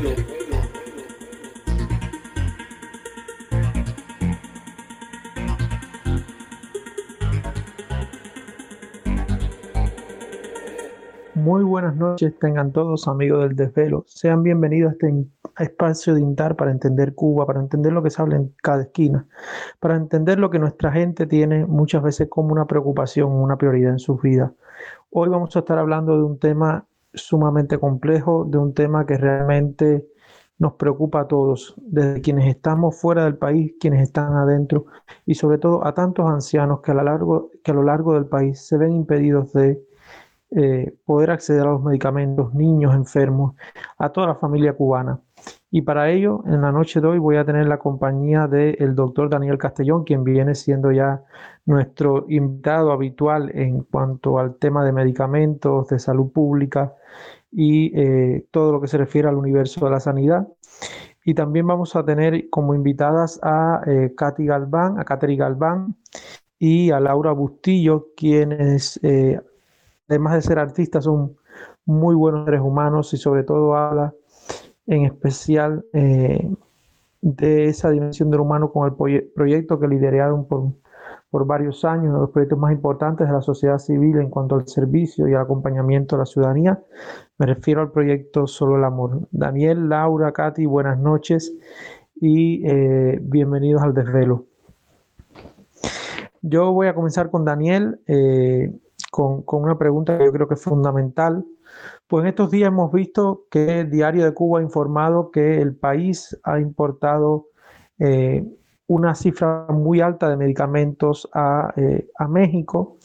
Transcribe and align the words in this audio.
Muy 0.00 0.14
buenas 11.64 11.96
noches, 11.96 12.38
tengan 12.38 12.72
todos 12.72 13.08
amigos 13.08 13.40
del 13.40 13.56
desvelo. 13.56 14.04
Sean 14.06 14.42
bienvenidos 14.42 14.90
a 14.90 14.92
este 14.92 15.26
espacio 15.58 16.14
de 16.14 16.22
INTAR 16.22 16.56
para 16.56 16.70
entender 16.70 17.14
Cuba, 17.14 17.44
para 17.44 17.60
entender 17.60 17.92
lo 17.92 18.02
que 18.02 18.08
se 18.08 18.22
habla 18.22 18.36
en 18.36 18.54
cada 18.62 18.84
esquina, 18.84 19.26
para 19.80 19.96
entender 19.96 20.38
lo 20.38 20.48
que 20.48 20.58
nuestra 20.58 20.92
gente 20.92 21.26
tiene 21.26 21.66
muchas 21.66 22.02
veces 22.02 22.26
como 22.30 22.52
una 22.52 22.66
preocupación, 22.66 23.32
una 23.32 23.58
prioridad 23.58 23.92
en 23.92 23.98
sus 23.98 24.22
vidas. 24.22 24.50
Hoy 25.10 25.28
vamos 25.28 25.54
a 25.56 25.58
estar 25.58 25.78
hablando 25.78 26.16
de 26.16 26.22
un 26.22 26.38
tema 26.38 26.86
sumamente 27.14 27.78
complejo, 27.78 28.44
de 28.44 28.58
un 28.58 28.74
tema 28.74 29.06
que 29.06 29.16
realmente 29.16 30.06
nos 30.58 30.74
preocupa 30.74 31.20
a 31.22 31.26
todos, 31.26 31.74
desde 31.78 32.20
quienes 32.20 32.46
estamos 32.46 33.00
fuera 33.00 33.24
del 33.24 33.38
país, 33.38 33.74
quienes 33.80 34.02
están 34.02 34.34
adentro 34.34 34.86
y 35.24 35.34
sobre 35.34 35.58
todo 35.58 35.86
a 35.86 35.94
tantos 35.94 36.28
ancianos 36.30 36.80
que 36.82 36.90
a 36.90 36.94
lo 36.94 37.02
largo, 37.02 37.50
que 37.64 37.70
a 37.70 37.74
lo 37.74 37.82
largo 37.82 38.14
del 38.14 38.26
país 38.26 38.60
se 38.66 38.76
ven 38.76 38.92
impedidos 38.92 39.52
de 39.54 39.82
eh, 40.50 40.94
poder 41.04 41.30
acceder 41.30 41.62
a 41.62 41.72
los 41.72 41.82
medicamentos, 41.82 42.52
niños 42.54 42.94
enfermos, 42.94 43.54
a 43.98 44.10
toda 44.10 44.26
la 44.28 44.34
familia 44.34 44.74
cubana. 44.74 45.20
Y 45.70 45.82
para 45.82 46.10
ello, 46.10 46.42
en 46.46 46.62
la 46.62 46.72
noche 46.72 47.00
de 47.00 47.06
hoy 47.06 47.18
voy 47.18 47.36
a 47.36 47.44
tener 47.44 47.68
la 47.68 47.78
compañía 47.78 48.48
del 48.48 48.94
doctor 48.94 49.30
Daniel 49.30 49.56
Castellón, 49.56 50.04
quien 50.04 50.24
viene 50.24 50.54
siendo 50.54 50.90
ya 50.90 51.22
nuestro 51.64 52.26
invitado 52.28 52.90
habitual 52.90 53.50
en 53.54 53.82
cuanto 53.84 54.38
al 54.38 54.56
tema 54.56 54.84
de 54.84 54.92
medicamentos, 54.92 55.88
de 55.88 56.00
salud 56.00 56.32
pública 56.32 56.94
y 57.52 57.96
eh, 57.98 58.46
todo 58.50 58.72
lo 58.72 58.80
que 58.80 58.88
se 58.88 58.98
refiere 58.98 59.28
al 59.28 59.36
universo 59.36 59.84
de 59.84 59.90
la 59.92 60.00
sanidad. 60.00 60.48
Y 61.24 61.34
también 61.34 61.66
vamos 61.66 61.94
a 61.94 62.04
tener 62.04 62.48
como 62.50 62.74
invitadas 62.74 63.38
a 63.42 63.82
eh, 63.86 64.14
Katy 64.16 64.46
Galván, 64.46 64.98
a 64.98 65.04
Kateri 65.04 65.36
Galván 65.36 65.96
y 66.58 66.90
a 66.90 66.98
Laura 66.98 67.32
Bustillo, 67.32 68.08
quienes 68.16 68.98
eh, 69.02 69.40
además 70.08 70.34
de 70.34 70.42
ser 70.42 70.58
artistas 70.58 71.04
son 71.04 71.36
muy 71.84 72.14
buenos 72.14 72.44
seres 72.44 72.60
humanos 72.60 73.12
y 73.14 73.16
sobre 73.16 73.44
todo 73.44 73.76
habla 73.76 74.14
en 74.90 75.04
especial 75.04 75.84
eh, 75.92 76.52
de 77.22 77.66
esa 77.66 77.90
dimensión 77.90 78.28
del 78.28 78.40
humano 78.40 78.72
con 78.72 78.88
el 78.88 79.24
proyecto 79.32 79.78
que 79.78 79.86
lideraron 79.86 80.46
por, 80.46 80.72
por 81.30 81.46
varios 81.46 81.84
años, 81.84 82.06
uno 82.06 82.14
de 82.14 82.20
los 82.22 82.30
proyectos 82.30 82.58
más 82.58 82.72
importantes 82.72 83.28
de 83.28 83.32
la 83.32 83.40
sociedad 83.40 83.78
civil 83.78 84.18
en 84.18 84.30
cuanto 84.30 84.56
al 84.56 84.66
servicio 84.66 85.28
y 85.28 85.34
al 85.34 85.42
acompañamiento 85.42 86.16
a 86.16 86.18
la 86.18 86.26
ciudadanía. 86.26 86.82
Me 87.38 87.46
refiero 87.46 87.82
al 87.82 87.92
proyecto 87.92 88.48
Solo 88.48 88.78
el 88.78 88.84
Amor. 88.84 89.28
Daniel, 89.30 89.88
Laura, 89.88 90.32
Katy, 90.32 90.66
buenas 90.66 90.98
noches 90.98 91.54
y 92.16 92.66
eh, 92.66 93.20
bienvenidos 93.22 93.82
al 93.82 93.94
desvelo. 93.94 94.46
Yo 96.42 96.72
voy 96.72 96.88
a 96.88 96.94
comenzar 96.94 97.30
con 97.30 97.44
Daniel 97.44 98.00
eh, 98.08 98.72
con, 99.12 99.42
con, 99.42 99.62
una 99.62 99.78
pregunta 99.78 100.18
que 100.18 100.24
yo 100.24 100.32
creo 100.32 100.48
que 100.48 100.54
es 100.54 100.62
fundamental 100.62 101.44
pues 102.10 102.24
en 102.24 102.28
estos 102.30 102.50
días 102.50 102.68
hemos 102.68 102.92
visto 102.92 103.44
que 103.50 103.80
el 103.80 103.90
Diario 103.90 104.24
de 104.24 104.34
Cuba 104.34 104.58
ha 104.58 104.62
informado 104.62 105.30
que 105.30 105.62
el 105.62 105.76
país 105.76 106.38
ha 106.42 106.58
importado 106.58 107.46
eh, 108.00 108.44
una 108.88 109.14
cifra 109.14 109.66
muy 109.68 110.00
alta 110.00 110.28
de 110.28 110.36
medicamentos 110.36 111.28
a, 111.32 111.72
eh, 111.76 112.08
México. 112.28 112.96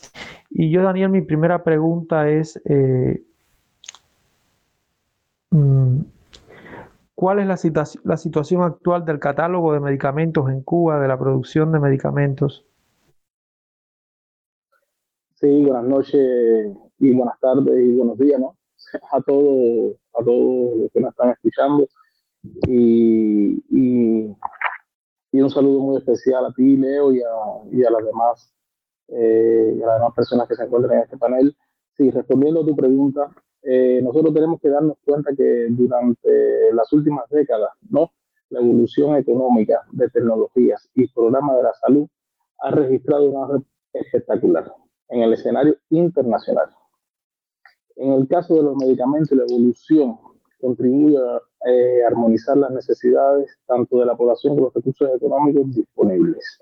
Y 0.50 0.72
yo, 0.72 0.82
Daniel, 0.82 1.10
mi 1.10 1.22
primera 1.22 1.64
pregunta 1.64 2.28
es, 2.28 2.60
eh, 2.66 3.22
mm, 5.52 6.00
¿cuál 7.14 7.40
es 7.40 7.48
la, 7.48 7.86
la 8.04 8.18
situación 8.18 8.64
actual 8.64 9.06
del 9.06 9.20
catálogo 9.20 9.74
de 9.74 9.82
medicamentos 9.82 10.50
en 10.50 10.64
Cuba, 10.64 11.00
de 11.00 11.08
la 11.08 11.20
producción 11.20 11.72
de 11.72 11.80
medicamentos? 11.80 12.66
Sí, 15.36 15.66
buenas 15.66 15.84
noches 15.84 16.85
y 17.00 17.12
buenas 17.12 17.40
tardes 17.40 17.74
y 17.84 17.96
buenos 17.96 18.18
días, 18.18 18.40
¿no? 18.40 18.58
a 19.12 19.22
todos 19.22 19.96
a 20.14 20.24
todos 20.24 20.78
los 20.78 20.92
que 20.92 21.02
nos 21.02 21.12
están 21.12 21.32
escuchando 21.32 21.88
y, 22.68 23.64
y, 23.70 24.36
un 25.42 25.50
saludo 25.50 25.80
muy 25.82 25.98
especial 25.98 26.46
a 26.46 26.54
ti, 26.54 26.78
Leo, 26.78 27.12
y 27.12 27.22
a, 27.22 27.28
y 27.72 27.84
a 27.84 27.90
las 27.90 28.06
demás 28.06 28.54
eh, 29.10 29.80
a 29.84 29.88
las 29.88 30.00
demás 30.00 30.14
personas 30.16 30.48
que 30.48 30.56
se 30.56 30.64
encuentran 30.64 30.98
en 30.98 31.04
este 31.04 31.18
panel. 31.18 31.56
Sí, 31.98 32.10
respondiendo 32.10 32.62
a 32.62 32.66
tu 32.66 32.76
pregunta, 32.76 33.30
eh, 33.62 34.00
nosotros 34.02 34.34
tenemos 34.34 34.62
que 34.62 34.70
darnos 34.70 34.98
cuenta 35.04 35.32
que 35.36 35.68
durante 35.70 36.74
las 36.74 36.92
últimas 36.94 37.28
décadas, 37.30 37.72
¿no? 37.90 38.12
la 38.50 38.60
evolución 38.60 39.16
económica 39.16 39.82
de 39.92 40.10
tecnologías 40.10 40.90
y 40.94 41.08
programas 41.08 41.58
de 41.58 41.64
la 41.64 41.74
salud 41.74 42.08
ha 42.60 42.72
registrado 42.72 43.30
una 43.30 43.64
espectacular 43.94 44.72
en 45.10 45.22
el 45.22 45.34
escenario 45.34 45.76
internacional. 45.90 46.70
En 47.96 48.12
el 48.12 48.28
caso 48.28 48.56
de 48.56 48.64
los 48.64 48.76
medicamentos, 48.76 49.32
la 49.32 49.44
evolución 49.44 50.18
contribuye 50.60 51.18
a 51.18 51.70
eh, 51.70 52.04
armonizar 52.04 52.58
las 52.58 52.72
necesidades 52.72 53.58
tanto 53.66 54.00
de 54.00 54.06
la 54.06 54.16
población 54.16 54.56
como 54.56 54.66
los 54.68 54.74
recursos 54.74 55.10
económicos 55.16 55.76
disponibles. 55.76 56.60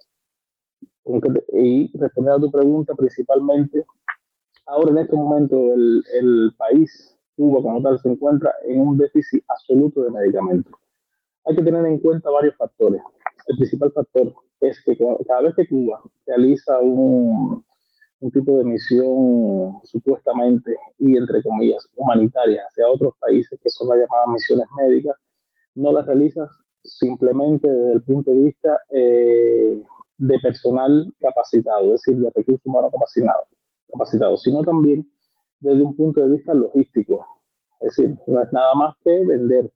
Y 1.54 1.92
responder 1.98 2.34
a 2.36 2.40
tu 2.40 2.52
pregunta, 2.52 2.94
principalmente, 2.96 3.86
ahora 4.66 4.92
en 4.92 4.98
este 5.00 5.16
momento 5.16 5.56
el, 5.74 6.04
el 6.14 6.54
país, 6.58 7.18
Cuba 7.36 7.62
como 7.62 7.82
tal, 7.82 8.00
se 8.00 8.10
encuentra 8.10 8.54
en 8.66 8.80
un 8.80 8.98
déficit 8.98 9.44
absoluto 9.50 10.04
de 10.04 10.12
medicamentos. 10.12 10.74
Hay 11.46 11.56
que 11.56 11.64
tener 11.64 11.86
en 11.86 12.00
cuenta 12.00 12.30
varios 12.30 12.56
factores. 12.56 13.02
El 13.48 13.58
principal 13.58 13.92
factor 13.92 14.34
es 14.62 14.82
que 14.86 14.98
cada 15.28 15.42
vez 15.42 15.56
que 15.56 15.68
Cuba 15.68 16.02
realiza 16.26 16.80
un, 16.80 17.66
un 18.24 18.32
tipo 18.32 18.58
de 18.58 18.64
misión 18.64 19.82
supuestamente 19.84 20.78
y 20.98 21.18
entre 21.18 21.44
comillas 21.44 21.86
humanitaria 21.98 22.64
hacia 22.70 22.88
otros 22.88 23.14
países 23.20 23.60
que 23.62 23.70
son 23.70 23.90
las 23.90 23.98
llamadas 24.00 24.30
misiones 24.30 24.66
médicas, 24.78 25.18
no 25.76 25.92
las 25.92 26.06
realizas 26.06 26.50
simplemente 26.84 27.68
desde 27.68 27.94
el 27.96 28.04
punto 28.04 28.32
de 28.32 28.38
vista 28.38 28.80
eh, 28.92 29.84
de 30.18 30.40
personal 30.40 31.14
capacitado, 31.20 31.94
es 31.94 32.02
decir, 32.02 32.16
de 32.16 32.32
recursos 32.34 32.66
humanos 32.66 32.92
capacitados, 32.94 33.46
capacitado, 33.92 34.38
sino 34.38 34.64
también 34.64 35.06
desde 35.60 35.82
un 35.82 35.94
punto 35.94 36.22
de 36.22 36.38
vista 36.38 36.54
logístico. 36.54 37.28
Es 37.82 37.98
decir, 37.98 38.18
no 38.28 38.42
es 38.42 38.54
nada 38.54 38.74
más 38.76 38.96
que 39.04 39.26
vender 39.26 39.70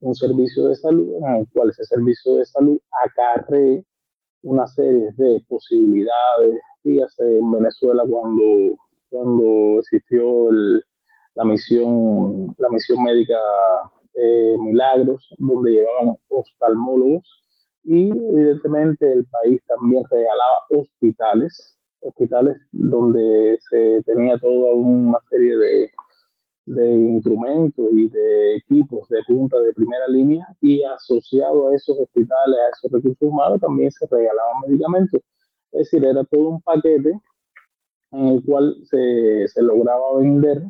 un 0.00 0.14
servicio 0.14 0.68
de 0.68 0.76
salud 0.76 1.08
en 1.22 1.36
el 1.36 1.48
cual 1.54 1.70
ese 1.70 1.84
servicio 1.84 2.34
de 2.34 2.44
salud 2.44 2.78
acarre 3.02 3.82
una 4.42 4.66
serie 4.66 5.10
de 5.16 5.42
posibilidades, 5.48 6.60
en 6.84 7.50
Venezuela 7.50 8.04
cuando, 8.08 8.76
cuando 9.10 9.80
existió 9.80 10.50
la, 11.34 11.44
misión, 11.44 12.54
la 12.58 12.68
misión 12.68 13.02
médica 13.02 13.38
eh, 14.14 14.56
Milagros, 14.60 15.34
donde 15.38 15.72
llevaban 15.72 16.16
oftalmólogos 16.28 17.44
y 17.82 18.10
evidentemente 18.10 19.12
el 19.12 19.26
país 19.26 19.60
también 19.66 20.04
regalaba 20.10 20.58
hospitales, 20.70 21.78
hospitales 22.00 22.56
donde 22.72 23.58
se 23.68 24.02
tenía 24.04 24.38
toda 24.38 24.74
una 24.74 25.18
serie 25.28 25.56
de, 25.56 25.90
de 26.66 26.92
instrumentos 26.92 27.86
y 27.92 28.08
de 28.08 28.56
equipos 28.56 29.08
de 29.08 29.22
punta 29.26 29.58
de 29.60 29.72
primera 29.74 30.06
línea 30.08 30.46
y 30.60 30.82
asociado 30.84 31.68
a 31.68 31.74
esos 31.74 31.98
hospitales, 31.98 32.56
a 32.56 32.76
esos 32.76 32.92
recursos 32.92 33.28
humanos, 33.28 33.60
también 33.60 33.90
se 33.90 34.06
regalaban 34.06 34.62
medicamentos. 34.66 35.20
Es 35.74 35.90
decir, 35.90 36.04
era 36.04 36.22
todo 36.24 36.50
un 36.50 36.62
paquete 36.62 37.20
en 38.12 38.26
el 38.28 38.44
cual 38.44 38.76
se, 38.84 39.48
se 39.48 39.62
lograba 39.62 40.18
vender 40.18 40.62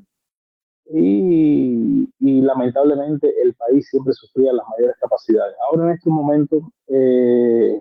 y, 0.87 2.09
y, 2.19 2.41
lamentablemente 2.41 3.33
el 3.43 3.55
país 3.55 3.87
siempre 3.89 4.13
sufría 4.15 4.53
las 4.53 4.67
mayores 4.69 4.97
capacidades. 5.01 5.55
Ahora 5.69 5.85
en 5.85 5.91
este 5.91 6.11
momento, 6.11 6.73
eh, 6.89 7.81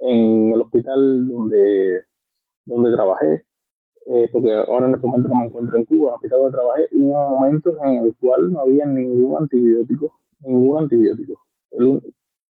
en 0.00 0.52
el 0.52 0.60
hospital 0.60 1.28
donde, 1.28 2.04
donde 2.64 2.92
trabajé, 2.92 3.44
eh, 4.06 4.28
porque 4.32 4.52
ahora 4.52 4.86
en 4.86 4.94
este 4.94 5.06
momento 5.06 5.28
no 5.28 5.36
me 5.36 5.46
encuentro 5.46 5.78
en 5.78 5.84
Cuba, 5.84 6.00
en 6.00 6.08
el 6.08 6.14
hospital 6.14 6.38
donde 6.40 6.56
trabajé, 6.58 6.88
hubo 6.92 7.28
momentos 7.30 7.76
en 7.84 8.04
el 8.04 8.16
cual 8.16 8.52
no 8.52 8.60
había 8.60 8.86
ningún 8.86 9.42
antibiótico, 9.42 10.12
ningún 10.40 10.82
antibiótico, 10.82 11.40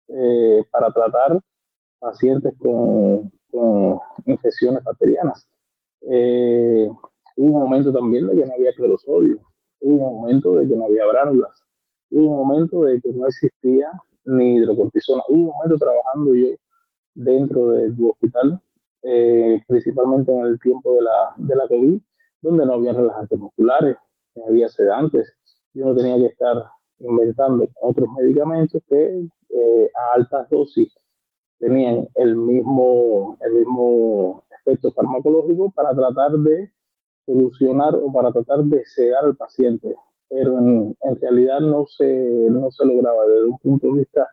eh, 0.08 0.64
para 0.72 0.92
tratar 0.92 1.40
pacientes 2.00 2.54
con, 2.60 3.32
con 3.52 4.00
infecciones 4.26 4.84
bacterianas. 4.84 5.48
Eh, 6.02 6.90
hubo 7.38 7.58
un 7.58 7.64
momento 7.64 7.92
también 7.94 8.28
de 8.28 8.36
que 8.36 8.46
no 8.46 8.54
había 8.54 8.74
clorosodio, 8.74 9.40
hubo 9.80 10.08
un 10.08 10.22
momento 10.22 10.56
de 10.56 10.68
que 10.68 10.76
no 10.76 10.86
había 10.86 11.06
bránulas, 11.06 11.64
hubo 12.10 12.32
un 12.32 12.48
momento 12.48 12.84
de 12.84 13.00
que 13.02 13.12
no 13.14 13.28
existía 13.28 13.92
ni 14.26 14.56
hidrocortisona, 14.56 15.24
hubo 15.30 15.50
un 15.50 15.54
momento 15.58 15.78
trabajando 15.78 16.36
yo 16.36 16.48
dentro 17.14 17.70
del 17.70 17.96
hospital, 18.00 18.62
eh, 19.04 19.62
principalmente 19.68 20.32
en 20.32 20.46
el 20.46 20.60
tiempo 20.60 20.94
de 20.96 21.02
la, 21.02 21.34
de 21.38 21.56
la 21.56 21.68
COVID, 21.68 22.00
donde 22.42 22.66
no 22.66 22.74
había 22.74 22.94
relajantes 22.94 23.40
musculares, 23.40 23.98
no 24.36 24.46
había 24.48 24.70
sedantes, 24.70 25.34
yo 25.74 25.86
no 25.86 25.96
tenía 25.96 26.18
que 26.18 26.28
estar 26.28 26.66
inventando 27.00 27.68
otros 27.82 28.10
medicamentos 28.18 28.82
que 28.88 29.28
eh, 29.50 29.92
a 29.96 30.16
altas 30.16 30.50
dosis 30.50 30.96
tenían 31.62 32.10
el 32.16 32.36
mismo, 32.36 33.38
el 33.40 33.54
mismo 33.54 34.44
efecto 34.50 34.92
farmacológico 34.92 35.72
para 35.72 35.94
tratar 35.94 36.32
de 36.32 36.72
solucionar 37.26 37.96
o 37.96 38.12
para 38.12 38.32
tratar 38.34 38.64
de 38.64 38.84
sedar 38.86 39.26
al 39.26 39.36
paciente. 39.36 39.96
Pero 40.28 40.58
en, 40.58 40.96
realidad 41.22 41.60
no 41.60 41.86
se, 41.86 42.48
no 42.50 42.72
se 42.72 42.86
lograba 42.86 43.26
desde 43.28 43.46
un 43.46 43.60
punto 43.60 43.88
de 43.88 44.00
vista 44.00 44.28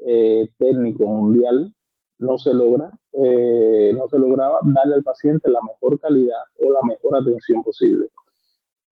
eh, 0.00 0.48
técnico 0.58 1.06
mundial, 1.06 1.72
no 2.18 2.36
se 2.36 2.52
logra, 2.52 2.90
eh, 3.12 3.92
no 3.96 4.08
se 4.08 4.18
lograba 4.18 4.58
darle 4.62 4.96
al 4.96 5.02
paciente 5.02 5.50
la 5.50 5.60
mejor 5.62 5.98
calidad 5.98 6.42
o 6.60 6.72
la 6.72 6.80
mejor 6.82 7.16
atención 7.16 7.62
posible. 7.62 8.08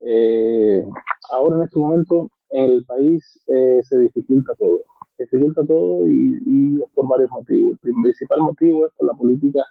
Eh, 0.00 0.86
ahora 1.30 1.56
en 1.56 1.62
este 1.64 1.78
momento 1.78 2.30
en 2.50 2.70
el 2.70 2.84
país 2.84 3.40
se 3.46 3.98
dificulta 3.98 4.54
todo, 4.54 4.80
se 5.16 5.24
dificulta 5.24 5.64
todo 5.64 6.06
y, 6.08 6.42
y, 6.44 6.78
por 6.94 7.08
varios 7.08 7.30
motivos. 7.30 7.78
El 7.82 7.94
principal 8.02 8.40
motivo 8.40 8.86
es 8.86 8.92
por 8.94 9.06
la 9.06 9.14
política 9.14 9.64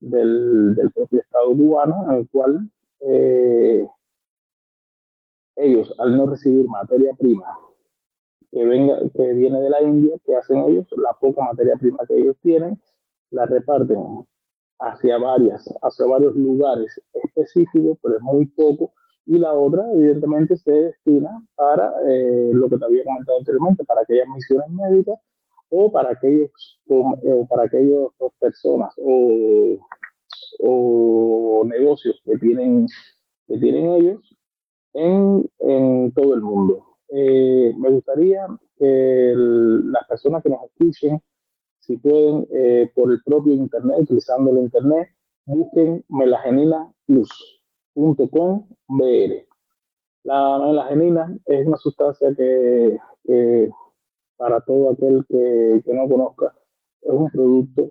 del, 0.00 0.74
del 0.74 0.90
propio 0.92 1.20
Estado 1.20 1.48
cubano, 1.48 2.06
en 2.10 2.16
el 2.18 2.28
cual 2.28 2.70
eh, 3.00 3.86
ellos, 5.56 5.94
al 5.98 6.16
no 6.16 6.26
recibir 6.26 6.66
materia 6.68 7.14
prima 7.14 7.58
que, 8.50 8.64
venga, 8.64 8.98
que 9.14 9.32
viene 9.32 9.60
de 9.60 9.70
la 9.70 9.82
India, 9.82 10.16
que 10.24 10.36
hacen 10.36 10.58
ellos? 10.64 10.86
La 10.96 11.12
poca 11.14 11.42
materia 11.42 11.76
prima 11.76 11.98
que 12.06 12.16
ellos 12.16 12.36
tienen, 12.42 12.80
la 13.30 13.46
reparten 13.46 14.24
hacia 14.78 15.18
varias, 15.18 15.68
hacia 15.82 16.06
varios 16.06 16.34
lugares 16.36 17.00
específicos, 17.12 17.98
pero 18.02 18.16
es 18.16 18.22
muy 18.22 18.46
poco, 18.46 18.92
y 19.26 19.38
la 19.38 19.52
otra, 19.52 19.84
evidentemente, 19.92 20.56
se 20.56 20.70
destina 20.70 21.44
para 21.54 21.92
eh, 22.08 22.50
lo 22.52 22.68
que 22.68 22.78
te 22.78 22.84
había 22.84 23.04
comentado 23.04 23.38
anteriormente, 23.38 23.84
para 23.84 24.02
aquellas 24.02 24.28
misiones 24.28 24.70
médicas 24.70 25.18
o 25.68 25.90
para 25.90 26.10
aquellos, 26.10 26.80
o 26.88 27.46
para 27.48 27.64
aquellas 27.64 28.10
personas 28.38 28.94
o 28.98 29.78
o 30.60 31.64
negocios 31.66 32.20
que 32.24 32.38
tienen, 32.38 32.86
que 33.46 33.58
tienen 33.58 33.90
ellos 33.92 34.36
en, 34.94 35.48
en 35.60 36.12
todo 36.12 36.34
el 36.34 36.40
mundo. 36.40 36.84
Eh, 37.08 37.74
me 37.76 37.90
gustaría 37.90 38.46
que 38.78 39.32
las 39.36 40.06
personas 40.08 40.42
que 40.42 40.50
nos 40.50 40.64
escuchen, 40.64 41.20
si 41.80 41.96
pueden, 41.98 42.46
eh, 42.50 42.90
por 42.94 43.12
el 43.12 43.22
propio 43.22 43.54
Internet, 43.54 44.00
utilizando 44.00 44.50
el 44.50 44.58
Internet, 44.58 45.08
busquen 45.44 46.04
melagenina 46.08 46.92
plus.com 47.06 47.55
BR. 47.96 49.46
La 50.24 50.58
melagenina 50.58 51.36
es 51.46 51.66
una 51.66 51.76
sustancia 51.78 52.34
que, 52.34 52.98
para 54.36 54.60
todo 54.60 54.90
aquel 54.90 55.24
que, 55.28 55.82
que 55.84 55.94
no 55.94 56.08
conozca, 56.08 56.54
es 57.00 57.12
un 57.12 57.30
producto 57.30 57.90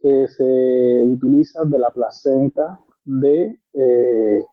que 0.00 0.26
se 0.28 1.02
utiliza 1.04 1.64
de 1.64 1.78
la 1.78 1.90
placenta 1.90 2.80
de, 3.04 3.58
eh, 3.74 4.44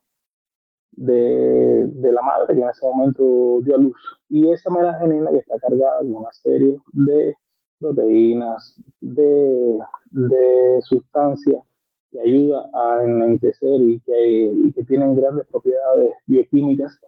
de, 0.91 1.87
de, 1.87 2.11
la 2.11 2.21
madre 2.21 2.53
que 2.53 2.61
en 2.61 2.69
ese 2.69 2.85
momento 2.85 3.61
dio 3.63 3.75
a 3.75 3.79
luz. 3.79 3.97
Y 4.29 4.51
esa 4.51 4.69
melagenina 4.69 5.31
que 5.31 5.37
está 5.37 5.57
cargada 5.59 6.03
de 6.03 6.11
una 6.11 6.31
serie 6.31 6.77
de 6.93 7.35
proteínas, 7.79 8.79
de, 8.99 9.79
de 10.11 10.81
sustancias 10.83 11.63
que 12.11 12.19
ayuda 12.19 12.69
a 12.73 13.03
enlentecer 13.03 13.81
y 13.81 13.99
que, 14.01 14.51
y 14.53 14.71
que 14.73 14.83
tienen 14.83 15.15
grandes 15.15 15.47
propiedades 15.47 16.11
bioquímicas. 16.25 16.99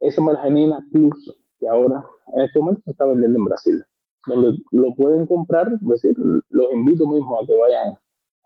Esa 0.00 0.22
melagenina 0.22 0.84
plus, 0.92 1.36
que 1.58 1.68
ahora 1.68 2.04
en 2.34 2.42
este 2.42 2.58
momento 2.58 2.82
se 2.84 2.90
está 2.92 3.04
vendiendo 3.06 3.38
en 3.38 3.44
Brasil 3.44 3.84
donde 4.26 4.58
lo 4.70 4.94
pueden 4.94 5.26
comprar, 5.26 5.72
es 5.72 5.88
decir, 5.88 6.16
los 6.18 6.72
invito 6.72 7.06
mismo 7.06 7.40
a 7.40 7.46
que 7.46 7.56
vayan, 7.56 7.94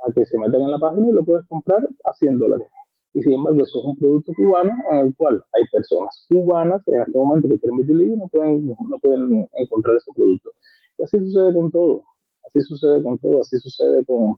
a 0.07 0.13
que 0.13 0.25
se 0.27 0.39
metan 0.39 0.63
en 0.63 0.71
la 0.71 0.79
página 0.79 1.09
y 1.09 1.13
lo 1.13 1.25
puedes 1.25 1.47
comprar 1.47 1.89
a 2.05 2.13
100 2.13 2.39
dólares. 2.39 2.69
Y 3.13 3.23
sin 3.23 3.35
embargo, 3.35 3.63
eso 3.63 3.79
es 3.79 3.85
un 3.85 3.97
producto 3.97 4.33
cubano 4.35 4.73
en 4.91 4.99
el 4.99 5.17
cual 5.17 5.45
hay 5.53 5.65
personas 5.71 6.27
cubanas 6.29 6.83
que 6.85 6.93
en 6.93 7.03
este 7.03 7.17
momento 7.17 7.49
que 7.49 7.59
quieren 7.61 8.13
y 8.13 8.17
no 8.17 8.29
pueden, 8.29 8.67
no 8.67 8.99
pueden 8.99 9.49
encontrar 9.53 9.97
ese 9.97 10.11
producto. 10.15 10.51
Y 10.99 11.05
así 11.05 11.19
sucede 11.19 11.55
con 11.55 11.71
todo, 11.71 12.05
así 12.47 12.61
sucede 12.61 13.03
con 13.03 13.19
todo, 13.19 13.41
así 13.41 13.59
sucede 13.59 14.05
con, 14.05 14.37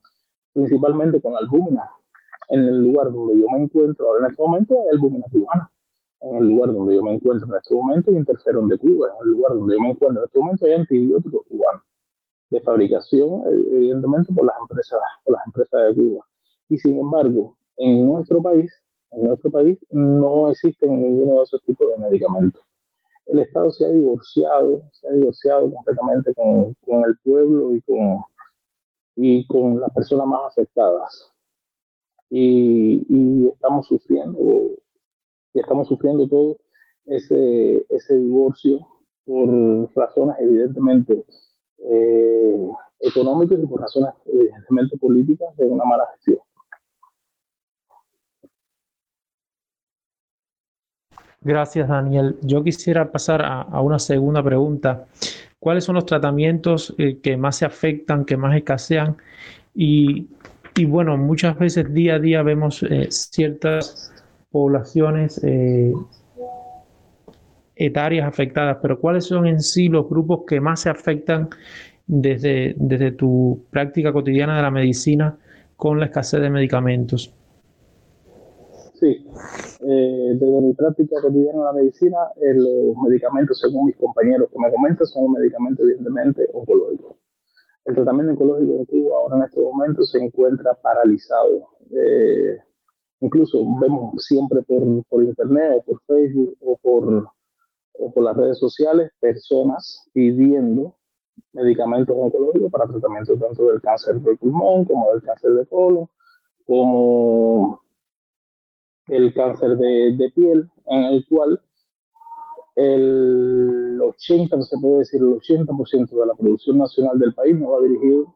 principalmente 0.57 1.21
con 1.21 1.37
albúmina. 1.37 1.91
En 2.49 2.61
el 2.61 2.79
lugar 2.81 3.13
donde 3.13 3.39
yo 3.39 3.47
me 3.51 3.65
encuentro 3.65 4.09
ahora 4.09 4.27
en 4.27 4.31
este 4.31 4.43
momento 4.43 4.75
hay 4.81 4.89
albúmina 4.97 5.27
cubana 5.31 5.71
en 6.23 6.37
el 6.37 6.49
lugar 6.49 6.73
donde 6.73 6.95
yo 6.95 7.03
me 7.03 7.15
encuentro 7.15 7.47
en 7.47 7.55
este 7.57 7.75
momento 7.75 8.11
y 8.11 8.17
interferón 8.17 8.69
de 8.69 8.79
Cuba. 8.79 9.09
En 9.21 9.29
el 9.29 9.33
lugar 9.35 9.53
donde 9.55 9.75
yo 9.75 9.81
me 9.81 9.91
encuentro 9.91 10.23
en 10.23 10.27
este 10.27 10.39
momento 10.39 10.67
hay 10.67 10.73
antibióticos 10.73 11.43
cubanos 11.47 11.83
de 12.49 12.61
fabricación, 12.61 13.43
evidentemente 13.73 14.33
por 14.33 14.47
las 14.47 14.57
empresas, 14.61 15.01
por 15.25 15.35
las 15.35 15.47
empresas 15.47 15.81
de 15.89 15.95
Cuba. 15.95 16.25
Y 16.69 16.79
sin 16.79 16.99
embargo, 16.99 17.57
en 17.77 18.07
nuestro 18.07 18.41
país, 18.41 18.73
en 19.11 19.25
nuestro 19.25 19.51
país 19.51 19.79
no 19.91 20.51
existen 20.51 21.03
ninguno 21.03 21.39
de 21.39 21.43
esos 21.43 21.63
tipos 21.65 21.89
de 21.91 21.99
medicamentos. 21.99 22.63
El 23.27 23.41
Estado 23.41 23.71
se 23.71 23.85
ha 23.85 23.89
divorciado, 23.89 24.83
se 24.93 25.09
ha 25.09 25.13
divorciado 25.13 25.71
completamente 25.71 26.33
con, 26.35 26.75
con 26.87 27.05
el 27.05 27.17
pueblo 27.25 27.75
y 27.75 27.83
con, 27.83 28.21
y 29.17 29.47
con 29.47 29.81
las 29.81 29.93
personas 29.93 30.27
más 30.27 30.41
afectadas. 30.47 31.33
Y, 32.31 33.07
y 33.09 33.49
estamos 33.49 33.87
sufriendo 33.87 34.77
y 35.57 35.61
estamos 35.61 35.89
sufriendo 35.89 36.29
todo 36.29 36.59
ese, 37.07 37.87
ese 37.89 38.17
divorcio 38.17 38.87
por 39.25 39.91
razones 39.95 40.37
evidentemente 40.39 41.25
eh, 41.79 42.71
económicas 43.01 43.59
y 43.63 43.67
por 43.67 43.81
razones 43.81 44.11
evidentemente 44.27 44.99
políticas 44.99 45.57
de 45.57 45.67
una 45.67 45.85
mala 45.85 46.07
gestión. 46.15 46.39
Gracias, 51.47 51.87
Daniel. 51.89 52.35
Yo 52.43 52.65
quisiera 52.65 53.13
pasar 53.13 53.41
a, 53.41 53.81
una 53.81 54.01
segunda 54.01 54.43
pregunta. 54.43 55.07
¿Cuáles 55.61 55.85
son 55.85 55.95
los 55.95 56.05
tratamientos 56.05 56.93
eh, 56.99 57.21
que 57.23 57.37
más 57.37 57.59
se 57.59 57.65
afectan, 57.65 58.25
que 58.25 58.37
más 58.37 58.57
escasean? 58.57 59.17
Y, 59.73 60.27
bueno, 60.89 61.17
muchas 61.17 61.57
veces 61.57 61.95
día 61.95 62.17
a 62.17 62.19
día 62.19 62.43
vemos 62.43 62.83
eh, 62.83 63.07
ciertas 63.11 64.13
poblaciones 64.51 65.41
eh, 65.45 65.93
etarias 67.77 68.27
afectadas, 68.27 68.79
pero 68.83 68.99
¿cuáles 68.99 69.27
son 69.27 69.47
en 69.47 69.61
sí 69.63 69.89
los 69.89 70.09
grupos 70.09 70.41
que 70.49 70.61
más 70.61 70.81
se 70.81 70.91
afectan 70.91 71.49
desde 72.09 73.13
tu 73.13 73.65
práctica 73.71 74.13
cotidiana 74.13 74.57
de 74.57 74.63
la 74.63 74.73
medicina 74.73 75.39
con 75.77 76.01
la 76.01 76.07
escasez 76.07 76.41
de 76.41 76.51
medicamentos? 76.51 77.33
Sí, 78.99 79.27
eh, 79.81 80.37
desde 80.41 80.61
mi 80.63 80.73
práctica 80.73 81.21
cotidiana 81.21 81.59
de 81.59 81.65
la 81.65 81.73
medicina, 81.75 82.17
eh, 82.37 82.55
los 82.55 82.97
medicamentos, 83.07 83.61
según 83.61 83.87
mis 83.87 83.97
compañeros 83.97 84.49
que 84.51 84.59
me 84.59 84.73
comentan, 84.73 85.07
son 85.07 85.33
medicamentos 85.33 85.85
evidentemente 85.85 86.49
oncológicos. 86.55 87.17
El 87.85 87.95
tratamiento 87.95 88.33
oncológico 88.33 88.79
de 88.79 88.87
Cuba 88.87 89.17
ahora 89.19 89.37
en 89.37 89.43
este 89.45 89.61
momento 89.61 90.03
se 90.03 90.19
encuentra 90.19 90.75
paralizado. 90.75 91.69
Incluso 93.21 93.65
vemos 93.81 94.15
siempre 94.25 94.63
por, 94.63 94.83
por 95.09 95.23
internet 95.23 95.79
o 95.79 95.83
por 95.83 96.01
Facebook 96.07 96.57
o 96.61 96.77
por, 96.77 97.29
o 97.99 98.13
por 98.13 98.25
las 98.25 98.37
redes 98.37 98.59
sociales 98.59 99.11
personas 99.21 100.09
pidiendo 100.13 100.97
medicamentos 101.53 102.17
oncológicos 102.19 102.71
para 102.71 102.87
tratamiento 102.87 103.37
tanto 103.37 103.67
del 103.67 103.81
cáncer 103.81 104.21
del 104.21 104.39
pulmón 104.39 104.85
como 104.85 105.13
del 105.13 105.23
cáncer 105.23 105.53
de 105.53 105.67
colon, 105.67 106.09
como 106.67 107.81
el 109.09 109.33
cáncer 109.35 109.77
de, 109.77 110.13
de 110.17 110.31
piel, 110.31 110.71
en 110.87 111.05
el 111.05 111.27
cual 111.29 111.61
el 112.77 113.99
80, 114.03 114.63
se 114.63 114.79
puede 114.79 114.99
decir, 114.99 115.21
el 115.21 115.41
80% 115.41 116.11
de 116.11 116.27
la 116.27 116.35
producción 116.35 116.79
nacional 116.79 117.19
del 117.19 117.35
país 117.35 117.59
no 117.59 117.71
va 117.71 117.81
dirigido 117.81 118.35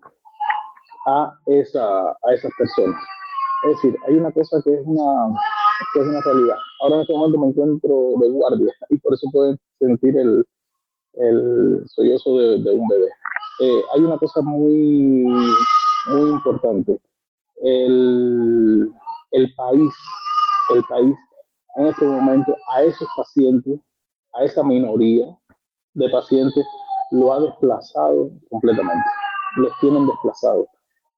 a, 1.06 1.32
esa, 1.46 2.10
a 2.10 2.34
esas 2.34 2.50
personas. 2.56 3.00
Es 3.64 3.76
decir, 3.76 3.96
hay 4.08 4.14
una 4.14 4.32
cosa 4.32 4.60
que 4.64 4.72
es 4.72 4.80
una, 4.86 5.34
que 5.92 6.00
es 6.00 6.06
una 6.06 6.20
realidad. 6.22 6.56
Ahora 6.80 6.96
en 6.96 7.00
este 7.02 7.12
momento 7.12 7.38
me 7.38 7.48
encuentro 7.48 8.12
de 8.20 8.30
guardia 8.30 8.72
y 8.88 8.98
por 8.98 9.14
eso 9.14 9.28
pueden 9.30 9.58
sentir 9.78 10.16
el, 10.16 10.44
el 11.14 11.82
sollozo 11.86 12.38
de, 12.38 12.62
de 12.62 12.70
un 12.70 12.88
bebé. 12.88 13.08
Eh, 13.60 13.82
hay 13.94 14.00
una 14.00 14.16
cosa 14.16 14.40
muy, 14.40 15.26
muy 16.06 16.30
importante. 16.30 16.98
El, 17.62 18.90
el 19.32 19.54
país, 19.54 19.92
el 20.74 20.84
país 20.84 21.16
en 21.76 21.86
este 21.86 22.04
momento 22.04 22.56
a 22.74 22.82
esos 22.82 23.08
pacientes, 23.16 23.80
a 24.34 24.44
esa 24.44 24.62
minoría 24.62 25.26
de 25.94 26.08
pacientes, 26.08 26.64
lo 27.10 27.32
ha 27.32 27.40
desplazado 27.40 28.30
completamente. 28.48 29.04
Los 29.56 29.72
tienen 29.80 30.06
desplazados 30.06 30.66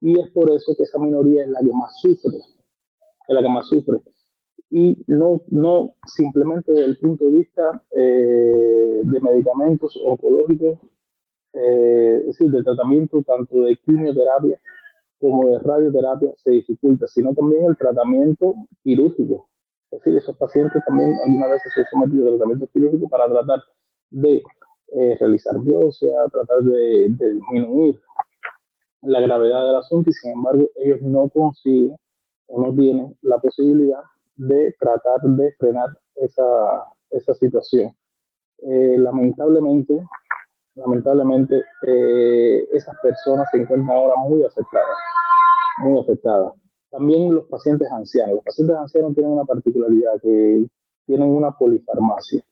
y 0.02 0.18
es 0.18 0.28
por 0.30 0.50
eso 0.50 0.75
que 0.76 0.82
esa 0.82 0.99
minoría 0.99 1.44
es 1.44 1.49
la 1.49 1.61
que 1.61 1.73
más 1.73 1.97
sufre, 2.00 2.37
es 2.37 3.35
la 3.35 3.40
que 3.40 3.49
más 3.49 3.66
sufre. 3.68 4.00
y 4.68 4.97
no, 5.06 5.42
no 5.49 5.94
simplemente 6.06 6.73
desde 6.73 6.87
el 6.87 6.99
punto 6.99 7.25
de 7.26 7.30
vista 7.30 7.82
eh, 7.94 9.00
de 9.04 9.21
medicamentos 9.21 9.99
oncológicos, 10.04 10.78
eh, 11.52 12.18
es 12.21 12.26
decir, 12.26 12.50
de 12.50 12.64
tratamiento 12.64 13.23
tanto 13.23 13.61
de 13.61 13.76
quimioterapia 13.76 14.59
como 15.23 15.47
de 15.47 15.61
radioterapia 15.61 16.33
se 16.43 16.50
dificulta, 16.50 17.07
sino 17.07 17.33
también 17.33 17.64
el 17.67 17.76
tratamiento 17.76 18.55
quirúrgico. 18.83 19.49
Es 19.93 20.00
decir, 20.00 20.19
esos 20.19 20.37
pacientes 20.37 20.83
también 20.85 21.14
algunas 21.25 21.50
veces 21.50 21.73
se 21.75 21.85
sometidos 21.91 22.26
a 22.26 22.31
tratamiento 22.37 22.67
quirúrgico 22.73 23.09
para 23.09 23.29
tratar 23.29 23.62
de 24.11 24.43
eh, 24.88 25.17
realizar 25.21 25.61
biopsia, 25.61 26.11
tratar 26.33 26.62
de, 26.62 27.09
disminuir 27.09 28.00
la 29.02 29.21
gravedad 29.21 29.64
del 29.64 29.76
asunto 29.76 30.11
y 30.11 30.12
sin 30.12 30.33
embargo 30.33 30.69
ellos 30.76 31.00
no 31.02 31.29
consiguen 31.29 31.97
o 32.49 32.67
no 32.67 32.75
tienen 32.75 33.17
la 33.23 33.38
posibilidad 33.38 34.02
de 34.35 34.75
tratar 34.81 35.21
de 35.23 35.52
frenar 35.52 35.88
esa, 36.17 36.85
situación. 37.38 37.95
Eh, 38.59 38.97
lamentablemente, 38.99 40.05
lamentablemente 40.75 41.62
eh, 41.87 42.67
esas 42.73 42.97
personas 43.02 43.49
se 43.50 43.59
encuentran 43.59 43.97
ahora 43.97 44.14
muy 44.17 44.43
afectadas, 44.45 44.99
muy 45.79 46.00
afectadas. 46.00 46.52
También 46.91 47.35
los 47.35 47.47
pacientes 47.47 47.91
ancianos. 47.91 48.37
Los 48.37 48.45
pacientes 48.45 48.76
ancianos 48.76 49.14
tienen 49.14 49.33
una 49.33 49.45
particularidad 49.45 50.21
que 50.21 50.67
tienen 51.07 51.29
una 51.29 51.50
polifarmacia 51.52 52.45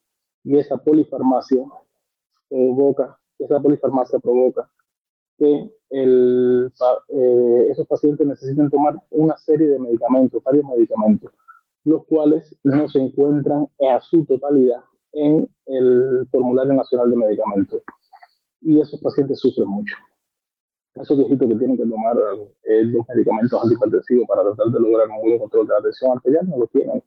y 0.45 0.59
esa 0.59 0.79
polifarmacia 0.79 1.63
provoca, 2.49 3.19
esa 3.39 3.61
polifarmacia 3.61 4.19
provoca 4.19 4.71
que 5.39 5.71
el, 5.91 6.73
eh, 7.09 7.67
esos 7.71 7.87
pacientes 7.87 8.27
necesiten 8.27 8.71
tomar 8.71 8.95
una 9.11 9.37
serie 9.37 9.69
de 9.69 9.79
medicamentos, 9.79 10.43
varios 10.43 10.65
medicamentos, 10.65 11.33
los 11.85 12.05
cuales 12.07 12.55
no 12.63 12.89
se 12.89 13.01
encuentran 13.01 13.67
a 13.91 14.01
su 14.01 14.25
totalidad 14.25 14.83
en 15.13 15.49
el 15.67 16.29
formulario 16.31 16.75
nacional 16.75 17.11
de 17.11 17.17
medicamentos. 17.17 17.83
Y 18.61 18.81
esos 18.81 19.01
pacientes 19.01 19.41
sufren 19.41 19.69
mucho. 19.69 19.95
Esos 21.01 21.17
viejitos 21.17 21.49
que 21.49 21.55
tienen 21.55 21.77
que 21.77 21.87
tomar 21.87 22.17
eh, 22.65 22.85
los 22.85 23.07
medicamentos 23.09 23.63
antihipertensivos 23.63 24.27
para 24.29 24.43
tratar 24.43 24.67
de 24.67 24.81
lograr 24.81 25.09
un 25.09 25.23
buen 25.23 25.39
control 25.39 25.67
de 25.67 25.75
la 25.75 25.83
tensión 25.83 26.13
arterial 26.13 26.49
no 26.49 26.59
lo 26.59 26.67
tienen. 26.67 27.03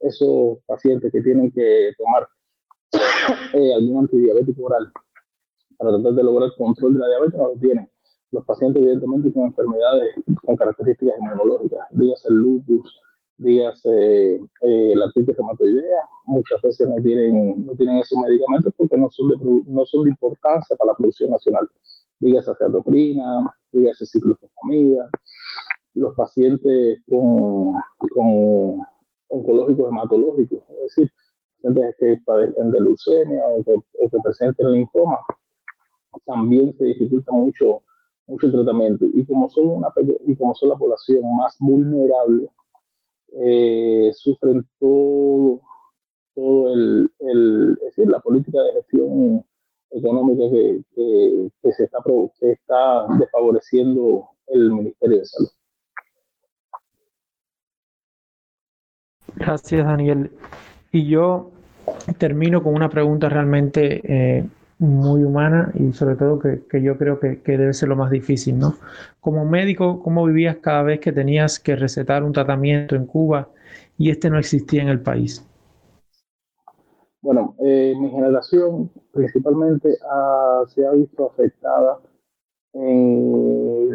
Esos 0.00 0.58
pacientes 0.66 1.12
que 1.12 1.20
tienen 1.20 1.50
que 1.50 1.92
tomar 1.98 2.28
eh, 3.54 3.74
algún 3.74 4.04
antidiabético 4.04 4.64
oral 4.64 4.90
para 5.76 5.90
tratar 5.90 6.12
de 6.14 6.22
lograr 6.22 6.50
control 6.56 6.94
de 6.94 7.00
la 7.00 7.08
diabetes 7.08 7.38
no 7.38 7.48
lo 7.48 7.56
tienen. 7.56 7.90
Los 8.30 8.44
pacientes, 8.44 8.82
evidentemente, 8.82 9.32
con 9.32 9.44
enfermedades 9.44 10.14
con 10.44 10.56
características 10.56 11.14
inmunológicas, 11.20 11.86
días 11.90 12.24
el 12.26 12.34
lupus, 12.34 13.00
días 13.36 13.80
eh, 13.84 14.40
la 14.60 15.06
artritis 15.06 15.36
reumatoidea, 15.36 16.08
muchas 16.24 16.60
veces 16.62 16.88
no 16.88 16.96
tienen, 16.96 17.66
no 17.66 17.74
tienen 17.74 17.98
esos 17.98 18.18
medicamentos 18.18 18.72
porque 18.76 18.96
no 18.96 19.10
son, 19.10 19.28
de, 19.28 19.36
no 19.66 19.84
son 19.86 20.04
de 20.04 20.10
importancia 20.10 20.76
para 20.76 20.92
la 20.92 20.96
producción 20.96 21.30
nacional. 21.30 21.68
Dígase 22.24 22.52
acerdoprina, 22.52 23.54
dígase 23.70 24.06
ciclofosfamida, 24.06 25.10
los 25.92 26.14
pacientes 26.14 27.02
con, 27.06 27.74
con 27.98 28.80
oncológicos 29.28 29.90
hematológicos, 29.90 30.60
es 30.70 30.96
decir, 30.96 31.12
pacientes 31.60 31.96
que 31.98 32.22
padecen 32.24 32.70
de 32.70 32.80
leucemia 32.80 33.46
o 33.46 33.62
que, 33.62 33.74
o 33.74 34.08
que 34.08 34.18
presenten 34.24 34.72
linfoma, 34.72 35.18
también 36.24 36.74
se 36.78 36.86
dificulta 36.86 37.30
mucho, 37.30 37.82
mucho 38.26 38.50
tratamiento. 38.50 39.04
Y 39.12 39.26
como 39.26 39.50
son, 39.50 39.68
una, 39.68 39.92
y 40.26 40.34
como 40.34 40.54
son 40.54 40.70
la 40.70 40.76
población 40.76 41.22
más 41.36 41.56
vulnerable, 41.58 42.48
eh, 43.34 44.10
sufren 44.14 44.66
todo, 44.80 45.60
todo 46.34 46.72
el, 46.72 47.12
el, 47.18 47.72
es 47.82 47.96
decir, 47.96 48.08
la 48.08 48.20
política 48.20 48.62
de 48.62 48.72
gestión 48.72 49.44
económica 49.94 50.42
que, 50.50 50.80
que, 51.62 51.72
se 51.72 51.84
está, 51.84 51.98
que 52.40 52.52
está 52.52 53.06
desfavoreciendo 53.18 54.28
el 54.48 54.70
Ministerio 54.72 55.18
de 55.18 55.24
Salud. 55.24 55.48
Gracias, 59.36 59.84
Daniel. 59.84 60.30
Y 60.92 61.06
yo 61.06 61.50
termino 62.18 62.62
con 62.62 62.74
una 62.74 62.88
pregunta 62.88 63.28
realmente 63.28 64.00
eh, 64.04 64.44
muy 64.78 65.22
humana 65.22 65.70
y 65.74 65.92
sobre 65.92 66.16
todo 66.16 66.38
que, 66.38 66.62
que 66.68 66.82
yo 66.82 66.96
creo 66.96 67.18
que, 67.20 67.40
que, 67.42 67.58
debe 67.58 67.72
ser 67.72 67.88
lo 67.88 67.96
más 67.96 68.10
difícil, 68.10 68.58
¿no? 68.58 68.76
Como 69.20 69.44
médico, 69.44 70.02
¿cómo 70.02 70.24
vivías 70.24 70.56
cada 70.56 70.82
vez 70.82 71.00
que 71.00 71.12
tenías 71.12 71.58
que 71.58 71.76
recetar 71.76 72.22
un 72.22 72.32
tratamiento 72.32 72.96
en 72.96 73.06
Cuba 73.06 73.48
y 73.98 74.10
este 74.10 74.30
no 74.30 74.38
existía 74.38 74.82
en 74.82 74.88
el 74.88 75.00
país? 75.00 75.44
Bueno, 77.24 77.56
eh, 77.60 77.94
mi 77.98 78.10
generación 78.10 78.90
principalmente 79.10 79.96
ha, 80.10 80.62
se 80.68 80.86
ha 80.86 80.90
visto 80.90 81.30
afectada 81.30 81.98
en, 82.74 83.88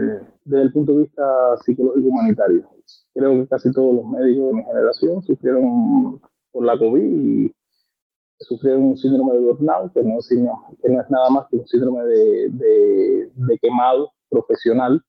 desde 0.45 0.63
el 0.63 0.73
punto 0.73 0.93
de 0.93 1.01
vista 1.03 1.55
psicológico 1.57 2.07
humanitario. 2.07 2.67
Creo 3.13 3.33
que 3.33 3.47
casi 3.47 3.71
todos 3.71 3.97
los 3.97 4.05
médicos 4.05 4.47
de 4.47 4.53
mi 4.55 4.63
generación 4.63 5.21
sufrieron 5.21 6.19
por 6.51 6.65
la 6.65 6.75
COVID 6.79 7.03
y 7.03 7.55
sufrieron 8.39 8.85
un 8.85 8.97
síndrome 8.97 9.33
de 9.33 9.39
burnout, 9.41 9.93
que 9.93 10.01
no, 10.01 10.17
que 10.81 10.89
no 10.89 10.99
es 10.99 11.09
nada 11.11 11.29
más 11.29 11.45
que 11.51 11.57
un 11.57 11.67
síndrome 11.67 12.03
de, 12.05 12.49
de, 12.49 13.31
de 13.35 13.59
quemado 13.59 14.11
profesional, 14.27 15.03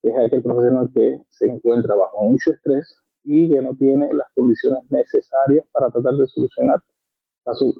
que 0.00 0.08
es 0.08 0.16
aquel 0.16 0.42
profesional 0.42 0.88
que 0.94 1.20
se 1.28 1.44
encuentra 1.44 1.94
bajo 1.94 2.24
mucho 2.24 2.50
estrés 2.50 2.96
y 3.24 3.50
que 3.50 3.60
no 3.60 3.76
tiene 3.76 4.10
las 4.14 4.28
condiciones 4.34 4.80
necesarias 4.88 5.66
para 5.70 5.90
tratar 5.90 6.14
de 6.14 6.26
solucionar 6.28 6.82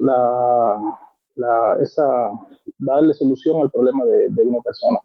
la, 0.01 0.99
la, 1.37 1.79
esa, 1.81 2.31
darle 2.79 3.15
solución 3.15 3.63
al 3.63 3.71
problema 3.71 4.05
de, 4.05 4.29
de 4.29 4.43
una 4.43 4.61
persona. 4.61 4.99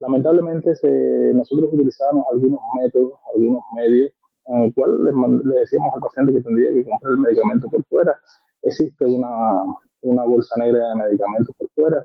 Lamentablemente 0.00 0.74
se, 0.76 1.32
nosotros 1.34 1.70
utilizábamos 1.72 2.26
algunos 2.32 2.60
métodos, 2.80 3.12
algunos 3.34 3.62
medios, 3.74 4.12
en 4.46 4.62
el 4.62 4.74
cual 4.74 5.04
le, 5.04 5.12
le 5.44 5.60
decíamos 5.60 5.94
al 5.94 6.00
paciente 6.00 6.32
que 6.32 6.40
tendría 6.40 6.72
que 6.72 6.84
comprar 6.84 7.12
el 7.12 7.18
medicamento 7.18 7.68
por 7.68 7.84
fuera 7.84 8.18
existe 8.62 9.04
una, 9.04 9.64
una 10.02 10.24
bolsa 10.24 10.54
negra 10.58 10.88
de 10.90 10.94
medicamentos 10.96 11.54
por 11.56 11.68
fuera. 11.70 12.04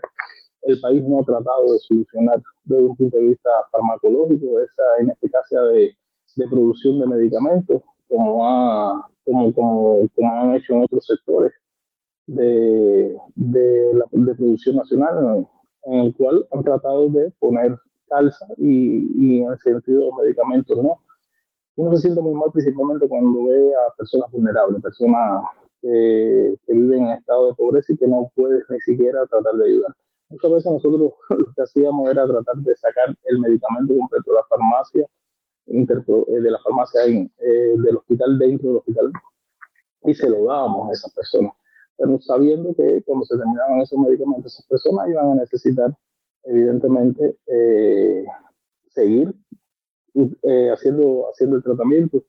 El 0.61 0.79
país 0.79 1.03
no 1.03 1.19
ha 1.19 1.23
tratado 1.23 1.73
de 1.73 1.79
solucionar 1.79 2.41
desde 2.63 2.83
un 2.83 2.95
punto 2.95 3.17
de 3.17 3.23
vista 3.23 3.49
farmacológico 3.71 4.59
esa 4.59 4.83
ineficacia 5.01 5.61
de, 5.61 5.95
de 6.35 6.47
producción 6.47 6.99
de 6.99 7.07
medicamentos, 7.07 7.81
como, 8.07 8.47
ha, 8.47 9.07
como, 9.23 9.53
como, 9.53 10.09
como, 10.15 10.31
han 10.31 10.55
hecho 10.55 10.73
en 10.73 10.83
otros 10.83 11.05
sectores 11.05 11.53
de, 12.27 13.17
de, 13.35 13.93
la, 13.93 14.05
de 14.11 14.35
producción 14.35 14.77
nacional, 14.77 15.47
en 15.83 15.93
el 15.93 16.15
cual 16.15 16.47
han 16.51 16.63
tratado 16.63 17.09
de 17.09 17.31
poner 17.39 17.77
calza 18.07 18.47
y, 18.57 19.07
y 19.17 19.41
en 19.41 19.51
el 19.51 19.59
sentido 19.59 19.99
de 19.99 20.05
los 20.07 20.15
medicamentos 20.15 20.77
no. 20.81 21.01
Uno 21.77 21.93
se 21.95 22.03
siente 22.03 22.21
muy 22.21 22.33
mal 22.33 22.51
principalmente 22.53 23.07
cuando 23.07 23.45
ve 23.45 23.73
a 23.75 23.93
personas 23.95 24.31
vulnerables, 24.31 24.81
personas 24.81 25.43
que, 25.81 26.55
viven 26.67 27.05
en 27.05 27.11
estado 27.11 27.47
de 27.47 27.53
pobreza 27.53 27.93
y 27.93 27.97
que 27.97 28.07
no 28.07 28.31
puedes 28.35 28.63
ni 28.69 28.79
siquiera 28.81 29.25
tratar 29.27 29.53
de 29.55 29.65
ayudar. 29.65 29.95
Muchas 30.29 30.51
veces 30.51 30.71
nosotros 30.71 31.13
lo 31.29 31.53
que 31.53 31.61
hacíamos 31.61 32.09
era 32.09 32.25
tratar 32.27 32.55
de 32.55 32.75
sacar 32.75 33.15
el 33.25 33.39
medicamento 33.39 33.95
completo 33.95 34.31
de 34.31 34.37
la 34.37 34.43
farmacia, 34.45 35.07
eh, 35.67 36.41
de 36.41 36.51
la 36.51 36.59
farmacia 36.59 37.01
eh, 37.05 37.29
del 37.77 37.97
hospital 37.97 38.37
dentro 38.39 38.69
del 38.69 38.77
hospital 38.77 39.11
y 40.03 40.13
se 40.13 40.29
lo 40.29 40.45
dábamos 40.45 40.89
a 40.89 40.93
esas 40.93 41.13
personas. 41.13 41.53
Pero 41.97 42.19
sabiendo 42.21 42.75
que 42.75 43.01
cuando 43.03 43.25
se 43.25 43.37
terminaban 43.37 43.81
esos 43.81 43.99
medicamentos, 43.99 44.53
esas 44.53 44.65
personas 44.67 45.09
iban 45.09 45.31
a 45.31 45.35
necesitar, 45.35 45.95
evidentemente, 46.43 47.37
eh, 47.47 48.25
seguir 48.89 49.33
haciendo, 50.71 51.29
haciendo 51.29 51.57
el 51.57 51.63
tratamiento 51.63 52.23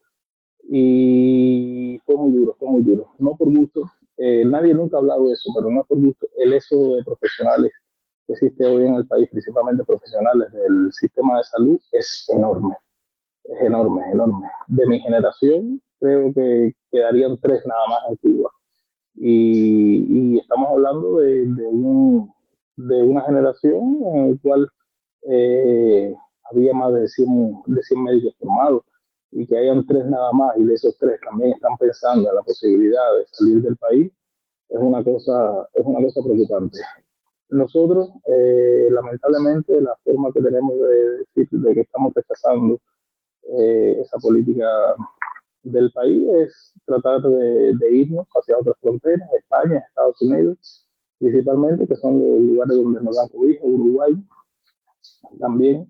y 0.68 2.00
fue 2.04 2.16
muy 2.16 2.32
duro, 2.32 2.56
fue 2.58 2.68
muy 2.68 2.82
duro. 2.82 3.12
No 3.18 3.36
por 3.36 3.52
gusto, 3.52 3.84
eh, 4.16 4.44
nadie 4.44 4.74
nunca 4.74 4.96
ha 4.96 5.00
hablado 5.00 5.26
de 5.26 5.34
eso, 5.34 5.50
pero 5.54 5.70
no 5.70 5.84
por 5.84 5.98
gusto. 5.98 6.26
El 6.36 6.52
eso 6.52 6.96
de 6.96 7.04
profesionales 7.04 7.72
que 8.26 8.32
existe 8.32 8.66
hoy 8.66 8.86
en 8.86 8.94
el 8.94 9.06
país, 9.06 9.28
principalmente 9.30 9.84
profesionales 9.84 10.52
del 10.52 10.92
sistema 10.92 11.38
de 11.38 11.44
salud, 11.44 11.80
es 11.92 12.26
enorme. 12.28 12.76
Es 13.44 13.60
enorme, 13.60 14.02
es 14.06 14.14
enorme. 14.14 14.48
De 14.66 14.86
mi 14.86 15.00
generación, 15.00 15.80
creo 16.00 16.32
que 16.34 16.74
quedarían 16.90 17.38
tres 17.38 17.64
nada 17.66 17.86
más 17.88 18.00
en 18.10 18.16
Cuba. 18.16 18.50
Y, 19.16 20.34
y 20.34 20.38
estamos 20.38 20.68
hablando 20.70 21.18
de, 21.18 21.46
de, 21.46 21.66
un, 21.66 22.32
de, 22.76 23.02
una 23.02 23.22
generación 23.22 23.98
en 24.14 24.30
la 24.32 24.36
cual 24.42 24.68
eh, 25.22 26.14
había 26.50 26.74
más 26.74 26.92
de 26.94 27.08
100, 27.08 27.62
de 27.66 27.82
100 27.82 28.02
médicos 28.02 28.34
formados 28.38 28.82
y 29.32 29.46
que 29.46 29.58
hayan 29.58 29.86
tres 29.86 30.06
nada 30.06 30.32
más 30.32 30.56
y 30.56 30.64
de 30.64 30.74
esos 30.74 30.96
tres 30.98 31.20
también 31.20 31.52
están 31.52 31.76
pensando 31.78 32.28
en 32.28 32.34
la 32.34 32.42
posibilidad 32.42 33.16
de 33.18 33.26
salir 33.30 33.62
del 33.62 33.76
país, 33.76 34.12
es 34.68 34.78
una 34.78 35.02
cosa, 35.02 35.68
es 35.74 35.84
una 35.84 36.00
cosa 36.00 36.22
preocupante. 36.22 36.78
Nosotros, 37.48 38.10
eh, 38.26 38.88
lamentablemente, 38.90 39.80
la 39.80 39.94
forma 40.04 40.32
que 40.32 40.42
tenemos 40.42 40.74
de 40.78 41.18
decir 41.18 41.48
de 41.50 41.74
que 41.74 41.80
estamos 41.82 42.12
rechazando 42.14 42.80
eh, 43.58 43.98
esa 44.00 44.18
política 44.18 44.66
del 45.72 45.90
país 45.92 46.28
es 46.28 46.72
tratar 46.84 47.22
de, 47.22 47.90
irnos 47.90 48.26
hacia 48.34 48.58
otras 48.58 48.76
fronteras, 48.80 49.28
España, 49.34 49.84
Estados 49.88 50.20
Unidos, 50.22 50.86
principalmente, 51.18 51.86
que 51.86 51.96
son 51.96 52.20
los 52.20 52.40
lugares 52.40 52.76
donde 52.76 53.00
nos 53.02 53.16
dan 53.16 53.28
cobija, 53.28 53.64
Uruguay 53.64 54.14
también, 55.40 55.86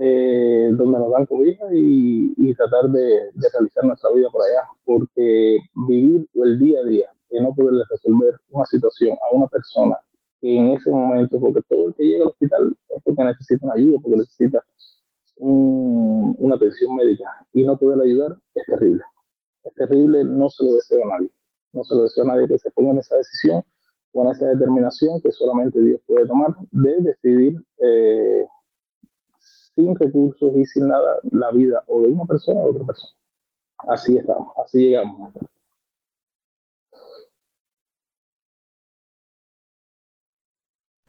eh, 0.00 0.70
donde 0.72 0.98
nos 0.98 1.10
dan 1.10 1.26
cobija 1.26 1.66
y, 1.72 2.32
y 2.36 2.54
tratar 2.54 2.90
de, 2.90 3.30
de, 3.32 3.48
realizar 3.52 3.84
nuestra 3.84 4.10
vida 4.10 4.28
por 4.30 4.42
allá, 4.42 4.66
porque 4.84 5.58
vivir 5.86 6.26
el 6.34 6.58
día 6.58 6.80
a 6.80 6.84
día 6.84 7.06
y 7.30 7.40
no 7.40 7.54
poder 7.54 7.84
resolver 7.90 8.34
una 8.50 8.64
situación 8.66 9.16
a 9.20 9.34
una 9.34 9.46
persona 9.48 9.98
que 10.40 10.56
en 10.56 10.68
ese 10.68 10.90
momento, 10.90 11.38
porque 11.38 11.60
todo 11.68 11.88
el 11.88 11.94
que 11.94 12.04
llega 12.04 12.24
al 12.24 12.30
hospital 12.30 12.76
es 12.88 13.02
porque 13.02 13.24
necesita 13.24 13.66
una 13.66 13.74
ayuda, 13.74 13.98
porque 14.02 14.16
necesita 14.18 14.64
una 15.36 16.54
atención 16.54 16.94
médica 16.96 17.24
y 17.52 17.64
no 17.64 17.76
poder 17.76 18.00
ayudar 18.00 18.36
es 18.54 18.66
terrible. 18.66 19.02
Es 19.64 19.74
terrible, 19.74 20.24
no 20.24 20.48
se 20.50 20.64
lo 20.64 20.74
deseo 20.74 21.04
a 21.04 21.16
nadie. 21.16 21.30
No 21.72 21.84
se 21.84 21.94
lo 21.94 22.02
deseo 22.02 22.24
a 22.24 22.28
nadie 22.28 22.48
que 22.48 22.58
se 22.58 22.70
ponga 22.70 22.92
en 22.92 22.98
esa 22.98 23.16
decisión 23.16 23.64
en 24.22 24.28
esa 24.28 24.46
determinación 24.46 25.20
que 25.20 25.32
solamente 25.32 25.80
Dios 25.80 26.00
puede 26.06 26.26
tomar 26.26 26.54
de 26.70 27.00
decidir 27.00 27.60
eh, 27.78 28.46
sin 29.74 29.94
recursos 29.96 30.52
y 30.56 30.64
sin 30.66 30.88
nada 30.88 31.18
la 31.32 31.50
vida 31.50 31.82
o 31.88 32.02
de 32.02 32.08
una 32.08 32.24
persona 32.24 32.60
o 32.60 32.64
de 32.64 32.70
otra 32.70 32.86
persona. 32.86 33.12
Así 33.88 34.16
estamos, 34.16 34.52
así 34.64 34.78
llegamos. 34.78 35.32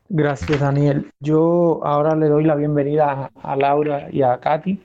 Gracias, 0.10 0.60
Daniel. 0.60 1.12
Yo 1.20 1.80
ahora 1.84 2.16
le 2.16 2.28
doy 2.28 2.44
la 2.44 2.54
bienvenida 2.56 3.32
a, 3.42 3.56
Laura 3.56 4.08
y 4.12 4.22
a 4.22 4.40
Katy. 4.40 4.80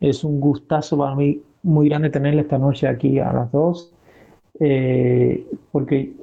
Es 0.00 0.24
un 0.24 0.40
gustazo 0.40 0.96
para 0.96 1.14
mí 1.14 1.42
muy 1.62 1.88
grande 1.90 2.08
tenerle 2.08 2.40
esta 2.40 2.58
noche 2.58 2.88
aquí 2.88 3.18
a 3.18 3.32
las 3.32 3.52
dos, 3.52 3.92
eh, 4.60 5.46
porque 5.72 6.14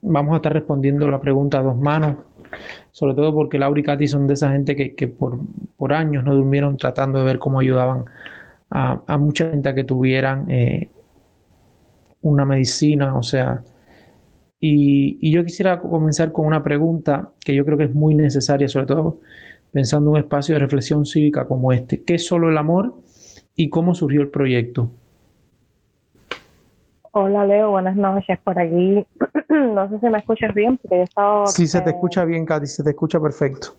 vamos 0.00 0.32
a 0.32 0.36
estar 0.36 0.54
respondiendo 0.54 1.06
la 1.08 1.20
pregunta 1.20 1.58
a 1.58 1.62
dos 1.62 1.76
manos, 1.76 2.16
sobre 2.92 3.14
todo 3.14 3.34
porque 3.34 3.58
Laura 3.58 3.80
y 3.80 3.82
Katy 3.82 4.08
son 4.08 4.26
de 4.26 4.34
esa 4.34 4.50
gente 4.52 4.74
que, 4.74 5.08
por, 5.08 5.38
por, 5.76 5.92
años 5.92 6.24
no 6.24 6.34
durmieron 6.34 6.78
tratando 6.78 7.18
de 7.18 7.24
ver 7.26 7.38
cómo 7.38 7.60
ayudaban 7.60 8.06
a, 8.70 9.18
mucha 9.18 9.50
gente 9.50 9.74
que 9.74 9.84
tuvieran 9.84 10.50
eh, 10.50 10.88
una 12.22 12.46
medicina, 12.46 13.16
o 13.16 13.22
sea, 13.22 13.62
y, 14.64 15.32
yo 15.32 15.44
quisiera 15.44 15.80
comenzar 15.80 16.30
con 16.30 16.46
una 16.46 16.62
pregunta 16.62 17.32
que 17.44 17.52
yo 17.52 17.64
creo 17.64 17.76
que 17.76 17.84
es 17.84 17.94
muy 17.94 18.14
necesaria, 18.14 18.68
sobre 18.68 18.86
todo 18.86 19.18
pensando 19.72 20.10
en 20.10 20.12
un 20.12 20.20
espacio 20.20 20.54
de 20.54 20.60
reflexión 20.60 21.04
cívica 21.04 21.46
como 21.46 21.72
este. 21.72 22.04
¿Qué 22.04 22.14
es 22.14 22.26
solo 22.26 22.48
el 22.48 22.56
amor 22.56 22.94
y 23.56 23.70
cómo 23.70 23.92
surgió 23.96 24.20
el 24.20 24.28
proyecto? 24.28 24.88
Hola 27.10 27.44
Leo, 27.44 27.70
buenas 27.72 27.96
noches 27.96 28.38
por 28.38 28.56
aquí. 28.56 29.04
no 29.48 29.88
sé 29.88 29.98
si 29.98 30.06
me 30.06 30.18
escuchas 30.18 30.54
bien 30.54 30.76
porque 30.76 30.96
yo 30.96 31.00
he 31.00 31.04
estado... 31.04 31.46
Sí, 31.48 31.66
se 31.66 31.80
te 31.80 31.90
eh, 31.90 31.94
escucha 31.94 32.24
bien, 32.24 32.46
Katy, 32.46 32.66
se 32.66 32.84
te 32.84 32.90
escucha 32.90 33.18
perfecto. 33.18 33.74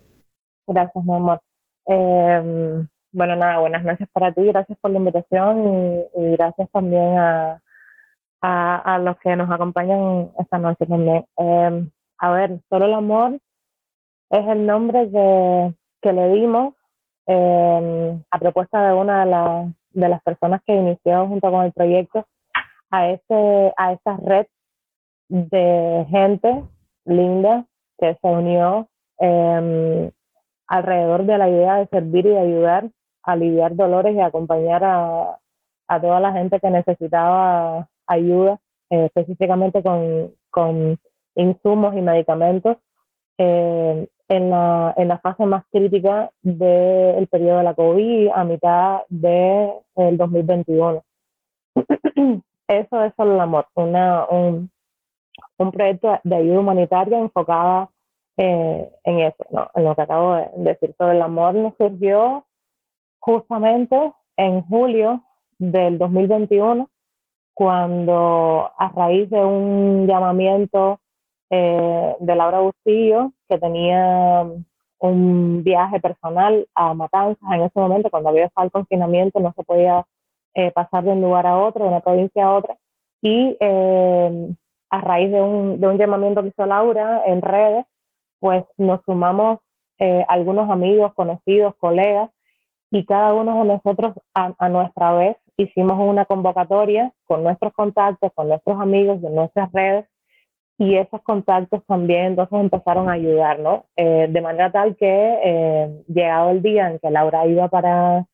Gracias, 0.66 1.02
mi 1.02 1.14
amor. 1.14 1.40
Em, 1.86 2.86
bueno, 3.10 3.36
nada, 3.36 3.58
buenas 3.60 3.84
noches 3.84 4.06
para 4.12 4.32
ti, 4.32 4.44
gracias 4.44 4.78
por 4.80 4.90
la 4.90 4.98
invitación 4.98 6.04
y 6.14 6.32
gracias 6.32 6.68
también 6.72 7.16
a, 7.16 7.62
a, 8.46 8.98
los 8.98 9.16
que 9.18 9.34
nos 9.36 9.50
acompañan 9.50 10.30
esta 10.38 10.58
noche 10.58 10.86
también. 10.86 11.24
Em, 11.36 11.90
a 12.18 12.30
ver, 12.30 12.60
Solo 12.68 12.86
el 12.86 12.94
Amor 12.94 13.38
es 14.30 14.46
el 14.48 14.66
nombre 14.66 15.10
que, 15.10 15.74
que 16.02 16.12
le 16.12 16.28
dimos 16.34 16.74
em, 17.26 18.22
a 18.30 18.38
propuesta 18.38 18.86
de 18.86 18.94
una 18.94 19.24
de, 19.24 19.74
de 20.00 20.08
las 20.08 20.22
personas 20.22 20.60
que 20.66 20.74
inició 20.74 21.26
junto 21.26 21.50
con 21.50 21.64
el 21.64 21.72
proyecto 21.72 22.26
a, 22.90 23.08
ese, 23.08 23.72
a 23.76 23.92
esa 23.92 24.16
red 24.18 24.46
de 25.28 26.06
gente 26.10 26.64
linda 27.06 27.64
que 27.98 28.16
se 28.20 28.28
unió 28.28 28.88
em, 29.18 30.10
alrededor 30.66 31.24
de 31.24 31.38
la 31.38 31.48
idea 31.48 31.76
de 31.76 31.86
servir 31.86 32.26
y 32.26 32.30
de 32.30 32.40
ayudar, 32.40 32.90
a 33.22 33.32
aliviar 33.32 33.74
dolores 33.74 34.14
y 34.14 34.20
acompañar 34.20 34.84
a, 34.84 35.38
a 35.88 36.00
toda 36.00 36.20
la 36.20 36.32
gente 36.32 36.60
que 36.60 36.70
necesitaba 36.70 37.88
ayuda 38.06 38.60
eh, 38.90 39.06
específicamente 39.06 39.82
con, 39.82 40.32
con, 40.50 40.98
insumos 41.36 41.96
y 41.96 42.00
medicamentos 42.00 42.76
eh, 43.38 44.06
en, 44.28 44.50
la, 44.50 44.94
en 44.96 45.08
la 45.08 45.18
fase 45.18 45.44
más 45.46 45.64
crítica 45.72 46.30
del 46.42 47.26
periodo 47.26 47.58
de 47.58 47.64
la 47.64 47.74
COVID 47.74 48.28
a 48.32 48.44
mitad 48.44 49.00
del 49.08 49.72
de, 49.96 50.16
2021. 50.16 51.02
Eso 52.68 53.04
es 53.04 53.12
solo 53.16 53.34
el 53.34 53.40
amor, 53.40 53.66
una, 53.74 54.26
un, 54.26 54.70
un 55.58 55.72
proyecto 55.72 56.20
de 56.22 56.36
ayuda 56.36 56.60
humanitaria 56.60 57.18
enfocada 57.18 57.90
eh, 58.36 58.90
en 59.04 59.20
eso, 59.20 59.44
¿no? 59.50 59.70
en 59.74 59.84
lo 59.84 59.94
que 59.94 60.02
acabo 60.02 60.34
de 60.34 60.48
decir. 60.56 60.94
Sobre 60.98 61.16
el 61.16 61.22
amor 61.22 61.54
nos 61.54 61.74
surgió 61.76 62.44
justamente 63.18 64.12
en 64.36 64.62
julio 64.62 65.22
del 65.58 65.98
2021 65.98 66.88
cuando 67.54 68.72
a 68.76 68.88
raíz 68.88 69.30
de 69.30 69.42
un 69.44 70.06
llamamiento 70.06 71.00
eh, 71.50 72.16
de 72.18 72.34
Laura 72.34 72.60
Bustillo, 72.60 73.32
que 73.48 73.58
tenía 73.58 74.44
un 74.98 75.62
viaje 75.62 76.00
personal 76.00 76.66
a 76.74 76.94
Matanzas 76.94 77.48
en 77.52 77.62
ese 77.62 77.78
momento, 77.78 78.10
cuando 78.10 78.30
había 78.30 78.46
estado 78.46 78.66
el 78.66 78.72
confinamiento, 78.72 79.38
no 79.40 79.52
se 79.56 79.62
podía 79.62 80.04
eh, 80.54 80.72
pasar 80.72 81.04
de 81.04 81.12
un 81.12 81.20
lugar 81.20 81.46
a 81.46 81.56
otro, 81.56 81.84
de 81.84 81.90
una 81.90 82.00
provincia 82.00 82.44
a 82.44 82.54
otra, 82.54 82.76
y 83.22 83.56
eh, 83.60 84.54
a 84.90 85.00
raíz 85.00 85.30
de 85.30 85.40
un, 85.40 85.80
de 85.80 85.86
un 85.86 85.98
llamamiento 85.98 86.42
que 86.42 86.48
hizo 86.48 86.66
Laura 86.66 87.22
en 87.26 87.40
redes, 87.40 87.86
pues 88.40 88.64
nos 88.76 89.00
sumamos 89.04 89.60
algunos 90.28 90.68
amigos, 90.68 91.14
conocidos, 91.14 91.74
colegas, 91.76 92.28
y 92.90 93.06
cada 93.06 93.32
uno 93.32 93.60
de 93.60 93.64
nosotros 93.64 94.14
a 94.34 94.68
nuestra 94.68 95.12
vez 95.14 95.36
hicimos 95.56 95.98
una 95.98 96.24
convocatoria 96.24 97.12
con 97.26 97.42
nuestros 97.42 97.72
contactos, 97.72 98.32
con 98.34 98.48
nuestros 98.48 98.80
amigos 98.80 99.20
de 99.22 99.30
nuestras 99.30 99.70
redes 99.72 100.06
y 100.78 100.96
esos 100.96 101.22
contactos 101.22 101.84
también 101.86 102.26
entonces 102.26 102.58
empezaron 102.58 103.08
a 103.08 103.12
ayudarnos, 103.12 103.84
eh, 103.96 104.26
de 104.28 104.40
manera 104.40 104.72
tal 104.72 104.96
que 104.96 105.06
eh, 105.44 106.04
llegado 106.08 106.50
el 106.50 106.62
día 106.62 106.90
en 106.90 106.98
que 106.98 107.10
Laura 107.10 107.46
iba 107.46 107.68
para, 107.68 108.26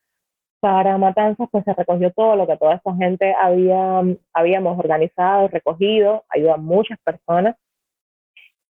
para 0.59 0.97
Matanzas, 0.97 1.47
pues 1.51 1.63
se 1.63 1.73
recogió 1.73 2.11
todo 2.11 2.35
lo 2.35 2.47
que 2.47 2.57
toda 2.57 2.75
esta 2.75 2.95
gente 2.95 3.35
había, 3.39 4.01
habíamos 4.33 4.79
organizado, 4.79 5.47
recogido, 5.49 6.23
ayudó 6.29 6.55
a 6.55 6.57
muchas 6.57 6.97
personas 7.03 7.55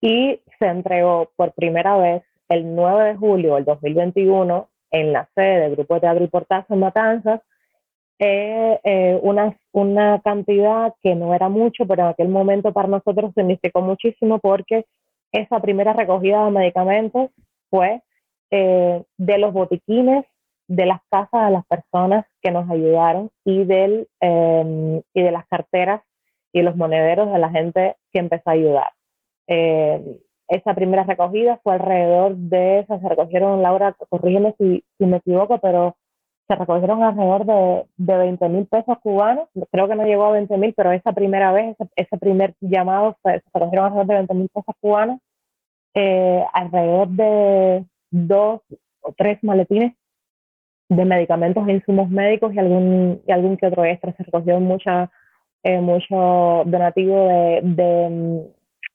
y 0.02 0.42
se 0.60 0.66
entregó 0.68 1.32
por 1.38 1.54
primera 1.54 1.96
vez 1.98 2.24
el 2.50 2.76
9 2.76 3.06
de 3.06 3.16
julio 3.16 3.56
del 3.56 3.64
2021 3.64 4.70
en 4.92 5.14
la 5.14 5.30
sede 5.34 5.62
del 5.62 5.76
Grupo 5.78 5.94
de 5.96 6.02
Teatro 6.02 6.24
y 6.26 6.28
Portazo 6.28 6.74
en 6.74 6.80
Matanzas 6.82 7.42
eh, 8.20 8.80
eh, 8.84 9.20
una, 9.24 9.58
una 9.72 10.22
cantidad 10.22 10.94
que 11.02 11.16
no 11.16 11.34
era 11.34 11.50
mucho, 11.50 11.86
pero 11.88 12.04
en 12.04 12.10
aquel 12.10 12.30
momento 12.30 12.72
para 12.72 12.88
nosotros 12.88 13.34
significó 13.36 13.82
muchísimo 13.82 14.40
porque 14.40 14.86
esa 15.32 15.60
primera 15.60 15.94
recogida 15.94 16.46
de 16.46 16.52
medicamentos 16.52 17.32
fue 17.70 18.02
eh, 18.52 19.04
de 19.18 19.38
los 19.40 19.52
botiquines 19.52 20.26
de 20.68 20.86
las 20.86 21.02
casas 21.10 21.46
de 21.46 21.52
las 21.52 21.66
personas 21.66 22.26
que 22.42 22.52
nos 22.52 22.70
ayudaron 22.70 23.30
y, 23.44 23.66
del, 23.66 24.08
em, 24.22 25.02
y 25.14 25.22
de 25.22 25.32
las 25.32 25.46
carteras 25.48 26.02
y 26.54 26.62
los 26.62 26.76
monederos 26.76 27.32
de 27.32 27.40
la 27.40 27.50
gente 27.50 27.98
que 28.12 28.20
empezó 28.20 28.50
a 28.50 28.54
ayudar. 28.54 28.92
esa 30.48 30.74
primera 30.76 31.04
recogida 31.04 31.60
fue 31.64 31.74
alrededor 31.74 32.36
de, 32.36 32.80
esas 32.80 33.02
se 33.02 33.10
recogieron, 33.10 33.62
Laura, 33.62 33.96
corrígeme 34.10 34.56
si 34.58 34.84
me 35.00 35.18
equivoco, 35.18 35.58
pero 35.60 35.96
se 36.48 36.56
recogieron 36.56 37.04
alrededor 37.04 37.46
de, 37.46 37.86
de 37.98 38.18
20 38.18 38.50
mil 38.50 38.66
pesos 38.68 38.98
cubanos, 39.00 39.48
creo 39.72 39.88
que 39.88 39.96
no 39.96 40.06
llegó 40.06 40.26
a 40.26 40.32
20 40.32 40.58
mil, 40.58 40.74
pero 40.76 40.92
esa 40.92 41.14
primera 41.14 41.52
vez, 41.52 41.76
ese, 41.96 42.18
primer 42.18 42.54
llamado, 42.60 43.18
se 43.24 43.42
recogieron 43.54 43.86
alrededor 43.86 44.08
de 44.08 44.16
20 44.16 44.34
mil 44.34 44.50
pesos 44.50 44.76
cubanos, 44.82 45.20
eh, 45.94 46.44
alrededor 46.54 47.08
de 47.10 47.86
dos 48.12 48.62
o 49.02 49.14
tres 49.18 49.40
maletines 49.44 49.94
de 50.90 51.06
medicamentos 51.06 51.68
e 51.68 51.74
insumos 51.74 52.10
médicos 52.10 52.54
y 52.54 52.60
algún, 52.60 53.22
y 53.26 53.32
algún 53.32 53.58
que 53.58 53.68
otro 53.68 53.86
extra. 53.86 54.14
Se 54.14 54.24
recogió 54.24 54.60
mucha, 54.60 55.12
eh, 55.64 55.80
mucho 55.80 56.64
donativo 56.66 57.28
de, 57.28 57.62
de, 57.64 58.52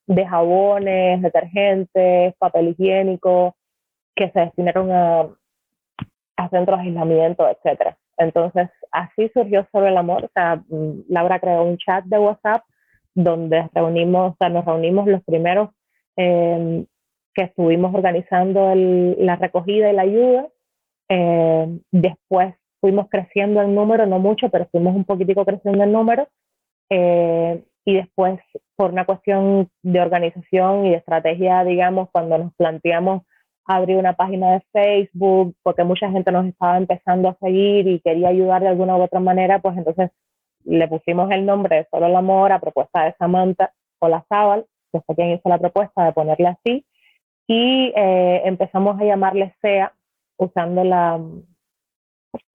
de 0.06 0.26
jabones, 0.26 1.22
detergentes, 1.22 2.34
papel 2.38 2.68
higiénico, 2.68 3.56
que 4.14 4.30
se 4.30 4.40
destinaron 4.40 4.92
a, 4.92 5.28
a 6.38 6.48
centros 6.50 6.78
de 6.78 6.86
aislamiento, 6.86 7.48
etcétera. 7.48 7.98
Entonces, 8.16 8.68
así 8.92 9.28
surgió 9.34 9.66
sobre 9.72 9.88
el 9.88 9.96
amor. 9.96 10.24
O 10.24 10.30
sea, 10.32 10.62
mm, 10.68 11.02
Laura 11.08 11.40
creó 11.40 11.64
un 11.64 11.76
chat 11.76 12.04
de 12.04 12.18
WhatsApp 12.18 12.62
donde 13.14 13.68
reunimos, 13.74 14.32
o 14.32 14.36
sea, 14.38 14.48
nos 14.48 14.64
reunimos 14.64 15.06
los 15.08 15.22
primeros 15.24 15.70
em, 16.16 16.86
que 17.34 17.44
estuvimos 17.44 17.94
organizando 17.94 18.74
la 18.74 19.36
recogida 19.36 19.90
y 19.90 19.94
la 19.94 20.02
ayuda. 20.02 20.48
Em, 21.08 21.80
después 21.90 22.54
fuimos 22.80 23.08
creciendo 23.08 23.60
en 23.62 23.74
número, 23.74 24.06
no 24.06 24.18
mucho, 24.18 24.48
pero 24.50 24.66
fuimos 24.70 24.94
un 24.94 25.04
poquitico 25.04 25.44
creciendo 25.44 25.82
en 25.84 25.92
número. 25.92 26.28
Eh, 26.90 27.64
y 27.84 27.94
después, 27.94 28.38
por 28.76 28.92
una 28.92 29.04
cuestión 29.06 29.70
de 29.82 30.00
organización 30.00 30.86
y 30.86 30.90
de 30.90 30.96
estrategia, 30.96 31.64
digamos, 31.64 32.08
cuando 32.12 32.38
nos 32.38 32.54
planteamos 32.54 33.22
abrir 33.68 33.98
una 33.98 34.14
página 34.14 34.52
de 34.52 34.62
Facebook, 34.72 35.54
porque 35.62 35.84
mucha 35.84 36.10
gente 36.10 36.32
nos 36.32 36.46
estaba 36.46 36.78
empezando 36.78 37.28
a 37.28 37.36
seguir 37.38 37.86
y 37.86 38.00
quería 38.00 38.28
ayudar 38.28 38.62
de 38.62 38.68
alguna 38.68 38.96
u 38.96 39.02
otra 39.02 39.20
manera, 39.20 39.60
pues 39.60 39.76
entonces 39.76 40.10
le 40.64 40.88
pusimos 40.88 41.30
el 41.30 41.44
nombre 41.44 41.76
de 41.76 41.86
Solo 41.90 42.06
el 42.06 42.16
Amor 42.16 42.50
a 42.50 42.60
propuesta 42.60 43.04
de 43.04 43.14
Samantha 43.18 43.72
o 44.00 44.08
la 44.08 44.24
Sábal, 44.28 44.66
que 44.90 45.00
fue 45.02 45.14
quien 45.14 45.30
hizo 45.32 45.48
la 45.48 45.58
propuesta 45.58 46.04
de 46.04 46.12
ponerle 46.12 46.48
así, 46.48 46.86
y 47.46 47.92
eh, 47.94 48.42
empezamos 48.44 48.98
a 49.00 49.04
llamarle 49.04 49.54
SEA 49.60 49.92
usando 50.38 50.82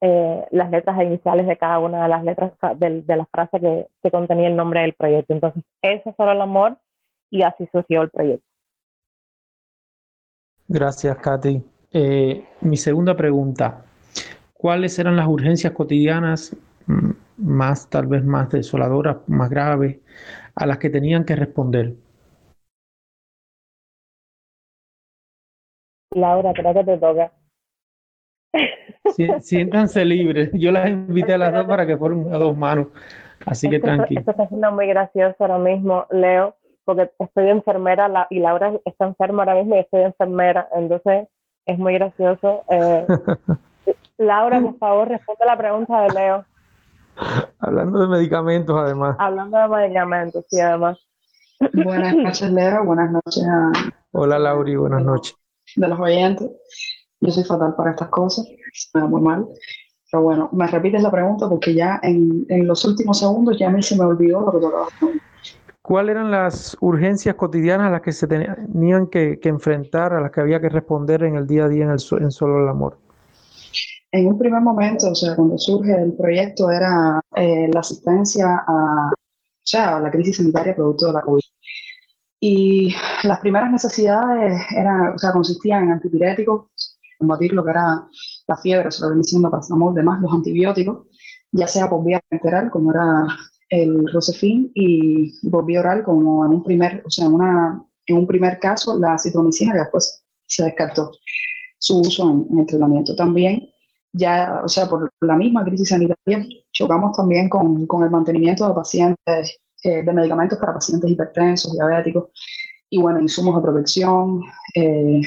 eh, 0.01 0.45
las 0.51 0.71
letras 0.71 1.01
iniciales 1.01 1.45
de 1.45 1.57
cada 1.57 1.79
una 1.79 2.03
de 2.03 2.09
las 2.09 2.23
letras 2.23 2.53
de, 2.77 3.01
de 3.01 3.17
las 3.17 3.27
frases 3.29 3.61
que, 3.61 3.87
que, 4.01 4.11
contenía 4.11 4.47
el 4.47 4.55
nombre 4.55 4.81
del 4.81 4.93
proyecto. 4.93 5.33
Entonces, 5.33 5.63
eso 5.81 6.09
es 6.09 6.15
solo 6.15 6.31
el 6.31 6.41
amor 6.41 6.77
y 7.29 7.43
así 7.43 7.67
surgió 7.71 8.01
el 8.01 8.09
proyecto. 8.09 8.52
Gracias, 10.67 11.17
Katy. 11.17 11.63
Eh, 11.91 12.45
mi 12.61 12.77
segunda 12.77 13.15
pregunta, 13.15 13.85
¿cuáles 14.53 14.97
eran 14.97 15.15
las 15.15 15.27
urgencias 15.27 15.73
cotidianas 15.73 16.55
mm, 16.87 17.11
más, 17.37 17.89
tal 17.89 18.07
vez 18.07 18.23
más 18.23 18.49
desoladoras, 18.49 19.17
más 19.27 19.49
graves, 19.49 19.99
a 20.55 20.65
las 20.65 20.77
que 20.77 20.89
tenían 20.89 21.25
que 21.25 21.35
responder? 21.35 21.93
Laura, 26.15 26.53
creo 26.53 26.73
que 26.73 26.83
te 26.83 26.97
toca. 26.97 27.31
siéntanse 29.41 30.05
libres. 30.05 30.49
Yo 30.53 30.71
las 30.71 30.89
invité 30.89 31.33
a 31.33 31.37
las 31.37 31.53
dos 31.53 31.65
para 31.67 31.85
que 31.85 31.97
fueran 31.97 32.33
a 32.33 32.37
dos 32.37 32.57
manos. 32.57 32.87
Así 33.45 33.69
que 33.69 33.79
tranquilo. 33.79 34.21
Esto 34.21 34.31
está 34.31 34.47
siendo 34.47 34.71
muy 34.71 34.87
gracioso 34.87 35.35
ahora 35.39 35.57
mismo, 35.57 36.05
Leo, 36.11 36.55
porque 36.85 37.11
estoy 37.19 37.49
enfermera 37.49 38.27
y 38.29 38.39
Laura 38.39 38.73
está 38.85 39.05
enferma 39.05 39.43
ahora 39.43 39.55
mismo 39.55 39.75
y 39.75 39.79
estoy 39.79 40.01
enfermera. 40.01 40.67
Entonces 40.73 41.27
es 41.65 41.79
muy 41.79 41.93
gracioso. 41.93 42.63
Eh, 42.69 43.05
Laura, 44.17 44.61
por 44.61 44.77
favor, 44.77 45.07
responde 45.07 45.45
la 45.45 45.57
pregunta 45.57 46.01
de 46.01 46.09
Leo. 46.13 46.45
Hablando 47.59 47.99
de 47.99 48.07
medicamentos, 48.07 48.75
además. 48.77 49.15
Hablando 49.19 49.57
de 49.57 49.67
medicamentos, 49.67 50.45
sí, 50.49 50.59
además. 50.59 50.97
Buenas 51.73 52.15
noches, 52.15 52.51
Leo. 52.51 52.83
Buenas 52.83 53.11
noches 53.11 53.43
a... 53.47 53.71
Hola, 54.11 54.39
Lauri. 54.39 54.75
Buenas 54.75 55.03
noches. 55.03 55.35
De 55.75 55.87
los 55.87 55.99
oyentes. 55.99 56.49
Yo 57.19 57.31
soy 57.31 57.43
fatal 57.43 57.73
para 57.75 57.91
estas 57.91 58.09
cosas, 58.09 58.45
me 58.93 59.01
da 59.01 59.07
muy 59.07 59.21
mal. 59.21 59.47
Pero 60.11 60.23
bueno, 60.23 60.49
me 60.51 60.67
repites 60.67 61.01
la 61.01 61.09
pregunta 61.09 61.47
porque 61.47 61.73
ya 61.73 61.99
en, 62.03 62.45
en 62.49 62.67
los 62.67 62.83
últimos 62.85 63.17
segundos 63.17 63.57
ya 63.57 63.69
a 63.69 63.71
mí 63.71 63.81
se 63.81 63.95
me 63.95 64.03
olvidó 64.03 64.41
lo 64.41 64.51
que 64.51 64.59
tocaba. 64.59 64.87
¿Cuáles 65.85 66.11
eran 66.15 66.31
las 66.31 66.77
urgencias 66.79 67.35
cotidianas 67.35 67.87
a 67.87 67.91
las 67.91 68.01
que 68.01 68.13
se 68.13 68.25
tenían 68.25 69.07
que, 69.07 69.37
que, 69.41 69.49
enfrentar, 69.49 70.13
a 70.13 70.21
las 70.21 70.31
que 70.31 70.39
había 70.39 70.61
que 70.61 70.69
responder 70.69 71.23
en 71.23 71.35
el 71.35 71.45
día 71.45 71.65
a 71.65 71.67
día 71.67 71.83
en, 71.83 71.91
el, 71.91 71.99
en 72.21 72.31
Solo 72.31 72.63
el 72.63 72.69
Amor? 72.69 72.97
En 74.09 74.27
un 74.27 74.39
primer 74.39 74.61
momento, 74.61 75.11
o 75.11 75.15
sea, 75.15 75.35
cuando 75.35 75.57
surge 75.57 75.93
el 75.93 76.13
proyecto, 76.13 76.71
era 76.71 77.19
eh, 77.35 77.69
la 77.73 77.81
asistencia 77.81 78.63
a, 78.65 79.11
a 79.73 79.99
la 79.99 80.09
crisis 80.09 80.37
sanitaria 80.37 80.73
producto 80.73 81.07
de 81.07 81.13
la 81.13 81.21
COVID. 81.21 81.43
Y 82.39 82.95
las 83.23 83.41
primeras 83.41 83.69
necesidades 83.69 84.61
eran, 84.77 85.15
o 85.15 85.17
sea, 85.17 85.33
consistían 85.33 85.83
en 85.83 85.91
antipiréticos, 85.91 86.97
combatir 87.19 87.51
lo 87.51 87.61
que 87.65 87.71
era 87.71 88.07
la 88.47 88.55
fiebre, 88.55 88.87
lo 89.01 89.09
ven 89.09 89.21
diciendo 89.21 89.51
paracetamol, 89.51 89.93
demás, 89.93 90.21
los 90.21 90.31
antibióticos, 90.31 91.07
ya 91.51 91.67
sea 91.67 91.89
por 91.89 92.05
vía 92.05 92.21
enteral, 92.29 92.71
como 92.71 92.91
era 92.91 93.27
el 93.73 94.07
Rosefin, 94.13 94.71
y 94.75 95.49
por 95.49 95.65
vía 95.65 95.79
oral, 95.79 96.03
como 96.03 96.45
en 96.45 96.51
un 96.51 96.63
primer, 96.63 97.01
o 97.05 97.09
sea, 97.09 97.27
una, 97.27 97.83
en 98.05 98.17
un 98.17 98.27
primer 98.27 98.59
caso, 98.59 98.99
la 98.99 99.17
citromicina, 99.17 99.73
que 99.73 99.79
después 99.79 100.23
se 100.45 100.63
descartó 100.63 101.11
su 101.79 101.99
uso 101.99 102.29
en, 102.29 102.47
en, 102.51 102.59
el 102.59 102.65
tratamiento. 102.67 103.15
También, 103.15 103.67
ya, 104.11 104.61
o 104.63 104.67
sea, 104.67 104.87
por 104.87 105.11
la 105.21 105.35
misma 105.35 105.65
crisis 105.65 105.89
sanitaria, 105.89 106.45
chocamos 106.71 107.17
también 107.17 107.49
con, 107.49 107.87
con 107.87 108.03
el 108.03 108.11
mantenimiento 108.11 108.67
de 108.67 108.75
pacientes, 108.75 109.59
eh, 109.83 110.03
de 110.03 110.13
medicamentos 110.13 110.59
para 110.59 110.75
pacientes 110.75 111.09
hipertensos, 111.09 111.73
diabéticos, 111.73 112.29
y 112.91 112.99
bueno, 112.99 113.19
insumos 113.21 113.55
de 113.55 113.61
protección, 113.61 114.41
eh, 114.75 115.21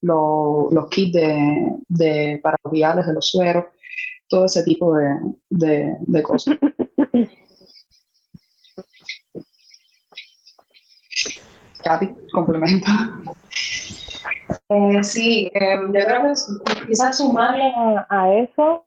los, 0.00 0.72
los 0.72 0.88
kits 0.88 1.12
de, 1.12 1.76
de 1.88 2.40
paraviales 2.42 3.06
de 3.06 3.12
los 3.12 3.28
sueros, 3.28 3.66
todo 4.28 4.46
ese 4.46 4.64
tipo 4.64 4.96
de, 4.96 5.20
de, 5.50 5.96
de 6.00 6.22
cosas. 6.22 6.56
Capi, 11.82 12.14
complementa. 12.32 12.90
Eh, 14.68 15.02
sí, 15.02 15.50
eh, 15.54 15.78
yo 15.80 15.92
creo 15.92 16.22
que 16.64 16.86
quizás 16.86 17.18
sumarle 17.18 17.72
a, 17.76 18.06
a 18.08 18.34
eso 18.34 18.84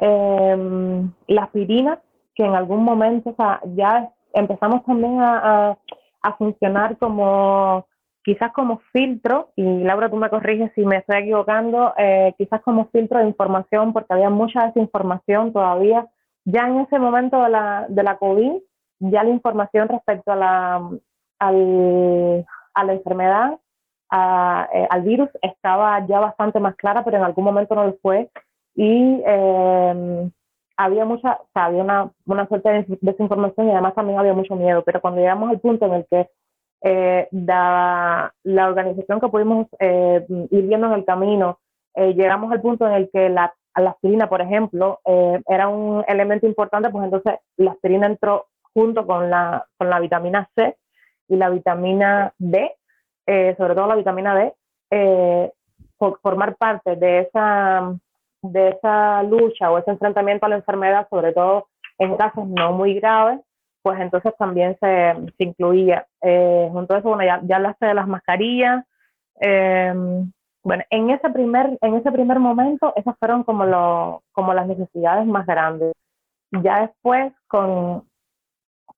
eh, 0.00 1.02
la 1.28 1.42
aspirina, 1.42 2.00
que 2.34 2.44
en 2.44 2.54
algún 2.54 2.82
momento 2.82 3.30
o 3.30 3.34
sea, 3.34 3.60
ya 3.74 4.10
empezamos 4.32 4.84
también 4.84 5.20
a, 5.20 5.70
a, 5.70 5.78
a 6.22 6.36
funcionar 6.36 6.96
como 6.98 7.86
quizás 8.24 8.52
como 8.52 8.80
filtro, 8.92 9.50
y 9.56 9.82
Laura 9.82 10.08
tú 10.08 10.16
me 10.16 10.30
corriges 10.30 10.70
si 10.74 10.84
me 10.84 10.98
estoy 10.98 11.18
equivocando, 11.18 11.92
eh, 11.98 12.34
quizás 12.38 12.60
como 12.62 12.88
filtro 12.90 13.18
de 13.18 13.26
información, 13.26 13.92
porque 13.92 14.14
había 14.14 14.30
mucha 14.30 14.66
desinformación 14.66 15.52
todavía. 15.52 16.06
Ya 16.44 16.68
en 16.68 16.80
ese 16.80 16.98
momento 16.98 17.42
de 17.42 17.50
la, 17.50 17.86
de 17.88 18.02
la 18.02 18.16
COVID, 18.18 18.52
ya 19.00 19.24
la 19.24 19.30
información 19.30 19.88
respecto 19.88 20.32
a 20.32 20.36
la, 20.36 20.90
al, 21.42 22.46
a 22.74 22.84
la 22.84 22.92
enfermedad, 22.92 23.58
a, 24.10 24.68
eh, 24.72 24.86
al 24.90 25.02
virus, 25.02 25.28
estaba 25.42 26.06
ya 26.06 26.20
bastante 26.20 26.60
más 26.60 26.76
clara, 26.76 27.04
pero 27.04 27.16
en 27.16 27.24
algún 27.24 27.44
momento 27.44 27.74
no 27.74 27.84
lo 27.84 27.96
fue. 28.02 28.30
Y 28.74 29.22
eh, 29.26 30.30
había 30.76 31.04
mucha, 31.04 31.34
o 31.34 31.46
sea, 31.52 31.66
había 31.66 31.82
una, 31.82 32.10
una 32.26 32.46
suerte 32.46 32.68
de 32.68 32.98
desinformación 33.00 33.68
y 33.68 33.72
además 33.72 33.94
también 33.94 34.18
había 34.18 34.34
mucho 34.34 34.56
miedo. 34.56 34.82
Pero 34.84 35.00
cuando 35.00 35.20
llegamos 35.20 35.50
al 35.50 35.60
punto 35.60 35.86
en 35.86 35.94
el 35.94 36.06
que 36.10 36.30
eh, 36.82 37.28
la, 37.32 38.32
organización 38.44 39.20
que 39.20 39.28
pudimos 39.28 39.66
eh, 39.78 40.24
ir 40.28 40.66
viendo 40.66 40.86
en 40.86 40.92
el 40.94 41.04
camino, 41.04 41.58
eh, 41.94 42.14
llegamos 42.14 42.52
al 42.52 42.60
punto 42.60 42.86
en 42.86 42.94
el 42.94 43.10
que 43.12 43.28
la, 43.28 43.54
la 43.76 43.90
aspirina, 43.90 44.28
por 44.28 44.40
ejemplo, 44.40 45.00
eh, 45.04 45.40
era 45.48 45.68
un 45.68 46.04
elemento 46.06 46.46
importante, 46.46 46.90
pues 46.90 47.04
entonces 47.04 47.34
la 47.56 47.72
aspirina 47.72 48.06
entró 48.06 48.46
junto 48.74 49.06
con 49.06 49.30
la, 49.30 49.66
con 49.76 49.90
la 49.90 50.00
vitamina 50.00 50.48
C 50.54 50.76
y 51.32 51.36
la 51.36 51.48
vitamina 51.48 52.34
D, 52.38 52.72
eh, 53.26 53.54
sobre 53.56 53.74
todo 53.74 53.86
la 53.86 53.96
vitamina 53.96 54.34
D, 54.34 54.52
eh, 54.90 55.50
por 55.96 56.20
formar 56.20 56.56
parte 56.56 56.96
de 56.96 57.20
esa, 57.20 57.94
de 58.42 58.68
esa 58.68 59.22
lucha 59.22 59.70
o 59.70 59.78
ese 59.78 59.92
enfrentamiento 59.92 60.44
a 60.44 60.50
la 60.50 60.56
enfermedad, 60.56 61.08
sobre 61.08 61.32
todo 61.32 61.68
en 61.98 62.16
casos 62.16 62.46
no 62.46 62.72
muy 62.72 62.94
graves, 63.00 63.40
pues 63.82 63.98
entonces 63.98 64.34
también 64.36 64.76
se, 64.78 65.14
se 65.38 65.44
incluía. 65.44 66.06
Eh, 66.20 66.68
junto 66.70 66.94
a 66.94 66.98
eso, 66.98 67.08
bueno, 67.08 67.24
ya, 67.24 67.40
ya 67.44 67.56
hablaste 67.56 67.86
de 67.86 67.94
las 67.94 68.06
mascarillas. 68.06 68.84
Eh, 69.40 69.94
bueno, 70.62 70.84
en 70.90 71.10
ese 71.10 71.30
primer, 71.30 71.78
en 71.80 71.94
ese 71.94 72.12
primer 72.12 72.38
momento, 72.38 72.92
esas 72.94 73.16
fueron 73.18 73.42
como, 73.42 73.64
lo, 73.64 74.22
como 74.32 74.52
las 74.52 74.66
necesidades 74.66 75.26
más 75.26 75.46
grandes. 75.46 75.94
Ya 76.50 76.82
después, 76.82 77.32
con, 77.48 78.04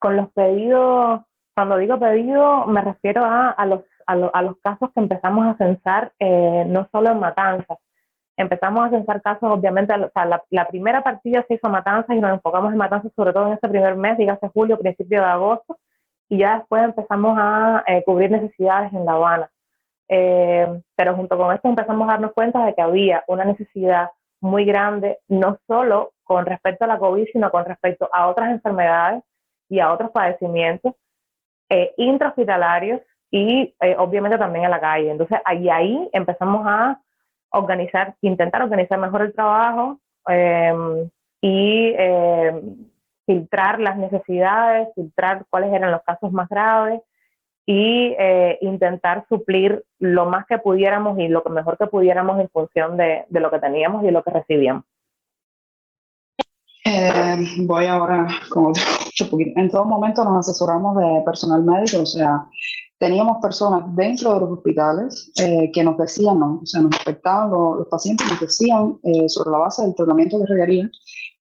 con 0.01 0.17
los 0.17 0.31
pedidos, 0.33 1.21
cuando 1.55 1.77
digo 1.79 1.99
pedido, 1.99 2.67
me 2.67 2.81
refiero 2.81 3.25
a, 3.25 3.51
a, 3.51 3.67
los, 3.67 3.83
a, 4.07 4.17
lo, 4.17 4.35
a 4.35 4.43
los 4.43 4.59
casos 4.59 4.91
que 4.93 5.01
empezamos 5.01 5.47
a 5.47 5.57
censar, 5.57 6.13
eh, 6.19 6.65
no 6.67 6.89
solo 6.91 7.11
en 7.13 7.21
matanzas, 7.21 7.79
empezamos 8.37 8.87
a 8.87 8.91
censar 8.91 9.23
casos, 9.23 9.51
obviamente, 9.51 9.95
o 9.95 10.11
sea, 10.13 10.25
la, 10.25 10.43
la, 10.51 10.67
primera 10.67 11.03
partida 11.03 11.45
se 11.47 11.55
hizo 11.55 11.69
Matanzas 11.69 12.17
y 12.17 12.21
nos 12.21 12.33
enfocamos 12.33 12.73
en 12.73 12.79
Matanzas 12.79 13.13
sobre 13.15 13.33
todo 13.33 13.47
en 13.47 13.53
ese 13.55 13.69
primer 13.69 13.97
mes, 13.97 14.19
dígase 14.19 14.49
julio, 14.49 14.79
principio 14.79 15.21
de 15.21 15.27
agosto, 15.27 15.79
y 16.29 16.39
ya 16.39 16.59
después 16.59 16.83
empezamos 16.83 17.37
a 17.39 17.85
eh, 17.87 18.03
cubrir 18.05 18.31
necesidades 18.31 18.93
en 18.93 19.05
La 19.05 19.13
Habana. 19.13 19.51
Eh, 20.09 20.83
pero 20.97 21.15
junto 21.15 21.37
con 21.37 21.55
esto 21.55 21.69
empezamos 21.69 22.09
a 22.09 22.13
darnos 22.13 22.33
cuenta 22.33 22.65
de 22.67 22.75
que 22.75 22.83
había 22.83 23.25
una 23.29 23.45
necesidad 23.45 24.11
muy 24.41 24.65
grande, 24.65 25.19
no 25.29 25.59
solo 25.67 26.13
con 26.25 26.45
respecto 26.45 26.85
a 26.85 26.89
la 26.89 26.99
COVID, 26.99 27.27
sino 27.33 27.51
con 27.51 27.65
respecto 27.65 28.09
a 28.13 28.27
otras 28.27 28.51
enfermedades 28.51 29.23
y 29.69 29.81
a 29.81 29.93
otros 29.93 30.11
padecimientos 30.11 30.95
eh, 31.69 31.93
intrahospitalarios 31.97 33.01
y 33.31 33.75
eh, 33.81 33.97
obviamente 33.99 34.39
también 34.39 34.65
en 34.67 34.71
la 34.71 34.81
calle. 34.81 35.11
Entonces, 35.11 35.39
ahí, 35.45 35.69
ahí 35.69 36.09
empezamos 36.13 36.65
a 36.67 37.01
organizar, 37.51 38.15
intentar 38.21 38.63
organizar 38.63 38.99
mejor 38.99 39.23
el 39.23 39.33
trabajo 39.33 39.99
eh, 40.29 40.73
y 41.41 41.95
eh, 41.97 42.63
filtrar 43.27 43.81
las 43.81 43.97
necesidades, 43.97 44.89
filtrar 44.95 45.45
cuáles 45.51 45.73
eran 45.73 45.91
los 45.91 46.03
casos 46.03 46.33
más 46.33 46.49
graves 46.49 47.01
y 47.67 48.15
eh, 48.19 48.59
intentar 48.61 49.25
suplir 49.29 49.85
lo 49.99 50.27
más 50.27 50.47
que 50.47 50.59
pudiéramos 50.59 51.19
y 51.19 51.29
lo 51.29 51.43
mejor 51.45 51.79
que 51.79 51.87
pudiéramos 51.87 52.39
en 52.41 52.49
función 52.51 52.97
de, 52.97 53.25
de, 53.29 53.41
lo 53.41 53.51
que 53.51 53.59
teníamos 53.59 54.05
y 54.05 54.11
lo 54.11 54.23
que 54.23 54.31
recibíamos. 54.31 54.85
Eh, 56.85 57.37
voy 57.61 57.87
ahora 57.87 58.29
con 58.51 58.67
otro, 58.67 58.83
poquito. 59.31 59.59
En 59.59 59.71
todo 59.71 59.85
momento 59.87 60.23
nos 60.25 60.47
asesoramos 60.47 60.97
de 60.99 61.23
personal 61.25 61.65
médico, 61.65 62.03
o 62.03 62.07
sea, 62.07 62.47
teníamos 62.99 63.39
personas 63.41 63.85
dentro 63.97 64.35
de 64.35 64.41
los 64.41 64.51
hospitales 64.51 65.33
eh, 65.41 65.71
que 65.73 65.83
nos 65.83 65.97
decían, 65.97 66.39
no, 66.39 66.61
o 66.63 66.67
sea, 66.67 66.83
nos 66.83 66.95
afectaban 66.95 67.51
los, 67.51 67.89
pacientes, 67.89 68.31
nos 68.31 68.41
decían 68.41 68.99
eh, 69.03 69.29
sobre 69.29 69.51
la 69.51 69.59
base 69.59 69.83
del 69.83 69.95
tratamiento 69.95 70.39
que 70.39 70.47
requerían 70.47 70.91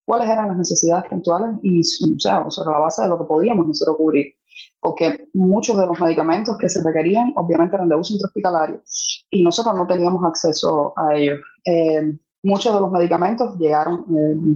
cuáles 0.05 0.29
eran 0.29 0.47
las 0.47 0.57
necesidades 0.57 1.09
puntuales 1.09 1.57
y, 1.61 1.81
o 1.81 2.19
sea, 2.19 2.49
sobre 2.49 2.71
la 2.71 2.79
base 2.79 3.01
de 3.01 3.09
lo 3.09 3.17
que 3.17 3.25
podíamos 3.25 3.67
nosotros 3.67 3.97
cubrir. 3.97 4.33
Porque 4.79 5.29
muchos 5.33 5.77
de 5.77 5.85
los 5.85 5.99
medicamentos 5.99 6.57
que 6.57 6.69
se 6.69 6.83
requerían, 6.83 7.33
obviamente, 7.35 7.75
eran 7.75 7.89
de 7.89 7.95
uso 7.95 8.13
intrahospitalario 8.13 8.81
y 9.29 9.43
nosotros 9.43 9.75
no 9.75 9.87
teníamos 9.87 10.23
acceso 10.25 10.93
a 10.97 11.15
ellos. 11.15 11.39
Eh, 11.65 12.17
muchos 12.43 12.73
de 12.73 12.79
los 12.81 12.91
medicamentos 12.91 13.57
llegaron 13.57 14.05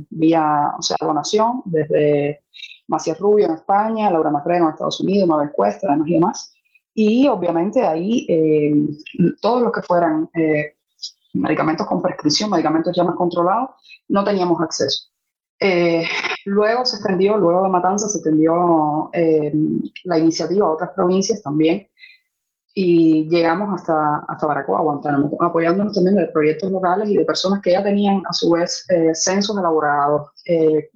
vía, 0.10 0.74
o 0.78 0.82
sea, 0.82 0.98
donación, 1.00 1.62
desde 1.66 2.42
Macías 2.88 3.20
Rubio 3.20 3.46
en 3.46 3.54
España, 3.54 4.12
Laura 4.12 4.30
Macreno 4.30 4.66
en 4.66 4.72
Estados 4.72 5.00
Unidos, 5.00 5.28
Mabel 5.28 5.52
Cuesta, 5.52 5.88
además 5.88 6.08
y 6.08 6.14
demás. 6.14 6.54
Y 6.94 7.28
obviamente 7.28 7.86
ahí 7.86 8.26
eh, 8.28 8.74
todos 9.42 9.62
los 9.62 9.72
que 9.72 9.82
fueran 9.82 10.30
eh, 10.34 10.76
medicamentos 11.34 11.86
con 11.86 12.02
prescripción, 12.02 12.50
medicamentos 12.50 12.96
ya 12.96 13.04
más 13.04 13.16
controlados, 13.16 13.70
no 14.08 14.24
teníamos 14.24 14.60
acceso. 14.62 15.10
Eh, 15.60 16.04
luego 16.46 16.86
se 16.86 16.98
extendió, 16.98 17.38
luego 17.38 17.64
de 17.64 17.70
Matanza 17.70 18.08
se 18.10 18.18
extendió 18.18 19.12
la 20.04 20.20
iniciativa 20.20 20.68
a 20.68 20.72
otras 20.72 20.92
provincias 20.92 21.42
también 21.42 21.88
y 22.80 23.28
llegamos 23.28 23.74
hasta, 23.74 24.20
hasta 24.28 24.46
Baracoa, 24.46 24.82
Guantánamo, 24.82 25.36
apoyándonos 25.40 25.96
también 25.96 26.16
de 26.16 26.28
proyectos 26.28 26.72
locales 26.72 27.10
y 27.10 27.18
de 27.18 27.26
personas 27.26 27.60
que 27.64 27.72
ya 27.72 27.84
tenían 27.84 28.22
a 28.30 28.34
su 28.34 28.52
vez 28.52 28.86
censos 29.14 29.58
elaborados, 29.58 30.30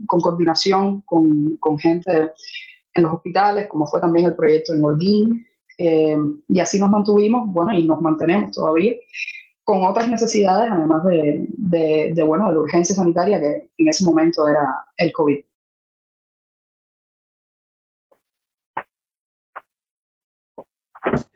con 0.06 0.22
coordinación 0.22 1.02
con, 1.02 1.58
con, 1.58 1.80
gente 1.80 2.34
en 2.94 3.04
los 3.04 3.14
hospitales, 3.14 3.68
como 3.68 3.88
fue 3.88 4.00
también 4.00 4.28
el 4.28 4.36
proyecto 4.36 4.76
en 4.76 4.86
Holguín, 4.86 5.48
eh, 5.80 6.16
y 6.50 6.60
así 6.60 6.80
nos 6.80 6.92
mantuvimos, 6.92 7.52
bueno, 7.52 7.74
y 7.74 7.84
nos 7.84 8.00
mantenemos 8.00 8.52
todavía 8.52 8.94
con 9.64 9.84
otras 9.84 10.08
necesidades, 10.08 10.70
además 10.72 11.04
de, 11.06 11.48
de, 12.14 12.24
bueno, 12.24 12.48
de 12.50 12.54
la 12.54 12.60
urgencia 12.60 12.94
sanitaria 12.94 13.40
que 13.40 13.72
en 13.80 13.88
ese 13.88 14.06
momento 14.06 14.48
era 14.48 14.86
el 14.98 15.12
COVID. 15.12 15.40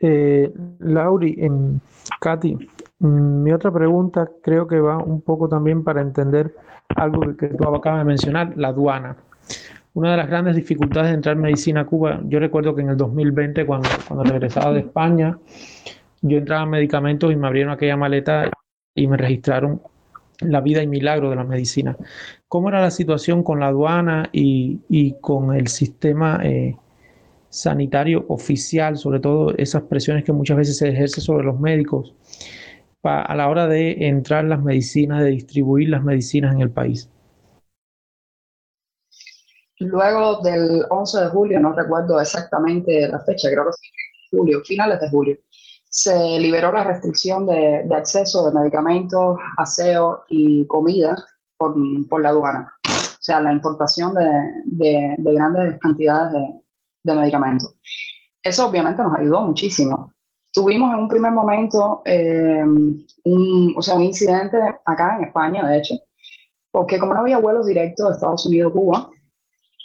Eh, 0.00 0.52
Lauri, 0.80 1.36
en 1.38 1.80
Katy, 2.20 2.56
mm, 3.00 3.42
mi 3.42 3.52
otra 3.52 3.70
pregunta 3.70 4.28
creo 4.42 4.66
que 4.66 4.80
va 4.80 4.98
un 4.98 5.20
poco 5.22 5.48
también 5.48 5.82
para 5.84 6.00
entender 6.00 6.54
algo 6.94 7.20
que, 7.20 7.36
que 7.36 7.48
tú 7.48 7.68
acabas 7.74 8.00
de 8.00 8.04
mencionar, 8.04 8.52
la 8.56 8.68
aduana. 8.68 9.16
Una 9.94 10.10
de 10.10 10.16
las 10.18 10.28
grandes 10.28 10.56
dificultades 10.56 11.08
de 11.08 11.14
entrar 11.14 11.36
en 11.36 11.42
medicina 11.42 11.80
a 11.80 11.86
Cuba, 11.86 12.20
yo 12.24 12.38
recuerdo 12.38 12.74
que 12.74 12.82
en 12.82 12.90
el 12.90 12.96
2020, 12.96 13.64
cuando, 13.64 13.88
cuando 14.06 14.24
regresaba 14.24 14.72
de 14.72 14.80
España, 14.80 15.38
yo 16.20 16.38
entraba 16.38 16.64
en 16.64 16.70
medicamentos 16.70 17.32
y 17.32 17.36
me 17.36 17.46
abrieron 17.46 17.72
aquella 17.72 17.96
maleta 17.96 18.50
y 18.94 19.06
me 19.06 19.16
registraron 19.16 19.80
la 20.40 20.60
vida 20.60 20.82
y 20.82 20.86
milagro 20.86 21.30
de 21.30 21.36
la 21.36 21.44
medicina. 21.44 21.96
¿Cómo 22.48 22.68
era 22.68 22.80
la 22.80 22.90
situación 22.90 23.42
con 23.42 23.60
la 23.60 23.68
aduana 23.68 24.28
y, 24.32 24.80
y 24.88 25.14
con 25.20 25.54
el 25.54 25.68
sistema 25.68 26.40
eh, 26.42 26.76
sanitario 27.48 28.24
oficial, 28.28 28.96
sobre 28.96 29.20
todo 29.20 29.54
esas 29.56 29.82
presiones 29.82 30.24
que 30.24 30.32
muchas 30.32 30.56
veces 30.56 30.78
se 30.78 30.88
ejercen 30.88 31.22
sobre 31.22 31.44
los 31.44 31.58
médicos 31.58 32.14
a 33.08 33.34
la 33.34 33.48
hora 33.48 33.66
de 33.66 34.08
entrar 34.08 34.44
las 34.44 34.62
medicinas, 34.62 35.22
de 35.22 35.30
distribuir 35.30 35.88
las 35.88 36.02
medicinas 36.02 36.54
en 36.54 36.60
el 36.60 36.70
país? 36.70 37.08
Luego 39.78 40.40
del 40.40 40.84
11 40.88 41.20
de 41.20 41.26
julio, 41.28 41.60
no 41.60 41.72
recuerdo 41.72 42.20
exactamente 42.20 43.08
la 43.08 43.20
fecha, 43.20 43.48
creo 43.50 43.64
que 43.64 43.70
fue 44.30 44.38
julio, 44.38 44.62
finales 44.64 45.00
de 45.00 45.10
julio, 45.10 45.36
se 45.88 46.40
liberó 46.40 46.72
la 46.72 46.84
restricción 46.84 47.46
de, 47.46 47.86
acceso 47.94 48.48
de 48.48 48.58
medicamentos, 48.58 49.38
aseo 49.58 50.24
y 50.28 50.66
comida 50.66 51.16
por, 51.58 51.74
por, 52.08 52.22
la 52.22 52.30
aduana. 52.30 52.72
O 52.84 53.20
sea, 53.20 53.40
la 53.40 53.52
importación 53.52 54.14
de, 54.14 55.14
de, 55.18 55.34
grandes 55.34 55.78
cantidades 55.78 56.32
de, 56.32 56.60
medicamentos. 57.14 57.74
Eso 58.42 58.68
obviamente 58.68 59.02
nos 59.02 59.18
ayudó 59.18 59.42
muchísimo. 59.42 60.12
Tuvimos 60.52 60.92
en 60.94 61.00
un 61.00 61.08
primer 61.08 61.32
momento 61.32 62.02
eh, 62.04 62.64
un, 62.64 63.74
o 63.76 63.82
sea, 63.82 63.94
un 63.94 64.02
incidente 64.02 64.56
acá 64.84 65.16
en 65.18 65.24
España, 65.24 65.66
de 65.66 65.78
hecho, 65.78 65.94
porque 66.70 66.98
como 66.98 67.14
no 67.14 67.20
había 67.20 67.38
vuelos 67.38 67.66
directos 67.66 68.08
de 68.08 68.14
Estados 68.14 68.46
Unidos 68.46 68.70
a 68.70 68.74
Cuba, 68.74 69.10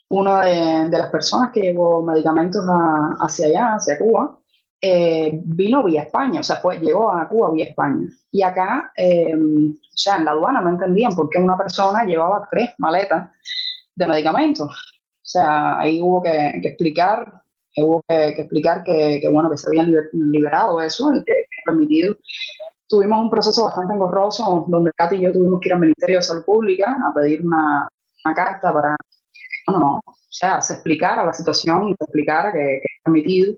una 0.10 0.42
de, 0.42 0.90
las 0.90 1.10
personas 1.10 1.52
que 1.52 1.62
llevó 1.62 2.04
medicamentos 2.04 2.66
hacia 3.20 3.48
allá, 3.48 3.76
hacia 3.76 3.98
Cuba, 3.98 4.38
eh, 4.82 5.40
vino 5.44 5.84
vía 5.84 6.04
España, 6.04 6.42
o 6.42 6.44
sea, 6.44 6.58
fue, 6.58 6.80
llegó 6.80 7.12
a 7.12 7.28
Cuba 7.30 7.52
vía 7.52 7.66
España. 7.66 8.08
Y 8.30 8.42
acá, 8.42 8.92
eh, 8.98 9.34
ya 9.96 10.18
en 10.18 10.26
la 10.26 10.32
aduana 10.32 10.60
no 10.62 10.70
entendían 10.70 11.16
por 11.16 11.30
qué 11.30 11.40
una 11.40 11.58
persona 11.58 12.04
llevaba 12.04 12.48
tres 12.52 12.72
maletas 12.78 13.30
de 13.96 14.08
medicamentos. 14.08 14.91
Sea, 15.32 15.80
ahí 15.80 16.02
hubo 16.02 16.22
que, 16.22 16.50
explicar, 16.62 17.42
hubo 17.78 18.04
que, 18.08 18.28
explicar 18.30 18.84
que, 18.84 19.22
bueno, 19.32 19.50
que 19.50 19.58
se 19.58 19.68
habían 19.70 19.94
liberado 20.12 20.82
eso, 20.82 21.14
y 21.16 21.24
que 21.24 21.46
permitido. 21.66 22.18
Tuvimos 22.88 23.22
un 23.22 23.30
proceso 23.30 23.64
bastante 23.64 23.94
engorroso 23.94 24.66
donde 24.68 24.92
Katy 24.94 25.16
y 25.16 25.22
yo 25.22 25.32
tuvimos 25.32 25.62
que 25.62 25.70
ir 25.70 25.74
al 25.74 25.80
Ministerio 25.80 26.18
de 26.18 26.24
Salud 26.24 26.44
Pública 26.44 26.98
a 27.08 27.14
pedir 27.14 27.46
una, 27.46 27.88
una 28.26 28.36
carta 28.36 28.74
para 28.74 28.98
no, 29.68 29.80
no, 29.80 30.02
o 30.06 30.16
sea, 30.30 30.62
se 30.62 30.74
explicara 30.74 31.24
la 31.24 31.34
situación 31.34 31.96
se 31.98 32.04
explicara 32.04 32.52
que, 32.52 32.60
que 32.60 32.76
es 32.84 33.02
permitido. 33.04 33.56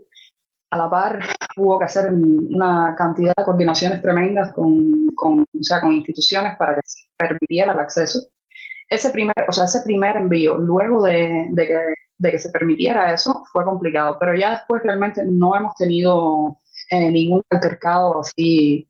A 0.69 0.77
la 0.77 0.89
par, 0.89 1.19
hubo 1.57 1.79
que 1.79 1.85
hacer 1.85 2.11
una 2.13 2.95
cantidad 2.95 3.33
de 3.35 3.43
coordinaciones 3.43 4.01
tremendas 4.01 4.53
con, 4.53 5.07
con, 5.15 5.41
o 5.41 5.63
sea, 5.63 5.81
con 5.81 5.93
instituciones 5.93 6.55
para 6.57 6.75
que 6.75 6.81
se 6.83 7.05
permitiera 7.17 7.73
el 7.73 7.79
acceso. 7.79 8.19
Ese 8.89 9.09
primer, 9.09 9.35
o 9.47 9.51
sea, 9.51 9.65
ese 9.65 9.81
primer 9.81 10.15
envío, 10.17 10.57
luego 10.57 11.03
de, 11.03 11.47
de, 11.51 11.67
que, 11.67 11.79
de 12.17 12.31
que 12.31 12.39
se 12.39 12.49
permitiera 12.49 13.13
eso, 13.13 13.43
fue 13.51 13.63
complicado, 13.63 14.17
pero 14.19 14.35
ya 14.35 14.51
después 14.51 14.83
realmente 14.83 15.23
no 15.25 15.55
hemos 15.55 15.75
tenido 15.75 16.57
eh, 16.89 17.09
ningún 17.11 17.41
altercado 17.49 18.19
así 18.19 18.87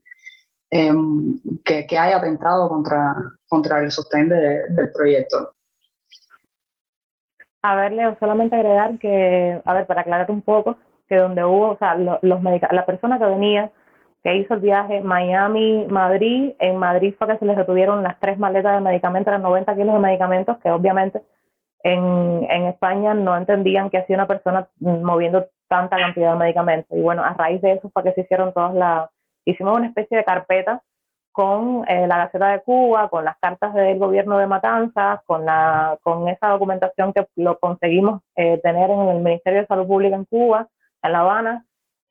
em, 0.69 1.39
que, 1.63 1.85
que, 1.85 1.97
haya 1.97 2.17
atentado 2.17 2.67
contra, 2.67 3.15
contra 3.47 3.79
el 3.79 3.91
sostén 3.91 4.29
del 4.29 4.91
proyecto. 4.93 5.53
A 7.61 7.75
ver, 7.75 7.93
Leo, 7.93 8.17
solamente 8.19 8.55
agregar 8.55 8.99
que, 8.99 9.61
a 9.63 9.73
ver, 9.73 9.85
para 9.85 10.01
aclarar 10.01 10.29
un 10.29 10.41
poco, 10.41 10.77
que 11.07 11.15
donde 11.15 11.45
hubo, 11.45 11.69
o 11.69 11.77
sea, 11.77 11.95
los, 11.95 12.19
la 12.21 12.85
persona 12.85 13.17
que 13.17 13.25
venía, 13.25 13.71
que 14.23 14.35
hizo 14.37 14.53
el 14.53 14.61
viaje 14.61 15.01
Miami-Madrid, 15.01 16.53
en 16.59 16.77
Madrid 16.77 17.13
fue 17.17 17.27
que 17.27 17.37
se 17.37 17.45
les 17.45 17.57
detuvieron 17.57 18.03
las 18.03 18.19
tres 18.19 18.39
maletas 18.39 18.75
de 18.75 18.81
medicamentos, 18.81 19.27
eran 19.27 19.41
90 19.41 19.75
kilos 19.75 19.93
de 19.93 19.99
medicamentos, 19.99 20.57
que 20.59 20.71
obviamente 20.71 21.21
en, 21.83 22.47
en 22.49 22.63
España 22.67 23.13
no 23.13 23.35
entendían 23.35 23.89
que 23.89 23.97
hacía 23.97 24.15
una 24.15 24.27
persona 24.27 24.67
moviendo 24.79 25.47
tanta 25.67 25.97
cantidad 25.97 26.33
de 26.33 26.39
medicamentos. 26.39 26.97
Y 26.97 27.01
bueno, 27.01 27.23
a 27.23 27.33
raíz 27.33 27.61
de 27.61 27.73
eso 27.73 27.89
fue 27.89 28.03
que 28.03 28.13
se 28.13 28.21
hicieron 28.21 28.53
todas 28.53 28.73
las, 28.73 29.09
hicimos 29.45 29.77
una 29.77 29.87
especie 29.87 30.17
de 30.17 30.23
carpeta 30.23 30.81
con 31.33 31.83
eh, 31.89 32.07
la 32.07 32.17
Gaceta 32.17 32.49
de 32.49 32.61
Cuba, 32.61 33.09
con 33.09 33.25
las 33.25 33.37
cartas 33.39 33.73
del 33.73 33.97
gobierno 33.97 34.37
de 34.37 34.47
Matanzas, 34.47 35.21
con, 35.25 35.45
la, 35.45 35.97
con 36.03 36.29
esa 36.29 36.49
documentación 36.49 37.11
que 37.11 37.25
lo 37.35 37.57
conseguimos 37.59 38.21
eh, 38.35 38.59
tener 38.61 38.89
en 38.91 39.09
el 39.09 39.19
Ministerio 39.19 39.61
de 39.61 39.67
Salud 39.67 39.87
Pública 39.87 40.15
en 40.15 40.25
Cuba, 40.25 40.67
en 41.01 41.11
La 41.11 41.21
Habana, 41.21 41.65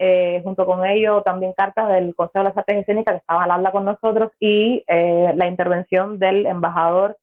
eh, 0.04 0.40
junto 0.42 0.66
con 0.66 0.84
ello 0.84 1.22
también 1.22 1.52
cartas 1.52 1.88
del 1.88 2.14
Consejo 2.14 2.40
de 2.40 2.48
las 2.50 2.56
Artes 2.56 2.78
Escénicas 2.78 3.14
que 3.14 3.18
estaba 3.18 3.44
al 3.44 3.50
habla 3.52 3.70
con 3.70 3.84
nosotros 3.84 4.32
y 4.40 4.84
la 4.88 5.46
intervención 5.46 6.18
del 6.18 6.46
embajador 6.46 7.16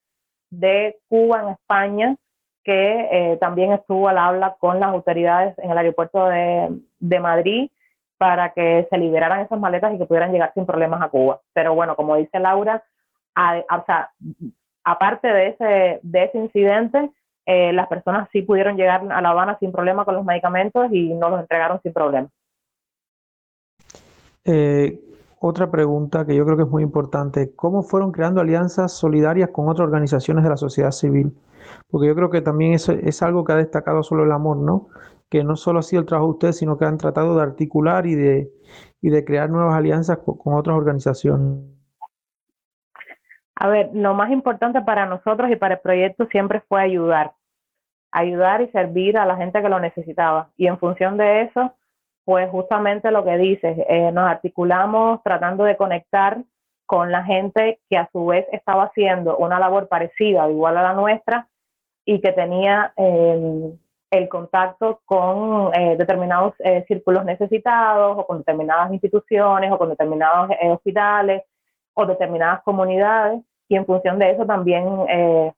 de 0.50 0.98
Cuba 1.10 1.42
en 1.42 1.50
España, 1.50 2.16
que 2.64 3.38
también 3.42 3.74
estuvo 3.74 4.08
al 4.08 4.18
habla 4.18 4.56
con 4.60 4.80
las 4.80 4.90
autoridades 4.90 5.58
en 5.60 5.72
el 5.72 5.78
aeropuerto 5.78 6.26
de, 6.28 6.70
de 7.00 7.20
Madrid 7.20 7.70
para 8.18 8.52
que 8.54 8.86
se 8.90 8.98
liberaran 8.98 9.40
esas 9.40 9.60
maletas 9.60 9.94
y 9.94 9.98
que 9.98 10.06
pudieran 10.06 10.32
llegar 10.32 10.52
sin 10.54 10.66
problemas 10.66 11.02
a 11.02 11.10
Cuba. 11.10 11.40
Pero 11.54 11.74
bueno, 11.74 11.96
como 11.96 12.18
dice 12.18 12.40
Laura, 12.40 12.84
aparte 14.84 15.28
de 15.28 15.48
ese, 15.48 16.00
de 16.04 16.24
ese 16.26 16.38
incidente, 16.38 17.10
eh, 17.46 17.72
las 17.74 17.88
personas 17.88 18.28
sí 18.32 18.42
pudieron 18.42 18.76
llegar 18.76 19.02
a 19.10 19.22
La 19.22 19.30
Habana 19.30 19.58
sin 19.60 19.72
problema 19.72 20.06
con 20.06 20.16
los 20.16 20.26
medicamentos 20.26 20.92
y 20.92 21.14
nos 21.14 21.32
los 21.32 21.40
entregaron 21.40 21.82
sin 21.82 21.94
problema. 21.94 22.28
Eh, 24.46 25.00
otra 25.40 25.72
pregunta 25.72 26.26
que 26.26 26.36
yo 26.36 26.46
creo 26.46 26.58
que 26.58 26.64
es 26.64 26.70
muy 26.70 26.84
importante, 26.84 27.54
¿cómo 27.56 27.84
fueron 27.84 28.12
creando 28.12 28.42
alianzas 28.42 28.92
solidarias 28.92 29.50
con 29.52 29.70
otras 29.70 29.86
organizaciones 29.86 30.44
de 30.44 30.50
la 30.50 30.58
sociedad 30.58 30.92
civil? 30.92 31.34
Porque 31.90 32.08
yo 32.08 32.16
creo 32.16 32.30
que 32.30 32.42
también 32.42 32.74
eso 32.74 32.92
es 32.94 33.22
algo 33.22 33.44
que 33.44 33.54
ha 33.54 33.58
destacado 33.58 34.04
solo 34.04 34.24
el 34.24 34.32
amor, 34.32 34.58
¿no? 34.58 34.90
que 35.30 35.44
no 35.44 35.56
solo 35.56 35.80
ha 35.80 35.84
sido 35.84 36.02
el 36.02 36.08
trabajo 36.08 36.28
de 36.28 36.34
ustedes, 36.34 36.58
sino 36.58 36.78
que 36.78 36.86
han 36.86 36.98
tratado 36.98 37.36
de 37.36 37.44
articular 37.44 38.06
y 38.08 38.16
de, 38.16 38.52
y 39.02 39.10
de 39.10 39.24
crear 39.24 39.50
nuevas 39.50 39.76
alianzas 39.76 40.18
con, 40.18 40.54
otras 40.56 40.76
organizaciones. 40.76 41.64
A 43.56 43.68
ver, 43.68 43.92
lo 43.94 44.14
más 44.14 44.32
importante 44.32 44.82
para 44.82 45.06
nosotros 45.06 45.52
y 45.52 45.56
para 45.56 45.76
el 45.76 45.82
proyecto 45.82 46.26
siempre 46.28 46.62
fue 46.62 46.82
ayudar, 46.82 47.34
ayudar 48.12 48.62
y 48.62 48.70
servir 48.70 49.18
a 49.18 49.26
la 49.26 49.36
gente 49.36 49.62
que 49.62 49.70
lo 49.70 49.80
necesitaba. 49.80 50.50
Y 50.58 50.68
en 50.68 50.80
función 50.80 51.18
de 51.18 51.44
eso, 51.44 51.74
pues 52.30 52.48
justamente 52.52 53.10
lo 53.10 53.26
que 53.26 53.40
dices, 53.40 53.76
eh, 53.90 54.12
nos 54.12 54.30
articulamos 54.30 55.20
tratando 55.24 55.64
de 55.64 55.76
conectar 55.76 56.44
con 56.86 57.12
la 57.12 57.24
gente 57.24 57.80
que 57.90 57.98
a 57.98 58.08
su 58.12 58.28
vez 58.28 58.46
estaba 58.52 58.84
haciendo 58.84 59.36
una 59.38 59.58
labor 59.58 59.88
parecida, 59.88 60.48
igual 60.48 60.78
a 60.78 60.84
la 60.84 60.94
nuestra, 60.94 61.48
y 62.06 62.22
que 62.22 62.32
tenía 62.32 62.94
em, 62.98 63.76
el 64.12 64.30
contacto 64.30 65.02
con 65.06 65.74
eh, 65.74 65.96
determinados 65.98 66.54
eh, 66.60 66.86
círculos 66.88 67.26
necesitados 67.26 68.20
o 68.20 68.28
con 68.28 68.38
determinadas 68.38 68.94
instituciones 68.94 69.72
o 69.72 69.80
con 69.80 69.90
determinados 69.90 70.52
hospitales 70.70 71.42
o 71.96 72.06
determinadas 72.06 72.62
comunidades 72.62 73.42
y 73.68 73.76
en 73.76 73.88
función 73.88 74.20
de 74.20 74.30
eso 74.30 74.46
también 74.46 74.86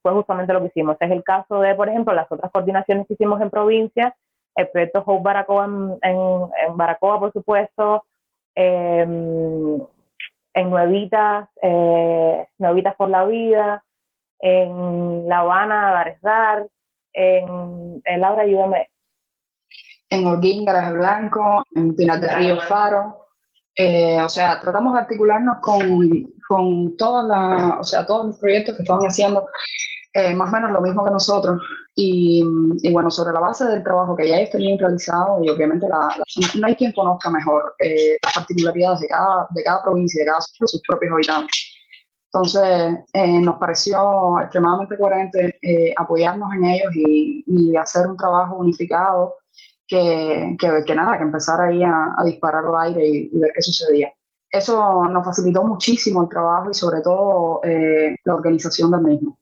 fue 0.01 0.11
justamente 0.13 0.53
lo 0.53 0.61
que 0.61 0.67
hicimos. 0.67 0.95
Es 1.01 1.11
el 1.11 1.23
caso 1.23 1.59
de, 1.59 1.75
por 1.75 1.89
ejemplo, 1.89 2.13
las 2.13 2.31
otras 2.31 2.49
coordinaciones 2.49 3.07
que 3.07 3.15
hicimos 3.15 3.41
en 3.41 3.49
provincia 3.49 4.15
el 4.55 4.69
proyecto 4.69 5.03
Hope 5.05 5.23
Baracoa 5.23 5.65
en, 5.65 5.99
en, 6.01 6.77
Baracoa, 6.77 7.19
por 7.19 7.31
supuesto, 7.31 8.05
em, 8.55 9.79
en 10.53 10.69
Nuevitas, 10.69 11.49
eh, 11.61 12.47
Nuevitas 12.57 12.95
por 12.95 13.09
la 13.09 13.25
Vida, 13.25 13.83
en 14.39 15.27
La 15.27 15.39
Habana, 15.39 16.17
Dar 16.21 16.67
en, 17.13 18.01
en 18.03 18.21
Laura, 18.21 18.43
ayúdame. 18.43 18.89
En 20.09 20.25
Holguín, 20.25 20.65
Garaje 20.65 20.93
Blanco, 20.93 21.63
en 21.75 21.95
Pinar 21.95 22.19
del 22.19 22.35
Río 22.35 22.59
Faro. 22.61 23.27
Eh, 23.75 24.21
o 24.21 24.27
sea, 24.27 24.59
tratamos 24.59 24.93
de 24.93 24.99
articularnos 24.99 25.59
con, 25.61 26.33
con 26.47 26.97
todas 26.97 27.25
las, 27.25 27.79
o 27.79 27.83
sea, 27.83 28.05
todos 28.05 28.27
los 28.27 28.37
proyectos 28.37 28.75
que 28.75 28.83
estaban 28.83 29.05
haciendo 29.05 29.47
eh, 30.13 30.35
más 30.35 30.49
o 30.49 30.51
menos 30.51 30.71
lo 30.71 30.81
mismo 30.81 31.05
que 31.05 31.11
nosotros. 31.11 31.61
Y, 31.95 32.43
y, 32.81 32.91
bueno, 32.91 33.09
sobre 33.11 33.33
la 33.33 33.39
base 33.39 33.65
del 33.65 33.83
trabajo 33.83 34.15
que 34.15 34.27
ya 34.27 34.49
tenían 34.49 34.79
realizado, 34.79 35.43
y 35.43 35.49
obviamente 35.49 35.87
la, 35.87 36.15
no 36.59 36.67
hay 36.67 36.75
quien 36.75 36.91
conozca 36.93 37.29
mejor 37.29 37.75
eh, 37.79 38.17
las 38.23 38.33
particularidades 38.33 39.01
de 39.01 39.07
cada, 39.07 39.47
de 39.51 39.63
cada 39.63 39.83
provincia, 39.83 40.21
de 40.21 40.25
cada 40.25 40.39
de 40.39 40.67
sus 40.67 40.81
propios 40.87 41.13
habitantes. 41.13 41.73
Entonces, 42.33 42.99
eh, 43.13 43.41
nos 43.41 43.57
pareció 43.57 44.39
extremadamente 44.41 44.97
coherente 44.97 45.59
apoyarnos 45.97 46.53
en 46.55 46.63
ellos 46.63 46.95
y, 46.95 47.43
y, 47.45 47.75
hacer 47.75 48.07
un 48.07 48.15
trabajo 48.15 48.55
unificado 48.55 49.35
que, 49.85 50.55
que, 50.59 50.83
que 50.85 50.95
nada, 50.95 51.17
que 51.17 51.23
empezar 51.23 51.59
ahí 51.61 51.83
a, 51.83 52.15
a 52.17 52.23
disparar 52.23 52.65
al 52.65 52.87
aire 52.87 53.05
y, 53.05 53.29
y, 53.33 53.39
ver 53.39 53.51
qué 53.53 53.61
sucedía. 53.61 54.13
Eso 54.49 55.05
nos 55.09 55.25
facilitó 55.25 55.63
muchísimo 55.63 56.23
el 56.23 56.29
trabajo 56.29 56.71
y 56.71 56.73
sobre 56.73 57.01
todo 57.01 57.61
la 57.63 58.35
organización 58.35 58.91
del 58.91 59.01
mismo. 59.01 59.37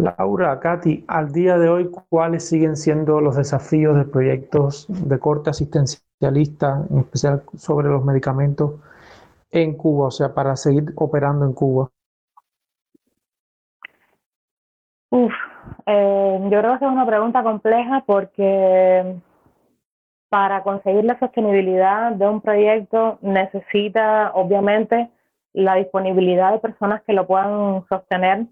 Laura, 0.00 0.58
Katy, 0.58 1.04
al 1.08 1.32
día 1.32 1.58
de 1.58 1.68
hoy, 1.68 1.90
¿cuáles 2.08 2.48
siguen 2.48 2.76
siendo 2.76 3.20
los 3.20 3.36
desafíos 3.36 3.96
de 3.96 4.04
proyectos 4.04 4.86
de 4.88 5.18
corte 5.18 5.50
asistencialista, 5.50 6.84
en 6.90 6.98
especial 6.98 7.42
sobre 7.56 7.88
los 7.88 8.04
medicamentos 8.04 8.80
en 9.50 9.76
Cuba, 9.76 10.08
o 10.08 10.10
sea, 10.10 10.32
para 10.34 10.56
seguir 10.56 10.92
operando 10.96 11.44
en 11.44 11.52
Cuba? 11.52 11.90
Uf, 15.10 15.32
eh, 15.86 16.38
yo 16.42 16.60
creo 16.60 16.78
que 16.78 16.84
es 16.84 16.90
una 16.90 17.06
pregunta 17.06 17.42
compleja 17.42 18.04
porque 18.06 19.16
para 20.28 20.62
conseguir 20.62 21.04
la 21.04 21.18
sostenibilidad 21.18 22.12
de 22.12 22.28
un 22.28 22.40
proyecto 22.40 23.18
necesita, 23.20 24.30
obviamente, 24.34 25.10
la 25.52 25.74
disponibilidad 25.74 26.52
de 26.52 26.60
personas 26.60 27.02
que 27.02 27.12
lo 27.12 27.26
puedan 27.26 27.84
sostener 27.88 28.46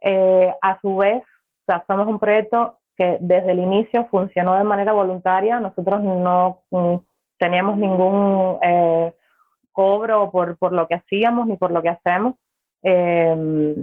eh, 0.00 0.54
a 0.62 0.80
su 0.80 0.96
vez, 0.96 1.22
o 1.68 1.82
somos 1.86 2.06
un 2.08 2.18
proyecto 2.18 2.78
que 3.00 3.16
desde 3.18 3.52
el 3.52 3.60
inicio 3.60 4.06
funcionó 4.10 4.56
de 4.56 4.64
manera 4.64 4.92
voluntaria. 4.92 5.58
Nosotros 5.58 6.02
no 6.02 6.60
mm, 6.70 6.96
teníamos 7.38 7.78
ningún 7.78 8.58
eh, 8.60 9.14
cobro 9.72 10.30
por, 10.30 10.58
por, 10.58 10.72
lo 10.72 10.86
que 10.86 10.96
hacíamos 10.96 11.46
ni 11.46 11.56
por 11.56 11.70
lo 11.70 11.80
que 11.80 11.88
hacemos. 11.88 12.34
Eh, 12.82 13.74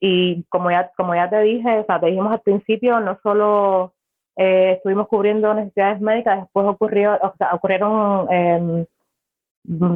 y 0.00 0.42
como 0.44 0.70
ya, 0.70 0.90
como 0.96 1.14
ya 1.14 1.28
te 1.28 1.40
dije, 1.42 1.80
o 1.80 1.84
sea, 1.84 2.00
te 2.00 2.06
dijimos 2.06 2.32
al 2.32 2.40
principio, 2.40 2.98
no 3.00 3.18
solo 3.22 3.92
eh, 4.36 4.72
estuvimos 4.76 5.06
cubriendo 5.06 5.52
necesidades 5.52 6.00
médicas, 6.00 6.40
después 6.40 6.66
ocurrió, 6.66 7.18
o 7.20 7.34
sea, 7.36 7.52
ocurrieron 7.52 8.26
em, 8.32 8.86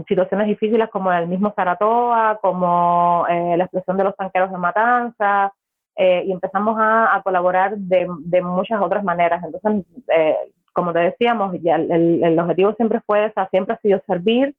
situaciones 0.06 0.48
difíciles 0.48 0.90
como 0.90 1.10
el 1.12 1.28
mismo 1.28 1.52
Saratoga, 1.56 2.38
como 2.42 3.26
la 3.28 3.64
explosión 3.64 3.96
de 3.96 4.04
los 4.04 4.16
tanqueros 4.16 4.50
de 4.52 4.58
Matanza, 4.58 5.52
eh, 5.96 6.24
y 6.26 6.32
empezamos 6.32 6.76
a, 6.78 7.20
colaborar 7.24 7.76
de, 7.78 8.06
de, 8.20 8.42
muchas 8.42 8.80
otras 8.82 9.02
maneras. 9.02 9.42
Entonces, 9.42 9.86
eh, 10.14 10.36
como 10.74 10.92
te 10.92 10.98
decíamos, 10.98 11.56
ya 11.62 11.76
el, 11.76 12.22
el, 12.22 12.38
objetivo 12.38 12.74
siempre 12.74 13.00
fue, 13.06 13.24
o 13.24 13.32
sea, 13.32 13.48
siempre 13.48 13.74
ha 13.74 13.80
sido 13.80 14.02
servir 14.06 14.54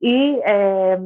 y 0.00 0.40
eh, 0.46 0.98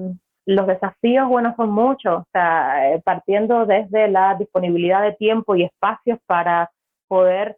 los 0.46 0.66
desafíos, 0.68 1.28
bueno, 1.28 1.54
son 1.56 1.70
muchos, 1.70 2.20
o 2.20 2.26
sea, 2.32 3.00
partiendo 3.04 3.66
desde 3.66 4.06
la 4.06 4.36
disponibilidad 4.36 5.02
de 5.02 5.14
tiempo 5.14 5.56
y 5.56 5.64
espacios 5.64 6.20
para 6.26 6.70
poder 7.08 7.56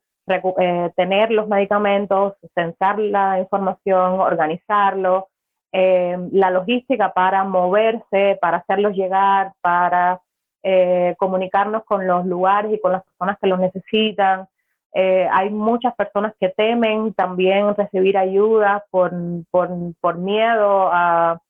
tener 0.97 1.31
los 1.31 1.47
medicamentos, 1.49 2.35
censar 2.55 2.99
la 2.99 3.39
información, 3.41 4.19
organizarlo, 4.21 5.29
la 5.73 6.51
logística 6.51 7.13
para 7.13 7.45
moverse, 7.45 8.39
para 8.41 8.59
hacerlos 8.59 8.95
llegar, 8.95 9.53
para 9.61 10.21
eh, 10.69 11.15
comunicarnos 11.17 11.85
con 11.85 12.09
los 12.09 12.27
lugares 12.27 12.73
y 12.75 12.81
con 12.81 12.91
las 12.91 13.05
personas 13.05 13.39
que 13.41 13.47
los 13.47 13.61
necesitan. 13.61 14.49
Eh, 14.93 15.29
hay 15.31 15.49
muchas 15.51 15.95
personas 15.95 16.35
que 16.41 16.49
temen 16.49 17.15
también 17.15 17.77
recibir 17.77 18.19
ayuda 18.19 18.85
por, 18.91 19.13
por, 19.53 19.71
por 20.01 20.19
miedo 20.19 20.91
a, 20.93 21.41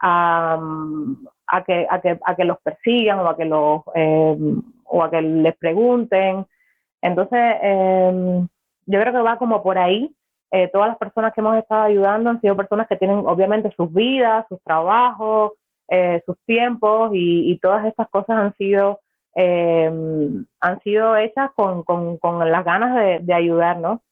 a, 0.00 1.64
que, 1.66 1.86
a, 1.90 2.00
que, 2.00 2.18
a 2.24 2.34
que 2.34 2.44
los 2.46 2.58
persigan 2.62 3.18
o 3.18 3.28
a 3.28 3.36
que, 3.36 3.44
los, 3.44 3.82
eh, 3.94 4.38
o 4.84 5.02
a 5.02 5.10
que 5.10 5.20
les 5.20 5.54
pregunten. 5.58 6.46
Entonces, 7.02 7.56
yo 8.86 9.00
creo 9.00 9.12
que 9.12 9.20
va 9.20 9.36
como 9.36 9.62
por 9.62 9.76
ahí. 9.76 10.14
todas 10.72 10.88
las 10.88 10.96
personas 10.96 11.34
que 11.34 11.42
hemos 11.42 11.58
estado 11.58 11.82
ayudando 11.82 12.30
han 12.30 12.40
sido 12.40 12.56
personas 12.56 12.88
que 12.88 12.96
tienen 12.96 13.18
obviamente 13.26 13.70
sus 13.76 13.92
vidas, 13.92 14.46
sus 14.48 14.62
trabajos, 14.62 15.52
eh, 15.94 16.22
sus 16.24 16.38
tiempos 16.46 17.10
y, 17.12 17.58
todas 17.60 17.84
estas 17.84 18.08
cosas 18.08 18.38
han 18.38 18.56
sido, 18.56 19.00
eh, 19.34 19.92
han 20.60 20.80
sido 20.80 21.18
hechas 21.18 21.50
con, 21.54 21.82
con, 21.82 22.16
con 22.16 22.50
las 22.50 22.64
ganas 22.64 22.94
de, 22.96 23.18
de, 23.20 23.34
ayudar, 23.34 23.76
¿no? 23.76 24.02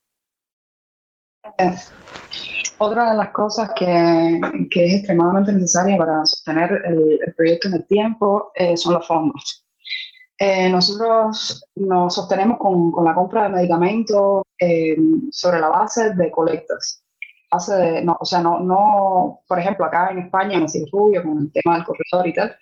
Otra 2.76 3.12
de 3.12 3.16
las 3.16 3.30
cosas 3.30 3.72
que, 3.74 4.38
que 4.70 4.84
es 4.84 4.94
extremadamente 4.96 5.54
necesaria 5.54 5.96
para 5.96 6.26
sostener 6.26 6.82
el, 6.84 7.34
proyecto 7.34 7.68
en 7.68 7.74
el 7.74 7.86
tiempo 7.86 8.52
eh, 8.56 8.76
son 8.76 8.92
los 8.92 9.06
fondos. 9.06 9.66
nosotros 10.70 11.66
nos 11.76 12.14
sostenemos 12.14 12.58
con, 12.58 12.92
con, 12.92 13.06
la 13.06 13.14
compra 13.14 13.44
de 13.44 13.56
medicamentos 13.56 14.42
sobre 15.30 15.60
la 15.60 15.68
base 15.68 16.12
de 16.14 16.30
colectas 16.30 17.02
no, 18.04 18.16
o 18.20 18.24
sea, 18.24 18.40
no, 18.40 18.60
no, 18.60 19.42
por 19.46 19.58
ejemplo, 19.58 19.84
acá 19.84 20.10
en 20.10 20.20
España, 20.20 20.56
en 20.56 20.62
el 20.62 20.90
Rubio, 20.92 21.22
con 21.22 21.38
el 21.38 21.52
tema 21.52 21.76
del 21.76 21.84
corredor 21.84 22.26
y 22.26 22.34
tal, 22.34 22.56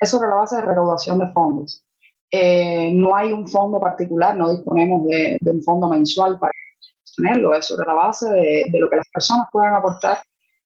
es 0.00 0.10
sobre 0.10 0.28
la 0.28 0.36
base 0.36 0.56
de 0.56 0.62
recaudación 0.62 1.18
de 1.18 1.28
fondos. 1.32 1.84
Eh, 2.30 2.90
no 2.92 3.14
hay 3.14 3.32
un 3.32 3.46
fondo 3.46 3.78
particular, 3.78 4.36
no 4.36 4.50
disponemos 4.50 5.06
de, 5.06 5.38
un 5.42 5.62
fondo 5.62 5.88
mensual 5.88 6.38
para 6.38 6.52
tenerlo, 7.16 7.54
es 7.54 7.66
sobre 7.66 7.86
la 7.86 7.94
base 7.94 8.30
de, 8.30 8.78
lo 8.80 8.88
que 8.90 8.96
las 8.96 9.08
personas 9.10 9.46
puedan 9.52 9.74
aportar 9.74 10.18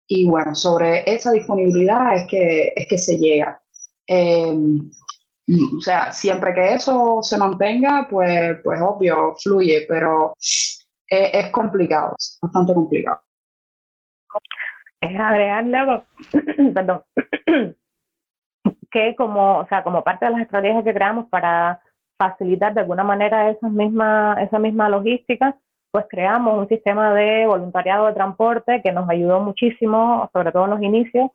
y 0.06 0.26
bueno, 0.28 0.54
sobre 0.54 1.02
esa 1.12 1.32
disponibilidad 1.32 2.14
es 2.14 2.26
que, 2.28 2.72
es 2.76 2.86
que 2.86 2.98
se 2.98 3.18
llega. 3.18 3.60
Eh, 4.06 4.56
o 5.76 5.80
sea, 5.80 6.12
siempre 6.12 6.54
que 6.54 6.74
eso 6.74 7.18
se 7.22 7.36
mantenga, 7.36 8.06
pues, 8.08 8.58
pues 8.62 8.80
obvio, 8.80 9.34
fluye, 9.42 9.84
pero 9.88 10.34
es, 10.40 10.86
es 11.08 11.50
complicado, 11.50 12.14
bastante 12.40 12.74
complicado 12.74 13.20
es 15.00 15.20
agregarle 15.20 16.02
perdón, 16.74 17.02
que 18.90 19.14
como, 19.16 19.58
o 19.58 19.66
sea, 19.66 19.82
como 19.82 20.02
parte 20.02 20.24
de 20.24 20.32
las 20.32 20.40
estrategias 20.40 20.84
que 20.84 20.94
creamos 20.94 21.26
para 21.28 21.80
facilitar 22.18 22.74
de 22.74 22.80
alguna 22.80 23.04
manera 23.04 23.50
esa 23.50 23.68
misma, 23.68 24.36
esa 24.40 24.58
misma 24.58 24.88
logística, 24.88 25.56
pues 25.90 26.06
creamos 26.08 26.58
un 26.58 26.68
sistema 26.68 27.14
de 27.14 27.46
voluntariado 27.46 28.06
de 28.06 28.14
transporte 28.14 28.82
que 28.82 28.92
nos 28.92 29.08
ayudó 29.08 29.40
muchísimo, 29.40 30.28
sobre 30.32 30.52
todo 30.52 30.64
en 30.64 30.70
los 30.70 30.82
inicios, 30.82 31.30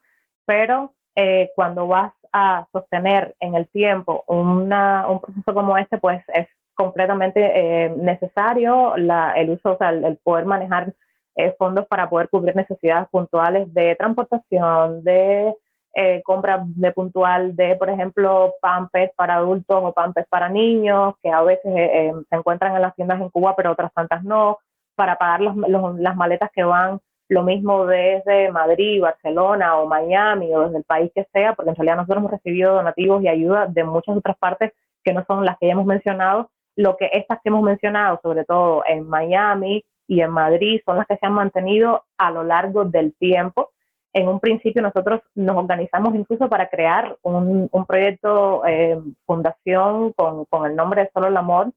pero 0.45 0.93
eh, 1.15 1.51
cuando 1.55 1.87
vas 1.87 2.13
a 2.33 2.65
sostener 2.71 3.35
en 3.39 3.55
el 3.55 3.67
tiempo 3.69 4.23
una, 4.27 5.07
un 5.07 5.19
proceso 5.19 5.53
como 5.53 5.77
este, 5.77 5.97
pues 5.97 6.23
es 6.33 6.47
completamente 6.73 7.41
eh, 7.43 7.89
necesario 7.97 8.95
la, 8.97 9.33
el 9.33 9.51
uso, 9.51 9.73
o 9.73 9.77
sea, 9.77 9.89
el 9.89 10.17
poder 10.23 10.45
manejar 10.45 10.93
eh, 11.35 11.55
fondos 11.57 11.85
para 11.87 12.09
poder 12.09 12.29
cubrir 12.29 12.55
necesidades 12.55 13.07
puntuales 13.09 13.73
de 13.73 13.95
transportación, 13.95 15.03
de 15.03 15.53
eh, 15.93 16.21
compra 16.23 16.63
de 16.65 16.91
puntual 16.93 17.55
de, 17.55 17.75
por 17.75 17.89
ejemplo, 17.89 18.53
pampers 18.61 19.11
para 19.15 19.35
adultos 19.35 19.77
o 19.83 19.93
pampers 19.93 20.27
para 20.29 20.47
niños, 20.47 21.15
que 21.21 21.29
a 21.29 21.41
veces 21.41 21.65
eh, 21.65 22.07
eh, 22.07 22.13
se 22.29 22.35
encuentran 22.35 22.75
en 22.75 22.81
las 22.81 22.95
tiendas 22.95 23.19
en 23.19 23.29
Cuba, 23.29 23.55
pero 23.57 23.71
otras 23.71 23.93
tantas 23.93 24.23
no, 24.23 24.59
para 24.95 25.17
pagar 25.17 25.41
las 25.41 26.15
maletas 26.15 26.49
que 26.53 26.63
van 26.63 26.99
lo 27.27 27.43
mismo 27.43 27.85
desde 27.85 28.51
Madrid, 28.51 29.01
Barcelona 29.01 29.77
o 29.77 29.87
Miami 29.87 30.53
o 30.53 30.61
desde 30.63 30.79
el 30.79 30.83
país 30.83 31.11
que 31.15 31.25
sea, 31.31 31.53
porque 31.53 31.69
en 31.69 31.75
realidad 31.75 31.95
nosotros 31.95 32.17
hemos 32.19 32.31
recibido 32.31 32.73
donativos 32.75 33.23
y 33.23 33.29
ayuda 33.29 33.67
de 33.67 33.83
muchas 33.85 34.17
otras 34.17 34.37
partes 34.37 34.73
que 35.03 35.13
no 35.13 35.23
son 35.25 35.45
las 35.45 35.57
que 35.57 35.67
ya 35.67 35.73
hemos 35.73 35.85
mencionado. 35.85 36.49
Lo 36.75 36.97
que 36.97 37.09
estas 37.13 37.39
que 37.41 37.49
hemos 37.49 37.63
mencionado, 37.63 38.19
sobre 38.21 38.43
todo 38.43 38.83
en 38.85 39.07
Miami 39.07 39.83
y 40.11 40.19
en 40.19 40.31
Madrid, 40.31 40.81
son 40.85 40.97
las 40.97 41.07
que 41.07 41.15
se 41.15 41.25
han 41.25 41.31
mantenido 41.31 42.03
a 42.17 42.31
lo 42.31 42.43
largo 42.43 42.83
del 42.83 43.15
tiempo. 43.15 43.69
En 44.11 44.27
un 44.27 44.41
principio 44.41 44.81
nosotros 44.81 45.21
nos 45.35 45.55
organizamos 45.55 46.13
incluso 46.13 46.49
para 46.49 46.67
crear 46.67 47.15
un, 47.21 47.69
proyecto 47.87 48.61
eh, 48.67 48.99
fundación 49.25 50.11
con, 50.11 50.43
con 50.49 50.69
el 50.69 50.75
nombre 50.75 51.03
de 51.03 51.11
Solo 51.13 51.27
el 51.27 51.37
Amor, 51.37 51.71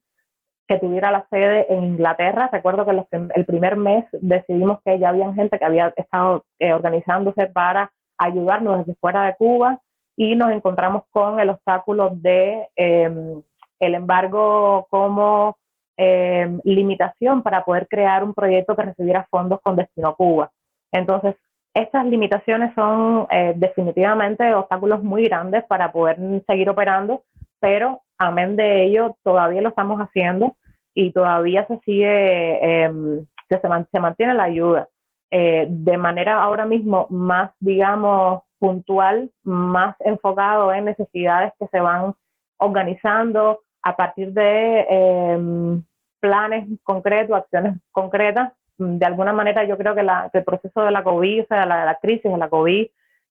que 0.66 0.80
tuviera 0.80 1.12
la 1.12 1.24
sede 1.30 1.72
en 1.72 1.84
Inglaterra. 1.84 2.48
Recuerdo 2.50 2.84
que 2.84 3.06
el 3.36 3.44
primer 3.44 3.76
mes 3.76 4.04
decidimos 4.14 4.80
que 4.84 4.98
ya 4.98 5.10
había 5.10 5.32
gente 5.32 5.56
que 5.56 5.64
había 5.64 5.94
estado 5.96 6.44
eh, 6.58 6.72
organizándose 6.72 7.46
para 7.46 7.92
ayudarnos 8.18 8.78
desde 8.78 8.98
fuera 8.98 9.26
de 9.26 9.36
Cuba 9.36 9.78
y 10.16 10.34
nos 10.34 10.50
encontramos 10.50 11.04
con 11.12 11.38
el 11.38 11.50
obstáculo 11.50 12.10
de 12.16 12.66
em, 12.74 13.42
el 13.78 13.94
embargo 13.94 14.88
como 14.90 15.56
em, 15.96 16.60
limitación 16.64 17.42
para 17.42 17.64
poder 17.64 17.86
crear 17.88 18.24
un 18.24 18.34
proyecto 18.34 18.74
que 18.74 18.82
recibiera 18.82 19.26
fondos 19.30 19.60
con 19.62 19.76
destino 19.76 20.14
Cuba. 20.14 20.50
Entonces, 20.92 21.36
estas 21.74 22.06
limitaciones 22.06 22.72
son 22.74 23.26
eh, 23.30 23.52
definitivamente 23.56 24.54
obstáculos 24.54 25.02
muy 25.02 25.24
grandes 25.24 25.64
para 25.64 25.90
poder 25.90 26.18
seguir 26.46 26.70
operando, 26.70 27.22
pero 27.60 28.02
amén 28.18 28.56
de 28.56 28.84
ello, 28.84 29.16
todavía 29.24 29.60
lo 29.60 29.70
estamos 29.70 30.00
haciendo 30.00 30.56
y 30.94 31.10
todavía 31.10 31.66
se 31.66 31.78
sigue, 31.80 32.84
em, 32.84 33.26
se, 33.48 33.60
se, 33.60 34.00
mantiene 34.00 34.34
la 34.34 34.44
ayuda. 34.44 34.88
Eh, 35.30 35.66
de 35.68 35.98
manera 35.98 36.40
ahora 36.40 36.64
mismo 36.64 37.08
más, 37.10 37.50
digamos, 37.58 38.42
puntual, 38.60 39.30
más 39.42 39.96
enfocado 40.00 40.72
en 40.72 40.84
necesidades 40.84 41.52
que 41.58 41.66
se 41.66 41.80
van 41.80 42.14
organizando 42.58 43.60
a 43.84 43.96
partir 43.96 44.32
de 44.32 44.86
em, 44.88 45.82
planes 46.20 46.66
concretos, 46.82 47.36
acciones 47.36 47.76
concretas. 47.92 48.52
De 48.78 49.06
alguna 49.06 49.32
manera 49.32 49.64
yo 49.64 49.78
creo 49.78 49.94
que, 49.94 50.02
la, 50.02 50.30
el 50.32 50.44
proceso 50.44 50.82
de 50.82 50.90
la 50.90 51.04
COVID, 51.04 51.42
o 51.42 51.46
sea, 51.46 51.66
la, 51.66 51.84
la 51.84 51.98
crisis 52.00 52.30
de 52.30 52.38
la 52.38 52.48
COVID 52.48 52.86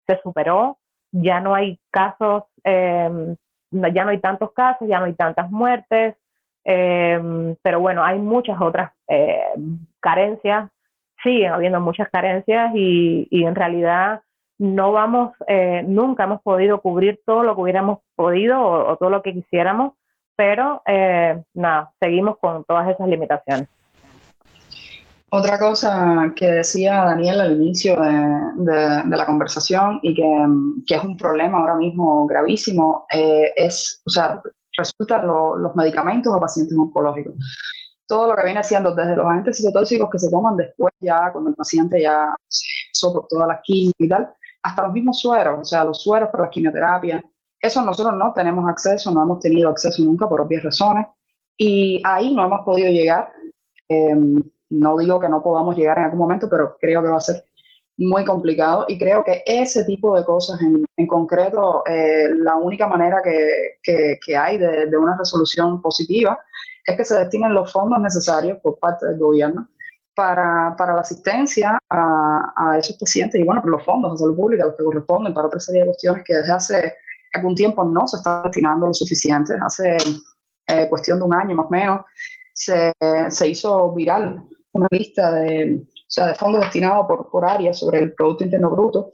se 0.08 0.22
superó, 0.22 0.78
ya 1.12 1.40
no 1.42 1.54
hay 1.54 1.80
casos 1.92 2.44
eh, 2.64 3.36
ya 3.74 4.04
no 4.04 4.12
hay 4.12 4.20
tantos 4.20 4.52
casos, 4.54 4.88
ya 4.88 5.00
no 5.00 5.06
hay 5.06 5.14
tantas 5.14 5.50
muertes, 5.50 6.16
em, 6.64 7.56
pero 7.62 7.80
bueno, 7.80 8.04
hay 8.04 8.20
muchas 8.20 8.60
otras 8.62 8.92
eh, 9.08 9.42
carencias, 10.00 10.70
siguen 11.24 11.54
habiendo 11.54 11.80
muchas 11.80 12.10
carencias 12.10 12.72
y, 12.76 13.28
en 13.32 13.56
realidad 13.56 14.22
no 14.60 14.92
vamos, 14.92 15.34
eh, 15.48 15.84
nunca 15.86 16.26
hemos 16.26 16.42
podido 16.42 16.82
cubrir 16.82 17.20
todo 17.26 17.44
lo 17.44 17.56
que 17.56 17.62
hubiéramos 17.62 18.00
podido 18.16 18.62
o, 18.62 18.96
todo 18.98 19.10
lo 19.10 19.22
que 19.22 19.34
quisiéramos, 19.34 19.94
pero 20.36 20.82
eh, 20.86 21.42
nada, 21.54 21.92
seguimos 22.00 22.38
con 22.40 22.64
todas 22.64 22.90
esas 22.90 23.08
limitaciones. 23.08 23.68
Otra 25.36 25.58
cosa 25.58 26.32
que 26.36 26.46
decía 26.46 27.06
Daniel 27.06 27.42
al 27.42 27.54
inicio 27.54 27.96
de, 28.00 29.04
la 29.18 29.26
conversación 29.26 30.00
y 30.04 30.14
que, 30.14 30.48
que, 30.86 30.94
es 30.94 31.04
un 31.04 31.18
problema 31.18 31.58
ahora 31.58 31.74
mismo 31.74 32.28
gravísimo 32.28 33.08
eh, 33.12 33.52
es, 33.56 34.04
o 34.06 34.12
sea, 34.12 34.40
resultan 34.78 35.26
los 35.26 35.76
medicamentos 35.76 36.32
a 36.36 36.40
pacientes 36.40 36.78
oncológicos. 36.78 37.34
Todo 38.06 38.28
lo 38.28 38.36
que 38.36 38.46
viene 38.46 38.64
siendo 38.64 38.94
desde 38.94 39.16
los 39.16 39.26
agentes 39.26 39.58
citotóxicos 39.58 40.08
que 40.12 40.20
se 40.20 40.30
toman 40.30 40.56
después 40.56 40.94
ya, 41.00 41.32
cuando 41.32 41.50
el 41.50 41.56
paciente 41.56 42.00
ya 42.00 42.36
pasó 42.92 43.14
por 43.14 43.28
todas 43.28 43.48
las 43.48 43.62
quimios 43.64 43.94
y 43.98 44.08
tal, 44.08 44.32
hasta 44.62 44.84
los 44.84 44.94
mismos 44.94 45.20
sueros, 45.20 45.60
o 45.62 45.66
sea, 45.66 45.84
los 45.84 46.02
sueros 46.04 46.30
para 46.30 46.44
la 46.44 46.50
quimioterapia. 46.50 47.24
Eso 47.64 47.82
nosotros 47.82 48.18
no 48.18 48.34
tenemos 48.34 48.70
acceso, 48.70 49.10
no 49.10 49.24
hemos 49.24 49.40
tenido 49.40 49.70
acceso 49.70 50.04
nunca 50.04 50.28
por 50.28 50.42
obvias 50.42 50.64
razones. 50.64 51.08
Y 51.58 52.02
ahí 52.04 52.36
no 52.36 52.46
hemos 52.46 52.60
podido 52.66 52.92
llegar. 52.92 53.32
Eh, 53.88 54.14
no 54.70 54.98
digo 54.98 55.18
que 55.18 55.30
no 55.30 55.42
podamos 55.42 55.78
llegar 55.78 55.98
en 55.98 56.04
algún 56.04 56.20
momento, 56.20 56.50
pero 56.50 56.76
creo 56.78 57.02
que 57.02 57.08
va 57.08 57.18
a 57.18 57.22
ser 57.22 57.46
muy 57.96 58.26
complicado 58.26 58.86
y 58.90 58.98
creo 58.98 59.24
que 59.24 59.44
ese 59.46 59.86
tipo 59.86 60.18
de 60.18 60.26
cosas 60.26 60.60
en, 60.62 60.84
en 60.98 61.08
concreto, 61.08 61.84
eh, 61.86 62.30
la 62.36 62.58
única 62.58 62.86
manera 62.88 63.22
que, 63.24 63.78
que, 63.82 64.36
hay 64.36 64.58
de, 64.58 64.88
de, 64.88 64.98
una 64.98 65.16
resolución 65.16 65.82
positiva 65.82 66.38
es 66.86 66.98
que 66.98 67.06
se 67.06 67.18
destinen 67.18 67.54
los 67.54 67.72
fondos 67.72 68.02
necesarios 68.02 68.58
por 68.62 68.78
parte 68.80 69.06
del 69.06 69.20
gobierno 69.20 69.70
para, 70.16 70.76
para 70.76 70.96
la 70.96 71.02
asistencia 71.02 71.80
a, 71.90 72.54
a, 72.58 72.78
esos 72.80 72.98
pacientes 72.98 73.40
y 73.40 73.44
bueno, 73.44 73.62
por 73.62 73.72
los 73.72 73.86
fondos 73.86 74.14
de 74.14 74.18
salud 74.18 74.36
pública, 74.36 74.66
los 74.66 74.76
que 74.76 74.84
corresponden 74.84 75.34
para 75.34 75.48
otra 75.48 75.60
serie 75.60 75.82
de 75.82 75.88
cuestiones 75.88 76.24
que 76.26 76.36
desde 76.36 76.52
hace 76.52 76.94
algún 77.34 77.56
tiempo 77.56 77.84
no 77.84 78.08
se 78.08 78.18
están 78.18 78.44
destinando 78.44 78.88
lo 78.88 78.94
suficiente. 78.94 79.54
Hace 79.62 79.98
eh, 80.68 80.88
cuestión 80.90 81.20
de 81.20 81.26
un 81.26 81.34
año 81.34 81.56
más 81.56 81.66
o 81.66 81.70
menos 81.70 82.02
se, 82.54 82.94
se 83.30 83.48
hizo 83.50 83.92
viral 83.94 84.44
una 84.74 84.88
lista 84.92 85.32
de, 85.32 85.82
o 85.84 86.06
sea, 86.08 86.28
de 86.28 86.36
fondos 86.36 86.62
destinados 86.62 87.06
por, 87.08 87.30
por 87.30 87.46
área 87.46 87.74
sobre 87.74 88.00
el 88.00 88.14
Producto 88.14 88.44
Interno 88.44 88.72
Bruto, 88.72 89.12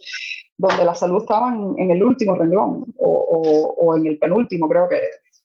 donde 0.58 0.84
la 0.86 0.96
salud 0.96 1.22
estaba 1.22 1.54
en, 1.54 1.92
el 1.92 2.04
último 2.04 2.36
renglón 2.36 2.86
o, 2.98 3.76
o, 3.78 3.98
en 3.98 4.08
el 4.08 4.18
penúltimo, 4.18 4.68
creo 4.68 4.90
que 4.90 5.02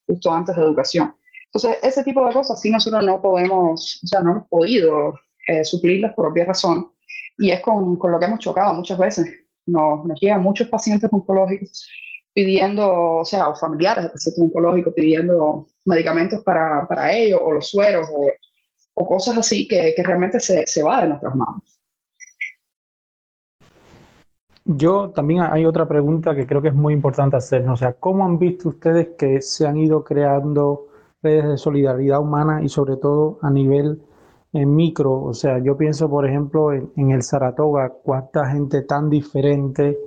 justo 0.07 0.31
antes 0.31 0.55
de 0.55 0.61
educación. 0.61 1.15
Entonces, 1.45 1.77
ese 1.83 2.03
tipo 2.03 2.25
de 2.25 2.33
cosas 2.33 2.59
sí 2.59 2.69
nosotros 2.69 3.05
no 3.05 3.21
podemos, 3.21 4.01
o 4.03 4.07
sea, 4.07 4.21
no 4.21 4.31
hemos 4.31 4.47
podido 4.47 5.13
eh, 5.47 5.63
suplirlas 5.63 6.13
por 6.13 6.27
obvia 6.27 6.45
razón. 6.45 6.91
Y 7.37 7.51
es 7.51 7.61
con, 7.61 7.97
con, 7.97 8.11
lo 8.11 8.19
que 8.19 8.25
hemos 8.25 8.39
chocado 8.39 8.73
muchas 8.73 8.97
veces. 8.97 9.27
Nos, 9.65 10.05
nos 10.05 10.19
llegan 10.19 10.43
muchos 10.43 10.67
pacientes 10.67 11.09
oncológicos 11.11 11.87
pidiendo, 12.35 13.19
o 13.19 13.25
sea, 13.25 13.47
o 13.47 13.55
familiares 13.55 14.03
de 14.03 14.09
pacientes 14.09 14.43
oncológicos 14.43 14.93
pidiendo 14.93 15.67
medicamentos 15.85 16.43
para, 16.43 16.85
para 16.85 17.13
ellos, 17.13 17.39
o 17.41 17.53
los 17.53 17.69
sueros, 17.69 18.09
o, 18.13 18.29
o 18.93 19.07
cosas 19.07 19.37
así 19.37 19.65
que, 19.67 19.93
que 19.95 20.03
realmente 20.03 20.41
se, 20.41 20.67
se 20.67 20.83
va 20.83 21.01
de 21.01 21.07
nuestras 21.07 21.33
manos. 21.33 21.63
Yo 24.65 25.11
también 25.11 25.43
hay 25.43 25.65
otra 25.65 25.87
pregunta 25.87 26.35
que 26.35 26.45
creo 26.45 26.61
que 26.61 26.69
es 26.69 26.73
muy 26.73 26.93
importante 26.93 27.37
hacernos. 27.37 27.79
O 27.79 27.85
sea, 27.85 27.93
¿cómo 27.93 28.25
han 28.25 28.37
visto 28.37 28.69
ustedes 28.69 29.09
que 29.17 29.41
se 29.41 29.65
han 29.65 29.77
ido 29.77 30.03
creando 30.03 30.87
redes 31.21 31.47
de 31.47 31.57
solidaridad 31.57 32.19
humana 32.19 32.63
y 32.63 32.67
sobre 32.67 32.97
todo 32.97 33.37
a 33.43 33.49
nivel 33.49 34.01
en 34.51 34.75
micro? 34.75 35.21
O 35.21 35.33
sea, 35.33 35.59
yo 35.59 35.77
pienso, 35.77 36.09
por 36.09 36.27
ejemplo, 36.27 36.73
en, 36.73 37.11
el 37.11 37.21
Saratoga, 37.21 37.93
cuánta 38.03 38.49
gente 38.49 38.81
tan 38.81 39.09
diferente 39.09 39.97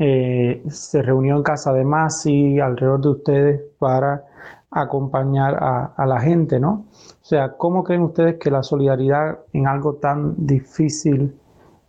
eh, 0.00 0.62
se 0.68 1.02
reunió 1.02 1.36
en 1.36 1.42
casa 1.42 1.72
de 1.72 1.84
Masi 1.84 2.58
alrededor 2.58 3.00
de 3.02 3.08
ustedes 3.10 3.60
para 3.78 4.24
acompañar 4.70 5.62
a, 5.62 5.92
a 5.96 6.06
la 6.06 6.18
gente, 6.20 6.58
¿no? 6.58 6.86
O 7.20 7.24
sea, 7.24 7.56
¿cómo 7.56 7.84
creen 7.84 8.02
ustedes 8.02 8.38
que 8.38 8.50
la 8.50 8.62
solidaridad 8.62 9.40
en 9.52 9.66
algo 9.66 9.96
tan 9.96 10.34
difícil 10.46 11.34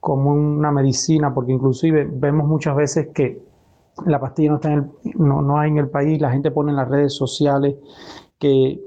como 0.01 0.31
una 0.31 0.71
medicina, 0.71 1.33
porque 1.33 1.53
inclusive 1.53 2.09
vemos 2.11 2.47
muchas 2.47 2.75
veces 2.75 3.09
que 3.13 3.41
la 4.05 4.19
pastilla 4.19 4.49
no, 4.49 4.55
está 4.55 4.73
en 4.73 4.79
el, 4.79 5.15
no, 5.15 5.41
no 5.41 5.59
hay 5.59 5.69
en 5.69 5.77
el 5.77 5.89
país, 5.89 6.19
la 6.19 6.31
gente 6.31 6.51
pone 6.51 6.71
en 6.71 6.77
las 6.77 6.89
redes 6.89 7.13
sociales 7.13 7.75
que 8.39 8.81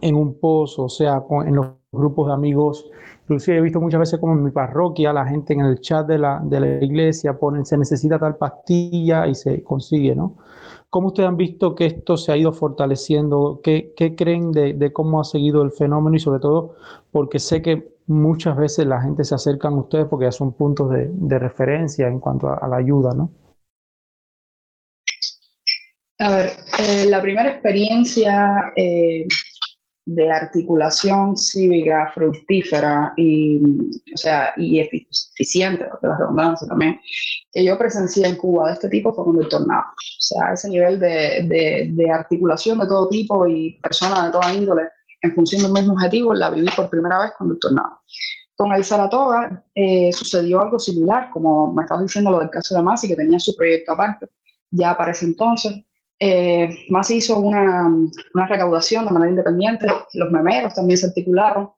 en 0.00 0.14
un 0.14 0.38
post, 0.38 0.78
o 0.78 0.88
sea, 0.88 1.22
en 1.44 1.56
los 1.56 1.66
grupos 1.90 2.28
de 2.28 2.32
amigos, 2.32 2.88
inclusive 3.32 3.58
he 3.58 3.62
visto 3.62 3.80
muchas 3.80 4.00
veces 4.00 4.20
como 4.20 4.34
en 4.34 4.44
mi 4.44 4.50
parroquia, 4.50 5.12
la 5.12 5.26
gente 5.26 5.54
en 5.54 5.60
el 5.60 5.80
chat 5.80 6.06
de 6.06 6.18
la, 6.18 6.40
de 6.44 6.60
la 6.60 6.84
iglesia 6.84 7.38
pone, 7.38 7.64
se 7.64 7.78
necesita 7.78 8.18
tal 8.18 8.36
pastilla 8.36 9.26
y 9.26 9.34
se 9.34 9.62
consigue, 9.62 10.14
¿no? 10.14 10.36
¿Cómo 10.90 11.06
ustedes 11.06 11.30
han 11.30 11.38
visto 11.38 11.74
que 11.74 11.86
esto 11.86 12.18
se 12.18 12.32
ha 12.32 12.36
ido 12.36 12.52
fortaleciendo? 12.52 13.60
¿Qué, 13.64 13.94
creen 14.14 14.52
de, 14.52 14.92
cómo 14.92 15.20
ha 15.20 15.24
seguido 15.24 15.62
el 15.62 15.70
fenómeno? 15.70 16.14
Y 16.16 16.20
sobre 16.20 16.40
todo, 16.40 16.76
porque 17.10 17.38
sé 17.38 17.62
que 17.62 17.96
muchas 18.06 18.58
veces 18.58 18.86
la 18.86 19.00
gente 19.00 19.24
se 19.24 19.34
acerca 19.34 19.68
a 19.68 19.74
ustedes 19.74 20.06
porque 20.06 20.26
ya 20.26 20.32
son 20.32 20.52
puntos 20.52 20.90
de, 20.90 21.38
referencia 21.38 22.08
en 22.08 22.20
cuanto 22.20 22.50
a, 22.50 22.68
la 22.68 22.76
ayuda, 22.76 23.14
¿no? 23.14 23.30
A 26.18 26.36
ver, 26.36 26.50
eh, 26.78 27.06
la 27.08 27.22
primera 27.22 27.48
experiencia 27.48 28.72
eh, 28.76 29.26
de 30.04 30.30
articulación 30.30 31.36
cívica 31.36 32.10
fructífera 32.14 33.12
y, 33.16 33.60
o 34.12 34.16
sea, 34.16 34.52
y 34.56 34.80
eficiente, 34.80 35.84
de 35.84 36.08
la 36.08 36.18
redundancia 36.18 36.66
también, 36.66 37.00
que 37.52 37.64
yo 37.64 37.78
presencié 37.78 38.26
en 38.26 38.36
Cuba 38.36 38.68
de 38.68 38.74
este 38.74 38.88
tipo 38.88 39.12
fue 39.12 39.24
con 39.24 39.40
el 39.40 39.48
tornado. 39.48 39.84
O 39.90 40.20
sea, 40.20 40.52
ese 40.52 40.68
nivel 40.68 40.98
de, 40.98 41.46
de, 41.48 41.90
de 41.92 42.10
articulación 42.10 42.78
de 42.78 42.86
todo 42.86 43.08
tipo 43.08 43.46
y 43.46 43.78
personas 43.80 44.26
de 44.26 44.32
toda 44.32 44.52
índole 44.52 44.82
en 45.22 45.34
función 45.34 45.62
del 45.62 45.72
mismo 45.72 45.94
objetivo, 45.94 46.34
la 46.34 46.50
viví 46.50 46.68
por 46.74 46.90
primera 46.90 47.20
vez 47.20 47.32
con 47.38 47.50
el 47.50 47.58
tornado. 47.58 48.00
Con 48.56 48.72
el 48.72 48.84
Saratoga 48.84 49.64
eh, 49.74 50.12
sucedió 50.12 50.60
algo 50.60 50.78
similar, 50.78 51.30
como 51.30 51.72
me 51.72 51.82
estabas 51.82 52.04
diciendo 52.04 52.30
lo 52.30 52.40
del 52.40 52.50
caso 52.50 52.74
de 52.74 52.82
Masi, 52.82 53.08
que 53.08 53.16
tenía 53.16 53.38
su 53.38 53.54
proyecto 53.56 53.92
aparte, 53.92 54.26
ya 54.70 54.96
para 54.96 55.12
ese 55.12 55.26
entonces. 55.26 55.72
Eh, 56.24 56.86
Masi 56.88 57.16
hizo 57.16 57.36
una, 57.40 57.88
una, 58.32 58.46
recaudación 58.46 59.04
de 59.04 59.10
manera 59.10 59.30
independiente, 59.30 59.88
los 60.12 60.30
memeros 60.30 60.72
también 60.72 60.96
se 60.96 61.06
articularon. 61.06 61.70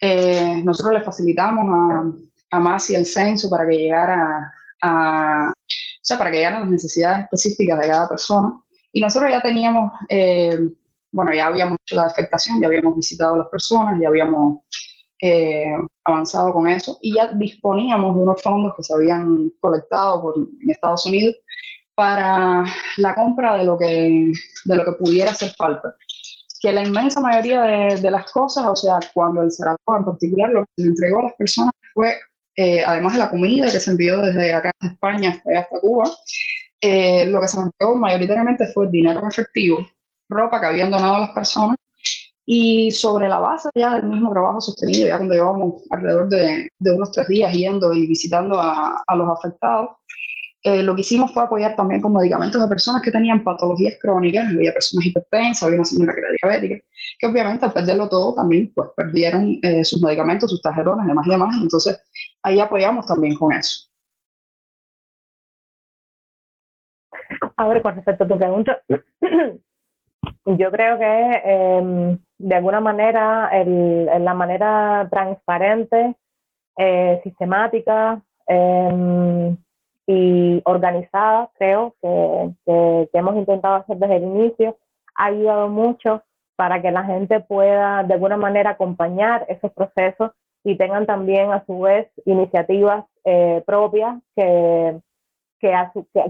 Eh, 0.00 0.60
nosotros 0.64 0.94
le 0.94 1.04
facilitamos 1.04 1.64
a, 1.64 2.56
a 2.56 2.58
Masi 2.58 2.96
el 2.96 3.06
censo 3.06 3.48
para 3.48 3.64
que 3.68 3.76
llegara 3.76 4.52
a, 4.82 5.52
o 5.52 6.00
sea, 6.02 6.18
para 6.18 6.32
que 6.32 6.38
llegaran 6.38 6.62
las 6.62 6.70
necesidades 6.70 7.22
específicas 7.26 7.78
de 7.78 7.86
cada 7.86 8.08
persona. 8.08 8.60
Y 8.90 9.00
nosotros 9.00 9.30
ya 9.30 9.40
teníamos, 9.40 9.92
eh, 10.08 10.58
bueno, 11.12 11.32
ya 11.32 11.46
habíamos 11.46 11.78
hecho 11.82 11.94
la 11.94 12.06
afectación, 12.06 12.60
ya 12.60 12.66
habíamos 12.66 12.96
visitado 12.96 13.34
a 13.34 13.38
las 13.38 13.48
personas, 13.48 14.00
ya 14.00 14.08
habíamos 14.08 14.58
eh, 15.20 15.72
avanzado 16.02 16.52
con 16.52 16.66
eso 16.66 16.98
y 17.00 17.14
ya 17.14 17.28
disponíamos 17.28 18.16
de 18.16 18.22
unos 18.22 18.42
fondos 18.42 18.74
que 18.76 18.82
se 18.82 18.92
habían 18.92 19.52
colectado 19.60 20.20
por, 20.20 20.36
en 20.36 20.68
Estados 20.68 21.06
Unidos 21.06 21.36
para 21.94 22.64
la 22.96 23.14
compra 23.14 23.56
de 23.56 23.64
lo 23.64 23.78
que, 23.78 24.32
de 24.64 24.76
lo 24.76 24.84
que 24.84 24.92
pudiera 24.92 25.30
hacer 25.30 25.52
falta. 25.56 25.94
Que 26.60 26.72
la 26.72 26.82
inmensa 26.82 27.20
mayoría 27.20 27.62
de, 27.62 28.00
de 28.00 28.10
las 28.10 28.30
cosas, 28.32 28.64
o 28.66 28.76
sea, 28.76 28.98
cuando 29.12 29.42
el 29.42 29.50
Saratoga 29.50 29.98
en 29.98 30.04
particular 30.04 30.50
lo 30.50 30.64
que 30.64 30.82
se 30.82 30.88
entregó 30.88 31.20
a 31.20 31.24
las 31.24 31.34
personas 31.34 31.72
fue, 31.92 32.16
eh, 32.56 32.82
además 32.84 33.12
de 33.12 33.18
la 33.18 33.30
comida 33.30 33.70
que 33.70 33.80
se 33.80 33.90
envió 33.90 34.18
desde 34.22 34.54
acá 34.54 34.72
de 34.80 34.88
España 34.88 35.30
hasta 35.30 35.80
Cuba, 35.80 36.10
eh, 36.80 37.26
lo 37.26 37.40
que 37.40 37.48
se 37.48 37.60
entregó 37.60 37.96
mayoritariamente 37.96 38.66
fue 38.68 38.88
dinero 38.88 39.20
en 39.20 39.28
efectivo, 39.28 39.86
ropa 40.28 40.60
que 40.60 40.66
habían 40.66 40.90
donado 40.90 41.18
las 41.18 41.30
personas 41.30 41.76
y 42.46 42.90
sobre 42.90 43.28
la 43.28 43.38
base 43.38 43.70
ya 43.74 43.94
del 43.94 44.04
mismo 44.04 44.30
trabajo 44.30 44.60
sostenido, 44.60 45.08
ya 45.08 45.16
cuando 45.16 45.34
llevamos 45.34 45.82
alrededor 45.90 46.28
de, 46.28 46.68
de 46.78 46.90
unos 46.92 47.10
tres 47.12 47.28
días 47.28 47.52
yendo 47.52 47.92
y 47.92 48.06
visitando 48.06 48.60
a, 48.60 49.02
a 49.06 49.16
los 49.16 49.28
afectados, 49.28 49.90
eh, 50.64 50.82
lo 50.82 50.94
que 50.94 51.02
hicimos 51.02 51.30
fue 51.32 51.42
apoyar 51.42 51.76
también 51.76 52.00
con 52.00 52.14
medicamentos 52.14 52.60
a 52.60 52.68
personas 52.68 53.02
que 53.02 53.10
tenían 53.10 53.44
patologías 53.44 53.98
crónicas, 54.00 54.48
había 54.48 54.72
personas 54.72 55.06
hipertensas, 55.06 55.62
había 55.62 55.76
una 55.76 55.84
señora 55.84 56.14
que 56.14 56.20
era 56.20 56.28
diabética, 56.42 56.86
que 57.18 57.26
obviamente 57.26 57.66
al 57.66 57.72
perderlo 57.74 58.08
todo 58.08 58.34
también 58.34 58.72
pues 58.74 58.88
perdieron 58.96 59.58
eh, 59.62 59.84
sus 59.84 60.02
medicamentos, 60.02 60.50
sus 60.50 60.62
tarjetones, 60.62 61.06
demás 61.06 61.26
y 61.26 61.30
demás, 61.30 61.56
entonces 61.60 62.02
ahí 62.42 62.60
apoyamos 62.60 63.06
también 63.06 63.36
con 63.36 63.52
eso. 63.52 63.90
A 67.56 67.68
ver, 67.68 67.82
con 67.82 67.96
respecto 67.96 68.24
a 68.24 68.28
tu 68.28 68.38
pregunta, 68.38 68.80
yo 70.46 70.70
creo 70.70 70.98
que 70.98 71.42
eh, 71.44 72.18
de 72.38 72.54
alguna 72.54 72.80
manera, 72.80 73.50
el, 73.52 74.06
la 74.06 74.32
manera 74.32 75.06
transparente, 75.10 76.16
eh, 76.78 77.20
sistemática, 77.22 78.22
eh, 78.48 79.56
y 80.06 80.60
organizada, 80.64 81.50
creo, 81.54 81.94
que, 82.02 82.54
que, 82.66 83.08
hemos 83.18 83.36
intentado 83.36 83.76
hacer 83.76 83.96
desde 83.96 84.16
el 84.16 84.24
inicio, 84.24 84.76
ha 85.14 85.26
ayudado 85.26 85.68
mucho 85.68 86.22
para 86.56 86.82
que 86.82 86.90
la 86.90 87.04
gente 87.04 87.40
pueda 87.40 88.02
de 88.02 88.14
alguna 88.14 88.36
manera 88.36 88.70
acompañar 88.70 89.46
esos 89.48 89.72
procesos 89.72 90.32
y 90.62 90.76
tengan 90.76 91.06
también 91.06 91.52
a 91.52 91.64
su 91.66 91.80
vez 91.80 92.08
iniciativas 92.24 93.04
eh, 93.24 93.62
propias 93.66 94.18
que, 94.36 95.00
que, 95.58 95.72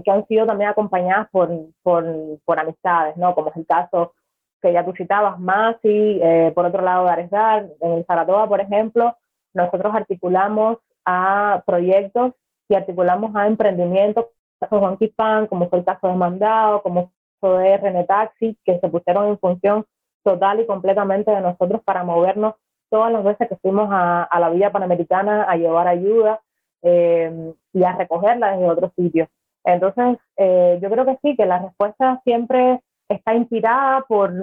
que, 0.03 0.11
han 0.11 0.27
sido 0.27 0.45
también 0.45 0.69
acompañadas 0.69 1.29
por, 1.29 1.49
por, 1.83 2.05
por, 2.43 2.59
amistades, 2.59 3.15
¿no? 3.17 3.35
como 3.35 3.49
es 3.49 3.57
el 3.57 3.65
caso 3.65 4.13
que 4.61 4.73
ya 4.73 4.83
tú 4.83 4.93
citabas, 4.93 5.39
Masi, 5.39 6.19
eh, 6.21 6.51
por 6.55 6.65
otro 6.65 6.81
lado 6.81 7.05
Dar, 7.05 7.67
en 7.81 7.91
el 7.91 8.05
Saratoga, 8.05 8.47
por 8.47 8.61
ejemplo, 8.61 9.15
nosotros 9.53 9.93
articulamos 9.93 10.77
a 11.05 11.61
proyectos 11.65 12.33
y 12.67 12.75
articulamos 12.75 13.35
a 13.35 13.47
emprendimientos, 13.47 14.25
como 14.69 14.81
Juan 14.81 14.97
Pan, 15.15 15.47
como 15.47 15.69
fue 15.69 15.79
el 15.79 15.85
caso 15.85 16.07
de 16.07 16.15
Mandado, 16.15 16.81
como 16.81 17.11
fue 17.39 17.77
René 17.77 18.05
Taxi, 18.05 18.57
que 18.63 18.79
se 18.79 18.89
pusieron 18.89 19.27
en 19.27 19.39
función 19.39 19.85
total 20.23 20.59
y 20.61 20.65
completamente 20.65 21.31
de 21.31 21.41
nosotros 21.41 21.81
para 21.83 22.03
movernos 22.03 22.55
todas 22.89 23.11
las 23.11 23.23
veces 23.23 23.47
que 23.47 23.57
fuimos 23.57 23.89
a, 23.91 24.27
la 24.39 24.49
Villa 24.49 24.71
Panamericana 24.71 25.43
a 25.43 25.55
llevar 25.55 25.87
ayuda 25.87 26.41
eh, 26.81 27.53
y 27.73 27.83
a 27.83 27.95
recogerla 27.95 28.51
desde 28.51 28.69
otros 28.69 28.91
sitios. 28.95 29.27
Entonces, 29.63 30.17
eh, 30.37 30.79
yo 30.81 30.89
creo 30.89 31.05
que 31.05 31.17
sí, 31.21 31.35
que 31.35 31.45
la 31.45 31.59
respuesta 31.59 32.21
siempre 32.23 32.81
está 33.09 33.35
inspirada 33.35 34.01
por, 34.07 34.33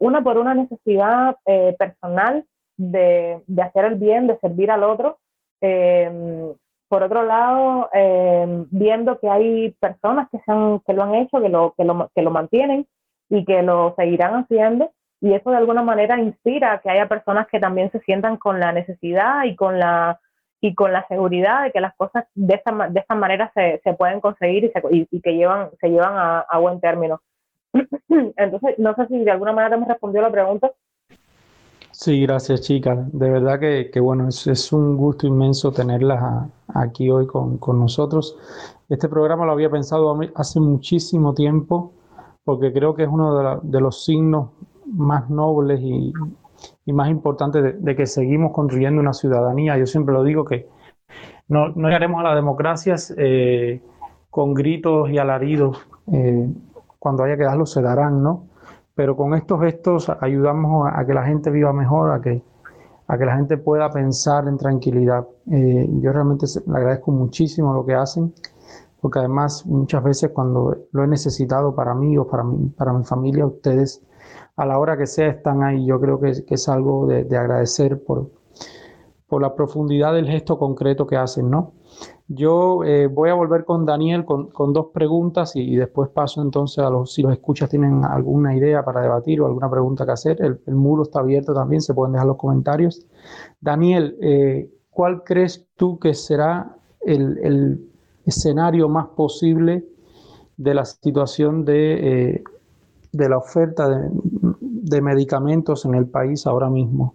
una 0.00 0.22
por 0.22 0.38
una 0.38 0.54
necesidad 0.54 1.36
eh, 1.46 1.74
personal 1.78 2.44
de, 2.76 3.42
de, 3.46 3.62
hacer 3.62 3.84
el 3.84 3.94
bien, 3.96 4.26
de 4.26 4.38
servir 4.38 4.70
al 4.70 4.82
otro, 4.84 5.18
eh, 5.60 6.54
por 6.92 7.02
otro 7.04 7.22
lado, 7.22 7.88
eh, 7.94 8.66
viendo 8.70 9.18
que 9.18 9.26
hay 9.26 9.70
personas 9.80 10.28
que, 10.30 10.38
se 10.40 10.52
han, 10.52 10.80
que 10.80 10.92
lo 10.92 11.04
han 11.04 11.14
hecho, 11.14 11.40
que 11.40 11.48
lo, 11.48 11.72
que, 11.74 11.84
lo, 11.84 12.10
que 12.14 12.20
lo 12.20 12.30
mantienen 12.30 12.86
y 13.30 13.46
que 13.46 13.62
lo 13.62 13.94
seguirán 13.96 14.34
haciendo, 14.34 14.92
y 15.18 15.32
eso 15.32 15.50
de 15.50 15.56
alguna 15.56 15.82
manera 15.82 16.20
inspira 16.20 16.74
a 16.74 16.80
que 16.82 16.90
haya 16.90 17.08
personas 17.08 17.46
que 17.50 17.60
también 17.60 17.90
se 17.92 18.00
sientan 18.00 18.36
con 18.36 18.60
la 18.60 18.72
necesidad 18.72 19.44
y 19.44 19.56
con 19.56 19.78
la, 19.78 20.20
y 20.60 20.74
con 20.74 20.92
la 20.92 21.08
seguridad 21.08 21.62
de 21.62 21.72
que 21.72 21.80
las 21.80 21.96
cosas 21.96 22.26
de 22.34 22.56
esta, 22.56 22.72
de 22.90 23.00
esta 23.00 23.14
manera 23.14 23.50
se, 23.54 23.80
se 23.82 23.94
pueden 23.94 24.20
conseguir 24.20 24.64
y, 24.64 24.68
se, 24.68 24.82
y, 24.90 25.08
y, 25.10 25.22
que 25.22 25.32
llevan, 25.32 25.70
se 25.80 25.88
llevan 25.88 26.44
a, 26.46 26.58
buen 26.58 26.78
término. 26.78 27.22
Entonces, 28.36 28.78
no 28.78 28.94
sé 28.96 29.06
si 29.06 29.24
de 29.24 29.30
alguna 29.30 29.52
manera 29.52 29.78
me 29.78 29.86
respondió 29.86 30.20
la 30.20 30.30
pregunta, 30.30 30.70
Sí, 32.02 32.20
gracias 32.22 32.62
chicas. 32.62 32.98
De 33.12 33.30
verdad 33.30 33.60
que, 33.60 33.88
que 33.92 34.00
bueno, 34.00 34.26
es, 34.26 34.72
un 34.72 34.96
gusto 34.96 35.28
inmenso 35.28 35.70
tenerlas 35.70 36.20
a, 36.20 36.48
aquí 36.74 37.08
hoy 37.08 37.28
con, 37.28 37.58
con, 37.58 37.78
nosotros. 37.78 38.36
Este 38.88 39.08
programa 39.08 39.46
lo 39.46 39.52
había 39.52 39.70
pensado 39.70 40.18
hace 40.34 40.58
muchísimo 40.58 41.32
tiempo 41.32 41.92
porque 42.42 42.72
creo 42.72 42.96
que 42.96 43.04
es 43.04 43.08
uno 43.08 43.38
de, 43.38 43.44
la, 43.44 43.60
de 43.62 43.80
los 43.80 44.04
signos 44.04 44.50
más 44.84 45.30
nobles 45.30 45.78
y, 45.80 46.12
y 46.86 46.92
más 46.92 47.08
importantes 47.08 47.62
de, 47.62 47.72
de, 47.74 47.94
que 47.94 48.06
seguimos 48.06 48.50
construyendo 48.50 49.00
una 49.00 49.12
ciudadanía. 49.12 49.78
Yo 49.78 49.86
siempre 49.86 50.12
lo 50.12 50.24
digo 50.24 50.44
que 50.44 50.68
no, 51.46 51.68
no 51.68 51.86
llegaremos 51.86 52.18
a 52.18 52.24
las 52.24 52.34
democracias 52.34 53.14
eh, 53.16 53.80
con 54.28 54.54
gritos 54.54 55.08
y 55.08 55.18
alaridos. 55.18 55.78
Eh, 56.12 56.48
cuando 56.98 57.22
haya 57.22 57.36
que 57.36 57.44
darlos 57.44 57.70
se 57.70 57.80
darán, 57.80 58.24
¿no? 58.24 58.48
Pero 58.94 59.16
con 59.16 59.34
estos 59.34 59.60
gestos 59.60 60.10
ayudamos 60.20 60.88
a, 60.92 61.04
que 61.06 61.14
la 61.14 61.24
gente 61.24 61.50
viva 61.50 61.72
mejor, 61.72 62.12
a 62.12 62.20
que, 62.20 62.42
a 63.06 63.18
que 63.18 63.24
la 63.24 63.36
gente 63.36 63.56
pueda 63.56 63.90
pensar 63.90 64.46
en 64.48 64.58
tranquilidad. 64.58 65.26
Eh, 65.50 65.88
yo 66.00 66.12
realmente 66.12 66.46
le 66.66 66.76
agradezco 66.76 67.10
muchísimo 67.10 67.72
lo 67.72 67.84
que 67.84 67.94
hacen, 67.94 68.34
porque 69.00 69.18
además 69.18 69.66
muchas 69.66 70.02
veces 70.02 70.30
cuando 70.30 70.76
lo 70.92 71.04
he 71.04 71.06
necesitado 71.06 71.74
para 71.74 71.94
mí 71.94 72.16
o 72.18 72.26
para 72.26 72.44
mi, 72.44 72.68
para 72.68 72.92
mi 72.92 73.04
familia, 73.04 73.46
ustedes 73.46 74.02
a 74.56 74.66
la 74.66 74.78
hora 74.78 74.96
que 74.96 75.06
sea 75.06 75.28
están 75.28 75.62
ahí. 75.62 75.86
Yo 75.86 76.00
creo 76.00 76.20
que, 76.20 76.44
es 76.46 76.68
algo 76.68 77.06
de, 77.06 77.24
de 77.24 77.36
agradecer 77.36 78.02
por, 78.04 78.30
por 79.26 79.40
la 79.40 79.54
profundidad 79.54 80.12
del 80.12 80.28
gesto 80.28 80.58
concreto 80.58 81.06
que 81.06 81.16
hacen, 81.16 81.50
¿no? 81.50 81.72
Yo 82.34 82.82
eh, 82.84 83.08
voy 83.08 83.28
a 83.28 83.34
volver 83.34 83.66
con 83.66 83.84
Daniel 83.84 84.24
con, 84.24 84.48
con 84.48 84.72
dos 84.72 84.86
preguntas 84.94 85.54
y, 85.54 85.76
después 85.76 86.08
paso 86.08 86.40
entonces 86.40 86.78
a 86.78 86.88
los, 86.88 87.12
si 87.12 87.20
los 87.20 87.32
escuchas 87.32 87.68
tienen 87.68 88.04
alguna 88.04 88.56
idea 88.56 88.82
para 88.84 89.02
debatir 89.02 89.40
o 89.40 89.46
alguna 89.46 89.70
pregunta 89.70 90.06
que 90.06 90.12
hacer, 90.12 90.40
el, 90.40 90.74
muro 90.74 91.02
está 91.02 91.20
abierto 91.20 91.52
también, 91.52 91.82
se 91.82 91.92
pueden 91.92 92.12
dejar 92.12 92.26
los 92.26 92.38
comentarios. 92.38 93.04
Daniel, 93.60 94.16
eh, 94.22 94.70
¿cuál 94.90 95.24
crees 95.24 95.66
tú 95.76 95.98
que 95.98 96.14
será 96.14 96.76
el, 97.00 97.38
el, 97.42 97.88
escenario 98.24 98.88
más 98.88 99.08
posible 99.08 99.84
de 100.56 100.74
la 100.74 100.84
situación 100.84 101.64
de, 101.64 102.34
eh, 102.34 102.44
de 103.10 103.28
la 103.28 103.36
oferta 103.36 103.88
de 103.88 105.00
medicamentos 105.00 105.84
en 105.84 105.96
el 105.96 106.06
país 106.06 106.46
ahora 106.46 106.70
mismo? 106.70 107.14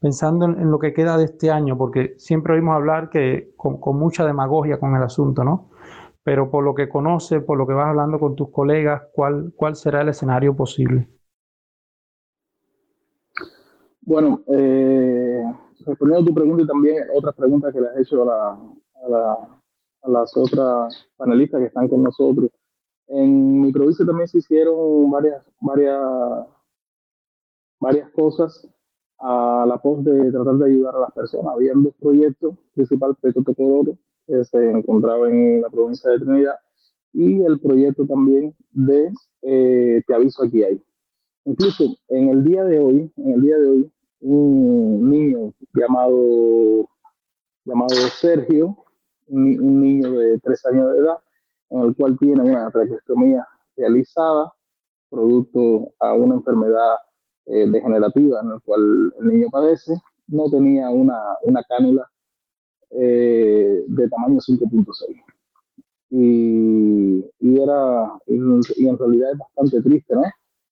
Pensando 0.00 0.46
en, 0.46 0.70
lo 0.70 0.78
que 0.78 0.92
queda 0.92 1.16
de 1.16 1.24
este 1.24 1.50
año, 1.50 1.76
porque 1.76 2.14
siempre 2.18 2.54
oímos 2.54 2.74
hablar 2.74 3.10
que 3.10 3.52
con, 3.56 3.80
mucha 3.98 4.24
demagogia 4.24 4.78
con 4.78 4.94
el 4.94 5.02
asunto, 5.02 5.44
¿no? 5.44 5.70
Pero 6.22 6.50
por 6.50 6.64
lo 6.64 6.74
que 6.74 6.88
conoces, 6.88 7.42
por 7.42 7.58
lo 7.58 7.66
que 7.66 7.72
vas 7.72 7.88
hablando 7.88 8.18
con 8.20 8.36
tus 8.36 8.50
colegas, 8.50 9.02
¿cuál, 9.12 9.52
cuál 9.56 9.76
será 9.76 10.02
el 10.02 10.10
escenario 10.10 10.54
posible? 10.54 11.08
Bueno, 14.02 14.42
eh, 14.46 15.42
respondiendo 15.84 16.22
a 16.22 16.26
tu 16.26 16.34
pregunta 16.34 16.62
y 16.62 16.66
también 16.66 17.04
otras 17.14 17.34
preguntas 17.34 17.72
que 17.72 17.80
le 17.80 17.88
has 17.88 17.98
hecho 17.98 18.22
a, 18.22 18.26
la, 18.26 18.50
a, 18.50 19.08
la, 19.08 19.32
a 20.02 20.10
las 20.10 20.36
otras 20.36 21.08
panelistas 21.16 21.60
que 21.60 21.66
están 21.66 21.88
con 21.88 22.02
nosotros, 22.02 22.50
en 23.08 23.62
Microvice 23.62 24.04
también 24.04 24.28
se 24.28 24.38
hicieron 24.38 25.10
varias, 25.10 25.42
varias, 25.60 25.98
varias 27.80 28.10
cosas 28.10 28.68
a 29.20 29.64
la 29.66 29.78
pos 29.78 30.04
de 30.04 30.30
tratar 30.30 30.56
de 30.58 30.66
ayudar 30.66 30.94
a 30.96 31.00
las 31.00 31.12
personas. 31.12 31.54
Había 31.54 31.72
dos 31.74 31.94
proyectos, 32.00 32.54
principal 32.74 33.16
proyecto 33.16 33.42
Tocodoro, 33.42 33.98
que 34.26 34.44
se 34.44 34.70
encontraba 34.70 35.28
en 35.28 35.62
la 35.62 35.70
provincia 35.70 36.10
de 36.10 36.20
Trinidad, 36.20 36.54
y 37.12 37.42
el 37.42 37.58
proyecto 37.58 38.06
también 38.06 38.54
de 38.72 39.10
eh, 39.42 40.02
Te 40.06 40.14
aviso 40.14 40.44
aquí 40.44 40.62
hay. 40.62 40.82
Incluso 41.44 41.96
en 42.08 42.28
el 42.28 42.44
día 42.44 42.64
de 42.64 42.78
hoy, 42.78 43.12
en 43.16 43.32
el 43.32 43.40
día 43.40 43.58
de 43.58 43.66
hoy, 43.66 43.92
un 44.20 45.10
niño 45.10 45.54
llamado 45.72 46.88
llamado 47.64 47.94
Sergio, 48.20 48.76
un, 49.28 49.80
niño 49.80 50.10
de 50.12 50.38
tres 50.40 50.64
años 50.66 50.92
de 50.92 50.98
edad, 50.98 51.18
en 51.70 51.80
el 51.80 51.94
cual 51.94 52.18
tiene 52.18 52.42
una 52.42 52.70
traqueostomía 52.70 53.46
realizada, 53.76 54.52
producto 55.10 55.92
a 56.00 56.14
una 56.14 56.36
enfermedad 56.36 56.96
eh, 57.48 57.66
degenerativa 57.68 58.40
en 58.40 58.50
la 58.50 58.58
cual 58.60 59.12
el 59.20 59.26
niño 59.26 59.48
padece, 59.50 59.94
no 60.28 60.50
tenía 60.50 60.90
una, 60.90 61.18
una 61.42 61.62
cánula 61.64 62.08
eh, 62.90 63.84
de 63.86 64.08
tamaño 64.08 64.38
5.6. 64.38 65.22
Y, 66.10 67.24
y, 67.40 67.60
era, 67.60 68.12
y, 68.26 68.86
en 68.86 68.98
realidad 68.98 69.32
es 69.32 69.38
bastante 69.38 69.82
triste, 69.82 70.14
¿no? 70.14 70.22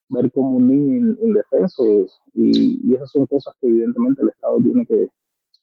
Ver 0.09 0.31
como 0.33 0.57
un 0.57 0.69
niño 0.69 1.17
indefenso 1.21 1.85
y, 2.33 2.81
y 2.85 2.95
esas 2.95 3.11
son 3.11 3.27
cosas 3.27 3.55
que 3.61 3.67
evidentemente 3.67 4.23
el 4.23 4.29
Estado 4.31 4.59
tiene 4.59 4.87
que, 4.87 5.11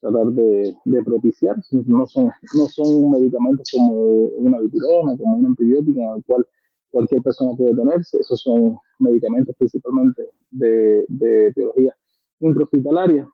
tratar 0.04 0.26
de, 0.32 0.76
de, 0.84 1.02
propiciar. 1.02 1.56
No 1.86 2.06
son, 2.06 2.30
no 2.54 2.66
son 2.66 3.10
medicamentos 3.10 3.70
como 3.72 3.92
una 4.36 4.60
dipirona, 4.60 5.16
como 5.16 5.36
un 5.38 5.46
antibiótico 5.46 6.00
en 6.00 6.16
el 6.16 6.24
cual 6.24 6.46
cualquier 6.94 7.22
persona 7.22 7.56
puede 7.56 7.74
tenerse. 7.74 8.18
Esos 8.18 8.40
son 8.40 8.78
medicamentos 9.00 9.54
principalmente 9.58 10.30
de, 10.50 11.04
de 11.08 11.52
biología 11.54 11.94
intrahospitalaria. 12.40 13.28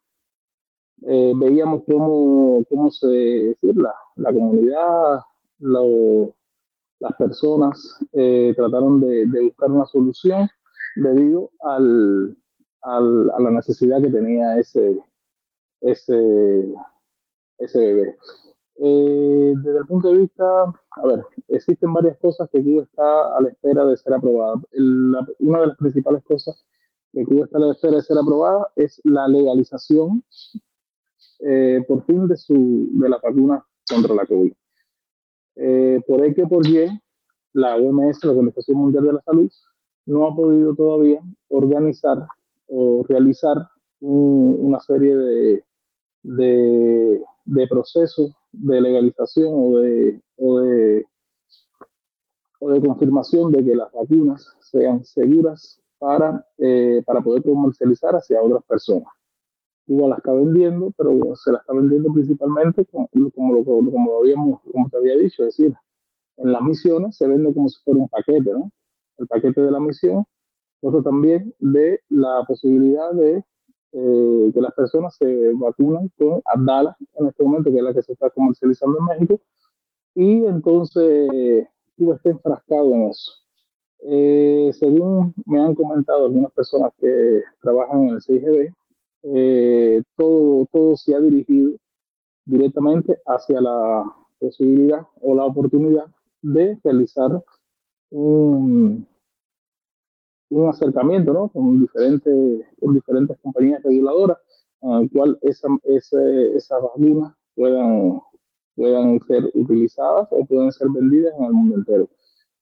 Eh, 1.02 1.32
veíamos 1.36 1.82
cómo, 1.86 2.64
cómo 2.68 2.90
se 2.90 3.06
decir, 3.06 3.76
la, 3.76 4.32
comunidad, 4.32 5.20
las 5.58 7.12
personas 7.18 7.98
eh, 8.12 8.52
trataron 8.56 9.00
de, 9.00 9.26
de, 9.26 9.42
buscar 9.44 9.70
una 9.70 9.86
solución 9.86 10.48
debido 10.96 11.50
al, 11.60 12.36
al, 12.82 13.30
a 13.30 13.40
la 13.40 13.50
necesidad 13.50 14.02
que 14.02 14.10
tenía 14.10 14.58
ese, 14.58 14.98
ese 15.80 16.74
bebé. 17.74 18.16
Eh, 18.82 19.52
desde 19.56 19.78
el 19.78 19.86
punto 19.86 20.08
de 20.08 20.20
vista, 20.20 20.44
a 20.64 21.06
ver, 21.06 21.22
existen 21.48 21.92
varias 21.92 22.16
cosas 22.16 22.48
que 22.50 22.64
Cuba 22.64 22.82
está 22.84 23.36
a 23.36 23.40
la 23.42 23.50
espera 23.50 23.84
de 23.84 23.94
ser 23.98 24.14
aprobada. 24.14 24.54
una 24.72 25.60
de 25.60 25.66
las 25.66 25.76
principales 25.76 26.24
cosas 26.24 26.64
que 27.12 27.22
Cuba 27.26 27.44
está 27.44 27.58
a 27.58 27.60
la 27.60 27.72
espera 27.72 27.96
de 27.96 28.02
ser 28.02 28.16
aprobada 28.16 28.72
es 28.76 28.98
la 29.04 29.28
legalización 29.28 30.24
eh, 31.40 31.84
por 31.86 32.06
fin 32.06 32.26
de, 32.26 32.38
su, 32.38 32.88
de 32.92 33.08
la 33.10 33.18
vacuna 33.22 33.62
contra 33.86 34.14
la 34.14 34.24
COVID. 34.24 34.52
Eh, 35.56 36.00
por 36.06 36.24
X 36.24 36.44
por 36.48 36.66
Y, 36.66 36.88
la 37.52 37.76
OMS, 37.76 38.24
la 38.24 38.30
Organización 38.30 38.78
Mundial 38.78 39.04
de 39.04 39.12
la 39.12 39.20
Salud, 39.20 39.52
no 40.06 40.26
ha 40.26 40.34
podido 40.34 40.74
todavía 40.74 41.20
organizar 41.48 42.26
o 42.68 43.04
realizar 43.06 43.56
una 44.00 44.80
serie 44.80 45.14
de, 45.14 45.64
de, 46.22 47.22
de 47.44 47.68
procesos 47.68 48.34
de 48.52 48.80
legalización 48.80 49.52
o 49.52 49.78
de, 49.78 50.20
o 50.36 50.60
de, 50.60 51.06
o 52.60 52.70
de 52.70 52.80
confirmación 52.80 53.52
de 53.52 53.64
que 53.64 53.74
las 53.74 53.92
vacunas 53.92 54.56
sean 54.60 55.04
seguras 55.04 55.80
para, 55.98 56.44
eh, 56.58 57.02
para 57.04 57.20
poder 57.20 57.42
comercializar 57.42 58.14
hacia 58.14 58.42
otras 58.42 58.64
personas. 58.64 59.08
Cuba 59.86 60.08
la 60.08 60.16
está 60.16 60.32
vendiendo, 60.32 60.92
pero 60.96 61.34
se 61.36 61.52
la 61.52 61.58
está 61.58 61.72
vendiendo 61.72 62.12
principalmente 62.12 62.84
como, 62.86 63.08
como, 63.34 63.54
lo, 63.54 63.64
como, 63.64 64.18
habíamos, 64.18 64.60
como 64.72 64.88
te 64.88 64.96
había 64.96 65.16
dicho, 65.16 65.44
es 65.44 65.56
decir, 65.56 65.74
en 66.36 66.52
las 66.52 66.62
misiones 66.62 67.16
se 67.16 67.26
vende 67.26 67.52
como 67.52 67.68
si 67.68 67.82
fuera 67.82 68.00
un 68.00 68.08
paquete, 68.08 68.52
¿no? 68.52 68.70
El 69.18 69.26
paquete 69.26 69.60
de 69.60 69.70
la 69.70 69.80
misión, 69.80 70.24
otro 70.80 71.02
también 71.02 71.54
de 71.58 72.00
la 72.08 72.44
posibilidad 72.46 73.12
de 73.12 73.44
eh, 73.92 74.50
que 74.54 74.60
las 74.60 74.72
personas 74.74 75.16
se 75.16 75.52
vacunan 75.54 76.10
con 76.16 76.40
Abdala 76.44 76.96
en 77.14 77.26
este 77.26 77.42
momento, 77.42 77.70
que 77.70 77.78
es 77.78 77.82
la 77.82 77.94
que 77.94 78.02
se 78.02 78.12
está 78.12 78.30
comercializando 78.30 78.98
en 78.98 79.04
México, 79.04 79.40
y 80.14 80.44
entonces 80.44 81.66
Cuba 81.96 82.16
está 82.16 82.30
enfrascado 82.30 82.94
en 82.94 83.02
eso. 83.08 83.32
Eh, 84.02 84.70
según 84.72 85.34
me 85.44 85.60
han 85.60 85.74
comentado 85.74 86.24
algunas 86.24 86.50
personas 86.52 86.92
que 86.98 87.42
trabajan 87.60 88.08
en 88.08 88.14
el 88.14 88.22
CIGB, 88.22 88.72
eh, 89.22 90.02
todo, 90.16 90.66
todo 90.72 90.96
se 90.96 91.14
ha 91.14 91.20
dirigido 91.20 91.72
directamente 92.46 93.18
hacia 93.26 93.60
la 93.60 94.04
posibilidad 94.38 95.06
o 95.20 95.34
la 95.34 95.44
oportunidad 95.44 96.06
de 96.40 96.78
realizar 96.82 97.42
un, 98.10 99.06
un 100.50 100.68
acercamiento 100.68 101.32
¿no? 101.32 101.48
con, 101.48 101.80
diferentes, 101.80 103.38
compañías 103.42 103.82
reguladoras, 103.82 104.38
en 104.82 104.92
el 104.92 105.10
cual 105.10 105.38
esa, 105.42 105.68
esas 105.84 106.82
vacunas 106.82 107.32
puedan, 107.54 108.20
puedan 108.74 109.20
ser 109.26 109.50
utilizadas 109.54 110.28
o 110.30 110.44
pueden 110.44 110.72
ser 110.72 110.88
vendidas 110.90 111.34
en 111.38 111.44
el 111.44 111.52
mundo 111.52 111.76
entero. 111.76 112.08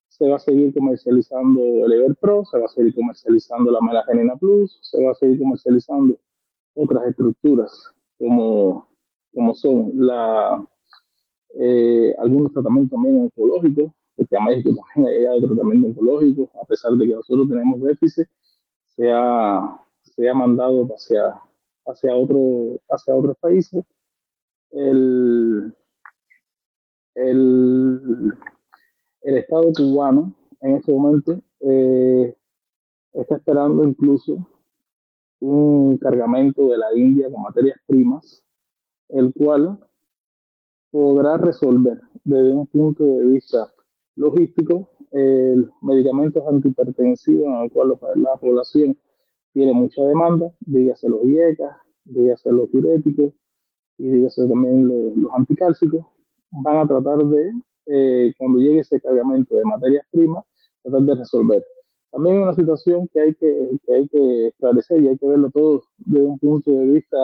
Se 0.09 0.29
va 0.29 0.37
a 0.37 0.41
seguir 0.41 0.75
comercializando 0.75 1.61
el 1.87 1.93
Everpro, 1.93 2.45
se 2.45 2.59
va 2.59 2.67
a 2.67 2.69
seguir 2.69 2.95
comercializando 2.95 3.71
la 3.71 3.81
Melagenina 3.81 4.37
Plus, 4.37 4.79
se 4.83 5.03
va 5.03 5.13
a 5.13 5.15
seguir 5.15 5.39
comercializando 5.39 6.19
otras 6.75 7.07
estructuras 7.07 7.95
como, 8.19 8.89
son 9.55 9.93
eh, 11.55 12.15
algunos 12.19 12.53
tratamientos 12.53 12.91
también 12.91 13.23
oncológicos, 13.23 13.93
porque 14.19 14.37
a 14.37 14.41
México 14.41 14.71
también 14.95 15.15
hay 15.15 15.21
llegado 15.21 15.47
tratamiento 15.47 15.89
oncológico, 15.89 16.51
a 16.61 16.67
pesar 16.67 16.93
de 16.95 17.07
que 17.07 17.15
nosotros 17.15 17.49
tenemos 17.49 17.81
déficit, 17.81 18.27
se 18.85 19.13
ha, 19.13 19.81
se 20.03 20.29
ha 20.29 20.35
mandado 20.35 20.89
hacia, 20.93 21.41
hacia, 21.87 22.17
otro, 22.17 22.81
hacia 22.91 23.15
otros 23.15 23.37
países. 23.39 23.85
El, 24.73 25.73
el, 27.15 28.35
el 29.23 29.39
Estado 29.39 29.73
cubano 29.73 30.35
en 30.63 30.75
este 30.75 30.93
momento 30.93 31.41
eh, 31.61 32.37
está 33.13 33.37
esperando 33.37 33.85
incluso 33.85 34.49
un 35.39 35.97
cargamento 35.99 36.69
de 36.71 36.79
la 36.79 36.93
India 36.93 37.31
con 37.31 37.43
materias 37.43 37.79
primas, 37.87 38.43
el 39.11 39.33
cual 39.33 39.79
podrá 40.91 41.37
resolver 41.37 42.01
desde 42.25 42.53
un 42.53 42.67
punto 42.67 43.05
de 43.05 43.25
vista 43.27 43.73
logístico, 44.19 44.91
el 45.13 45.71
medicamentos 45.81 46.43
antihipertensivos 46.47 47.47
en 47.47 47.63
el 47.63 47.71
cual 47.71 47.99
la 48.17 48.37
población 48.37 48.99
tiene 49.53 49.73
mucha 49.73 50.03
demanda, 50.03 50.53
dígase 50.61 51.09
los 51.09 51.25
IECA, 51.25 51.83
dígase 52.05 52.53
los 52.53 52.71
diuréticos 52.71 53.33
y 53.97 54.09
dígase 54.09 54.47
también 54.47 54.89
los, 54.89 55.17
los 55.17 55.33
anticálcicos, 55.33 56.05
van 56.51 56.79
a 56.79 56.87
tratar 56.87 57.19
de, 57.19 57.53
eh, 57.87 58.35
cuando 58.37 58.59
llegue 58.59 58.81
ese 58.81 59.01
cargamento 59.01 59.57
de 59.57 59.65
materias 59.65 60.05
primas, 60.11 60.45
tratar 60.83 61.03
de 61.03 61.15
resolver. 61.15 61.65
También 62.11 62.37
es 62.37 62.43
una 62.43 62.55
situación 62.55 63.09
que 63.13 63.21
hay 63.21 63.35
que, 63.35 63.79
que 63.85 63.95
hay 63.95 64.09
que 64.09 64.49
esclarecer 64.49 65.03
y 65.03 65.09
hay 65.09 65.19
que 65.19 65.27
verlo 65.27 65.51
todo 65.51 65.83
desde 65.99 66.27
un 66.27 66.39
punto 66.39 66.71
de 66.71 66.85
vista 66.87 67.17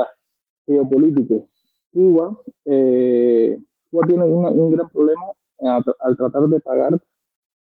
geopolítico. 0.66 1.49
Cuba, 1.92 2.38
eh, 2.66 3.59
Cuba 3.90 4.07
tiene 4.07 4.24
un 4.24 4.70
gran 4.72 4.88
problema 4.88 5.22
al 5.61 6.16
tratar 6.16 6.48
de 6.48 6.61
pagar 6.61 7.00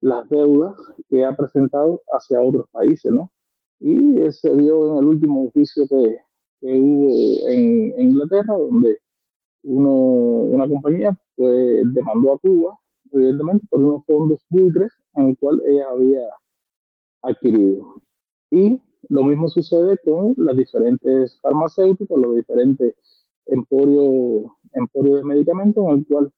las 0.01 0.27
deudas 0.29 0.75
que 1.09 1.23
ha 1.23 1.35
presentado 1.35 2.01
hacia 2.11 2.41
otros 2.41 2.67
países, 2.71 3.11
¿no? 3.11 3.31
Y 3.79 4.31
se 4.31 4.53
vio 4.53 4.93
en 4.93 4.97
el 4.99 5.05
último 5.05 5.49
juicio 5.51 5.87
que, 5.87 6.17
que 6.59 6.79
hubo 6.79 7.49
en, 7.49 7.99
Inglaterra, 7.99 8.53
donde 8.53 8.97
uno, 9.63 9.91
una 9.91 10.67
compañía 10.67 11.17
pues, 11.35 11.81
demandó 11.93 12.33
a 12.33 12.39
Cuba, 12.39 12.77
evidentemente, 13.11 13.65
por 13.69 13.79
unos 13.79 14.05
fondos 14.05 14.41
buitres 14.49 14.91
en 15.15 15.29
el 15.29 15.37
cual 15.37 15.61
ella 15.65 15.85
había 15.89 16.21
adquirido. 17.21 18.01
Y 18.51 18.81
lo 19.09 19.23
mismo 19.23 19.47
sucede 19.47 19.97
con 20.03 20.33
las 20.37 20.57
diferentes 20.57 21.39
farmacéuticas, 21.41 22.17
los 22.17 22.35
diferentes 22.35 22.95
emporios 23.45 24.45
de 24.73 25.23
medicamentos 25.23 25.85
en 25.85 25.97
el 25.97 26.05
cual 26.07 26.33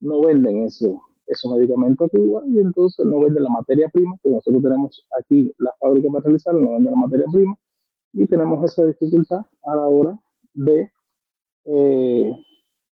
no 0.00 0.20
venden 0.22 0.64
eso, 0.64 1.02
esos 1.26 1.52
medicamentos 1.52 2.08
aquí 2.08 2.22
y 2.48 2.58
entonces 2.58 3.06
no 3.06 3.20
venden 3.20 3.44
la 3.44 3.50
materia 3.50 3.88
prima, 3.88 4.16
que 4.22 4.30
nosotros 4.30 4.62
tenemos 4.62 5.06
aquí 5.18 5.52
la 5.58 5.72
fábrica 5.78 6.08
para 6.10 6.24
realizar, 6.24 6.54
no 6.54 6.72
venden 6.72 6.92
la 6.92 6.98
materia 6.98 7.26
prima, 7.32 7.56
y 8.12 8.26
tenemos 8.26 8.64
esa 8.64 8.84
dificultad 8.84 9.40
a 9.62 9.76
la 9.76 9.86
hora 9.86 10.18
de, 10.54 10.90
eh, 11.64 12.36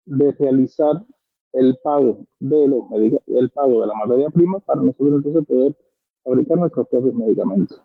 de 0.04 0.32
realizar 0.32 1.04
el 1.52 1.76
pago 1.82 2.26
de 2.38 2.68
los 2.68 2.84
el 3.26 3.50
pago 3.50 3.80
de 3.80 3.86
la 3.86 3.94
materia 3.94 4.30
prima 4.30 4.60
para 4.60 4.82
nosotros 4.82 5.16
entonces 5.16 5.46
poder 5.46 5.76
fabricar 6.22 6.58
nuestros 6.58 6.88
propios 6.88 7.14
medicamentos. 7.14 7.82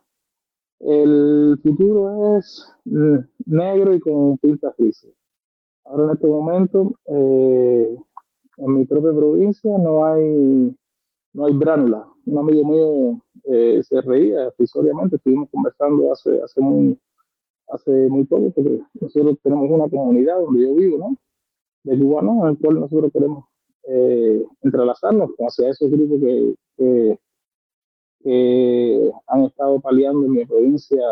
El 0.80 1.58
futuro 1.64 2.38
es 2.38 2.68
mm, 2.86 3.18
negro 3.46 3.96
y 3.96 4.00
con 4.02 4.38
pintas 4.38 4.76
grises. 4.78 5.14
Ahora 5.86 6.06
en 6.06 6.12
este 6.12 6.28
momento 6.28 7.00
eh, 7.06 7.98
en 8.58 8.78
mi 8.78 8.86
propia 8.86 9.12
provincia 9.12 9.78
no 9.78 10.06
hay, 10.06 10.76
no 11.34 11.46
hay 11.46 11.54
bránula. 11.54 12.08
Un 12.26 12.38
amigo 12.38 12.68
mío 12.68 13.22
eh, 13.46 13.82
se 13.84 14.02
reía 14.02 14.48
episódicamente, 14.48 15.18
estuvimos 15.18 15.50
conversando 15.50 16.12
hace, 16.12 16.42
hace, 16.42 16.62
muy, 16.62 17.00
hace 17.70 17.92
muy 18.10 18.24
poco, 18.26 18.52
porque 18.52 18.82
nosotros 19.00 19.38
tenemos 19.44 19.70
una 19.70 19.90
comunidad 19.90 20.40
donde 20.40 20.62
yo 20.62 20.76
vivo, 20.76 20.98
¿no? 20.98 21.18
de 21.84 22.00
cubanos 22.00 22.44
en 22.44 22.50
el 22.50 22.58
cual 22.58 22.80
nosotros 22.80 23.12
queremos 23.12 23.46
eh, 23.88 24.44
entrelazarnos 24.62 25.32
hacia 25.40 25.70
esos 25.70 25.92
grupos 25.92 26.20
que, 26.22 26.56
que, 26.78 27.20
han 29.28 29.44
estado 29.44 29.82
paliando 29.82 30.26
en 30.26 30.32
mi 30.32 30.46
provincia 30.46 31.04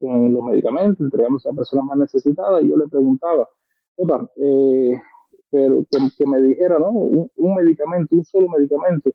con 0.00 0.32
los 0.32 0.44
medicamentos, 0.44 1.00
entregamos 1.00 1.46
a 1.46 1.52
personas 1.52 1.84
más 1.84 1.98
necesitadas, 1.98 2.64
y 2.64 2.68
yo 2.68 2.76
le 2.76 2.88
preguntaba, 2.88 3.48
eh, 4.36 5.00
pero 5.52 5.84
que, 5.90 6.26
me 6.26 6.40
dijera, 6.40 6.78
¿no? 6.78 6.88
Un, 6.88 7.30
un, 7.36 7.54
medicamento, 7.54 8.16
un 8.16 8.24
solo 8.24 8.48
medicamento 8.48 9.10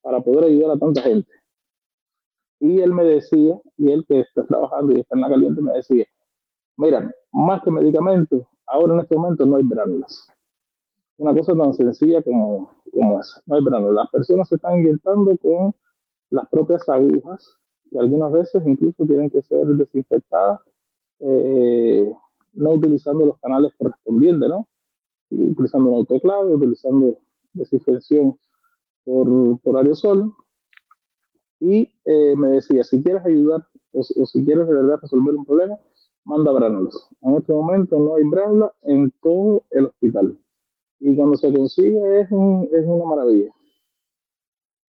para 0.00 0.20
poder 0.22 0.44
ayudar 0.44 0.76
a 0.76 0.78
tanta 0.78 1.02
gente. 1.02 1.30
Y 2.60 2.80
él 2.80 2.94
me 2.94 3.04
decía, 3.04 3.60
y 3.76 3.92
él 3.92 4.04
que 4.08 4.20
está 4.20 4.44
trabajando 4.46 4.92
y 4.92 5.00
está 5.00 5.14
en 5.14 5.20
la 5.20 5.28
caliente, 5.28 5.60
me 5.60 5.74
decía, 5.74 6.06
mira, 6.78 7.14
más 7.30 7.62
que 7.62 7.70
medicamentos, 7.70 8.42
ahora 8.66 8.94
en 8.94 9.00
este 9.00 9.16
momento 9.16 9.44
no 9.44 9.56
hay 9.56 9.68
gránulas. 9.68 10.28
Una 11.18 11.34
cosa 11.34 11.54
tan 11.54 11.74
sencilla 11.74 12.22
como, 12.22 12.72
como 12.90 13.20
esa, 13.20 13.42
no 13.44 13.56
hay 13.56 13.64
gránulas. 13.64 13.94
Las 13.94 14.10
personas 14.10 14.48
se 14.48 14.54
están 14.54 14.78
inyectando 14.78 15.36
con 15.36 15.74
las 16.30 16.48
propias 16.48 16.88
agujas, 16.88 17.58
y 17.90 17.98
algunas 17.98 18.32
veces 18.32 18.62
incluso 18.66 19.04
tienen 19.04 19.28
que 19.28 19.42
ser 19.42 19.66
desinfectadas, 19.66 20.60
eh, 21.20 22.10
no 22.54 22.70
utilizando 22.70 23.26
los 23.26 23.38
canales 23.38 23.74
correspondientes, 23.76 24.48
¿no? 24.48 24.66
Utilizando 25.32 25.90
un 25.90 25.96
autoclave, 25.96 26.54
utilizando 26.54 27.18
desinfección 27.52 28.38
por, 29.04 29.60
por 29.60 29.76
aerosol. 29.76 30.32
Y 31.60 31.88
eh, 32.04 32.34
me 32.36 32.48
decía, 32.48 32.84
si 32.84 33.02
quieres 33.02 33.24
ayudar 33.24 33.66
o, 33.92 34.02
si 34.02 34.44
quieres 34.44 34.66
de 34.66 34.74
verdad 34.74 34.98
resolver 35.00 35.34
un 35.34 35.44
problema, 35.44 35.78
manda 36.24 36.52
bránulas. 36.52 37.08
En 37.20 37.36
este 37.36 37.52
momento 37.52 37.98
no 37.98 38.16
hay 38.16 38.24
bránulas 38.24 38.72
en 38.82 39.12
todo 39.22 39.64
el 39.70 39.86
hospital. 39.86 40.38
Y 41.00 41.14
cuando 41.16 41.36
se 41.36 41.52
consigue 41.52 42.20
es, 42.20 42.26
es 42.26 42.86
una 42.86 43.04
maravilla. 43.04 43.52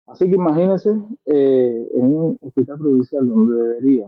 Así 0.07 0.29
que 0.29 0.35
imagínense 0.35 0.91
eh, 1.25 1.89
en 1.93 2.05
un 2.05 2.37
hospital 2.41 2.77
provincial 2.77 3.27
donde 3.27 3.55
debería 3.55 4.07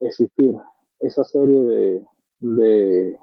existir 0.00 0.56
esa 1.00 1.22
serie 1.24 1.60
de, 1.60 2.06
de, 2.40 3.18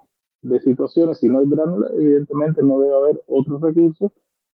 de 0.50 0.60
situaciones, 0.60 1.18
si 1.18 1.28
no 1.28 1.39
hay 1.39 1.46
bránulas, 1.46 1.91
evidentemente 1.93 2.62
no 2.62 2.80
debe 2.80 2.96
haber 2.96 3.24
otros 3.28 3.62
recursos 3.62 4.12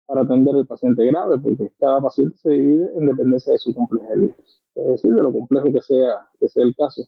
para 0.05 0.21
atender 0.21 0.55
al 0.55 0.65
paciente 0.65 1.05
grave, 1.05 1.37
porque 1.39 1.71
cada 1.79 2.01
paciente 2.01 2.37
se 2.37 2.49
divide 2.51 2.91
en 2.95 3.07
dependencia 3.07 3.53
de 3.53 3.59
su 3.59 3.73
complejidad, 3.73 4.35
es 4.75 4.87
decir, 4.87 5.13
de 5.13 5.21
lo 5.21 5.31
complejo 5.31 5.71
que 5.71 5.81
sea, 5.81 6.27
que 6.39 6.47
sea 6.47 6.63
el 6.63 6.75
caso. 6.75 7.03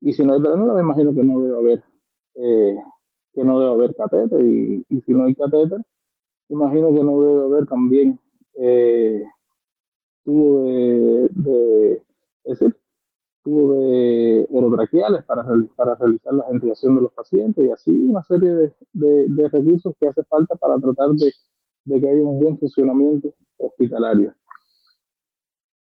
Y 0.00 0.12
si 0.12 0.24
no 0.24 0.34
hay 0.34 0.40
granula, 0.40 0.74
me 0.74 0.80
imagino 0.80 1.14
que 1.14 1.22
no 1.24 1.40
debe 1.40 1.56
haber, 1.56 1.84
eh, 2.36 2.76
que 3.32 3.44
no 3.44 3.60
debe 3.60 3.72
haber 3.72 3.94
catéter, 3.96 4.44
y, 4.44 4.84
y, 4.88 5.00
si 5.00 5.12
no 5.12 5.24
hay 5.24 5.34
catéter, 5.34 5.80
imagino 6.48 6.92
que 6.94 7.02
no 7.02 7.20
debe 7.20 7.44
haber 7.44 7.66
también 7.66 8.18
eh, 8.54 9.24
tubo 10.24 10.64
de, 10.64 11.28
de, 11.32 12.02
es 12.44 12.60
tubo 13.44 13.74
de 13.74 14.48
orotraqueales 14.50 15.22
para, 15.24 15.44
para 15.76 15.94
realizar 15.94 16.34
la 16.34 16.48
ventilación 16.50 16.96
de 16.96 17.02
los 17.02 17.12
pacientes 17.12 17.64
y 17.64 17.70
así 17.70 17.90
una 17.90 18.22
serie 18.24 18.54
de, 18.54 18.72
de, 18.92 19.26
de 19.28 19.48
recursos 19.48 19.94
que 20.00 20.08
hace 20.08 20.24
falta 20.24 20.56
para 20.56 20.78
tratar 20.78 21.10
de 21.10 21.30
de 21.84 22.00
que 22.00 22.08
haya 22.08 22.22
un 22.22 22.40
buen 22.40 22.58
funcionamiento 22.58 23.34
hospitalario. 23.58 24.34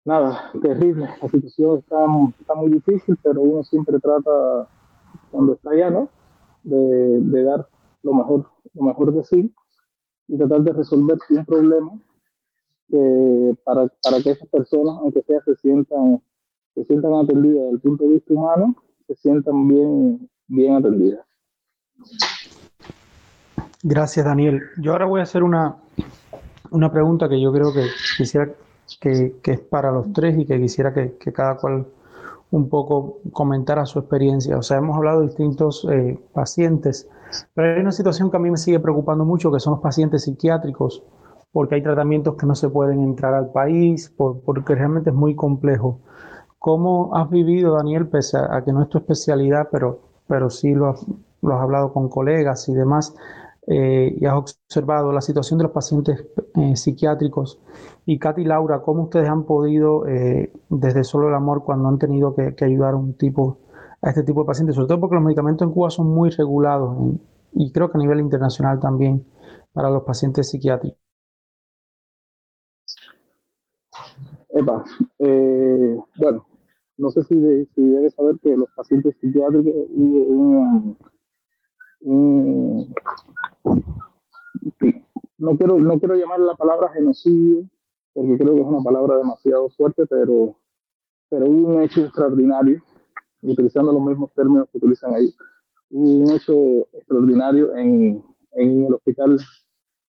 Nada, 0.04 0.50
terrible, 0.62 1.08
la 1.20 1.28
situación 1.28 1.78
está, 1.78 2.06
está 2.40 2.54
muy 2.54 2.70
difícil, 2.70 3.18
pero 3.22 3.42
uno 3.42 3.62
siempre 3.62 3.98
trata, 4.00 4.68
cuando 5.30 5.54
está 5.54 5.70
allá, 5.70 5.90
¿no? 5.90 6.08
De, 6.62 7.42
dar 7.44 7.68
lo 8.02 8.14
mejor, 8.14 8.50
lo 8.74 8.82
mejor 8.82 9.12
de 9.12 9.24
sí 9.24 9.54
y 10.28 10.38
tratar 10.38 10.62
de 10.62 10.72
resolver 10.72 11.18
un 11.30 11.44
problema 11.44 12.00
que 12.88 13.56
para, 13.64 13.88
para 14.02 14.22
que 14.22 14.30
esas 14.30 14.48
personas, 14.48 14.96
aunque 15.00 15.22
sea, 15.22 15.40
se 15.42 15.54
sientan, 15.56 16.22
se 16.74 16.84
sientan 16.84 17.14
atendidas 17.14 17.64
desde 17.64 17.74
el 17.74 17.80
punto 17.80 18.04
de 18.04 18.10
vista 18.10 18.34
humano, 18.34 18.76
se 19.06 19.14
sientan 19.16 19.68
bien, 19.68 20.30
bien 20.48 20.74
atendidas. 20.74 21.26
Gracias, 23.82 24.24
Daniel. 24.24 24.60
Yo 24.78 24.92
ahora 24.92 25.06
voy 25.06 25.20
a 25.20 25.22
hacer 25.22 25.42
una, 25.42 25.76
una 26.70 26.92
pregunta 26.92 27.28
que 27.28 27.40
yo 27.40 27.52
creo 27.52 27.72
que 27.72 27.86
quisiera 28.16 28.50
que, 29.00 29.36
que 29.42 29.52
es 29.52 29.60
para 29.60 29.90
los 29.90 30.12
tres 30.12 30.38
y 30.38 30.44
que 30.44 30.60
quisiera 30.60 30.92
que, 30.92 31.16
que, 31.18 31.32
cada 31.32 31.56
cual 31.56 31.86
un 32.50 32.68
poco 32.68 33.18
comentara 33.32 33.86
su 33.86 33.98
experiencia. 33.98 34.58
O 34.58 34.62
sea, 34.62 34.78
hemos 34.78 34.96
hablado 34.96 35.20
de 35.20 35.28
distintos 35.28 35.86
eh, 35.90 36.18
pacientes, 36.32 37.08
pero 37.54 37.74
hay 37.74 37.80
una 37.80 37.92
situación 37.92 38.30
que 38.30 38.36
a 38.36 38.40
mí 38.40 38.50
me 38.50 38.56
sigue 38.56 38.80
preocupando 38.80 39.24
mucho, 39.24 39.52
que 39.52 39.60
son 39.60 39.74
los 39.74 39.80
pacientes 39.80 40.24
psiquiátricos, 40.24 41.02
porque 41.52 41.76
hay 41.76 41.82
tratamientos 41.82 42.36
que 42.36 42.46
no 42.46 42.54
se 42.54 42.68
pueden 42.68 43.00
entrar 43.02 43.34
al 43.34 43.50
país, 43.52 44.10
por, 44.10 44.40
porque 44.40 44.74
realmente 44.74 45.10
es 45.10 45.16
muy 45.16 45.34
complejo. 45.34 46.00
¿Cómo 46.60 47.16
has 47.16 47.30
vivido, 47.30 47.72
Daniel, 47.76 48.06
pese 48.08 48.36
a, 48.36 48.62
que 48.62 48.70
no 48.70 48.82
es 48.82 48.90
tu 48.90 48.98
especialidad, 48.98 49.68
pero, 49.72 50.00
pero 50.28 50.50
sí 50.50 50.74
lo 50.74 50.90
has, 50.90 51.06
hablado 51.42 51.90
con 51.94 52.10
colegas 52.10 52.68
y 52.68 52.74
demás, 52.74 53.14
eh, 53.66 54.14
y 54.20 54.26
has 54.26 54.34
observado 54.34 55.10
la 55.10 55.22
situación 55.22 55.56
de 55.56 55.64
los 55.64 55.72
pacientes 55.72 56.22
eh, 56.56 56.76
psiquiátricos. 56.76 57.62
Y 58.04 58.18
Katy 58.18 58.42
y 58.42 58.44
Laura, 58.44 58.82
¿cómo 58.82 59.04
ustedes 59.04 59.30
han 59.30 59.44
podido, 59.44 60.06
eh, 60.06 60.52
desde 60.68 61.02
solo 61.02 61.28
el 61.28 61.34
amor, 61.34 61.64
cuando 61.64 61.88
han 61.88 61.98
tenido 61.98 62.34
que, 62.34 62.54
ayudar 62.62 62.92
a 62.92 62.98
un 62.98 63.14
tipo, 63.14 63.60
a 64.02 64.10
este 64.10 64.22
tipo 64.22 64.40
de 64.42 64.46
pacientes? 64.46 64.76
Sobre 64.76 64.88
todo 64.88 65.00
porque 65.00 65.14
los 65.14 65.24
medicamentos 65.24 65.66
en 65.66 65.72
Cuba 65.72 65.88
son 65.88 66.08
muy 66.08 66.28
regulados 66.28 66.94
y 67.54 67.72
creo 67.72 67.90
que 67.90 67.96
a 67.96 68.02
nivel 68.02 68.20
internacional 68.20 68.78
también 68.80 69.24
para 69.72 69.88
los 69.88 70.02
pacientes 70.02 70.50
psiquiátricos. 70.50 71.00
Epa, 74.50 74.84
bueno, 76.18 76.49
no 77.00 77.10
sé 77.10 77.24
si, 77.24 77.34
de, 77.34 77.66
debes 77.76 78.14
saber 78.14 78.36
que 78.42 78.56
los 78.56 78.68
pacientes 78.76 79.16
psiquiátricos 79.20 79.72
hubo 79.88 80.22
un, 80.24 80.98
un, 82.02 82.94
no 85.38 85.56
quiero, 85.56 85.78
no 85.78 85.98
quiero 85.98 86.14
llamar 86.14 86.40
la 86.40 86.54
palabra 86.54 86.90
genocidio, 86.90 87.64
porque 88.12 88.36
creo 88.36 88.54
que 88.54 88.60
es 88.60 88.66
una 88.66 88.82
palabra 88.82 89.16
demasiado 89.16 89.70
fuerte, 89.70 90.06
pero, 90.06 90.56
pero 91.30 91.46
un 91.46 91.82
hecho 91.82 92.04
extraordinario, 92.04 92.82
utilizando 93.42 93.92
los 93.92 94.02
mismos 94.02 94.32
términos 94.34 94.68
que 94.70 94.78
utilizan 94.78 95.14
ahí, 95.14 95.34
un 95.90 96.30
hecho 96.30 96.86
extraordinario 96.92 97.74
en, 97.76 98.22
en 98.52 98.84
el 98.84 98.94
hospital 98.94 99.38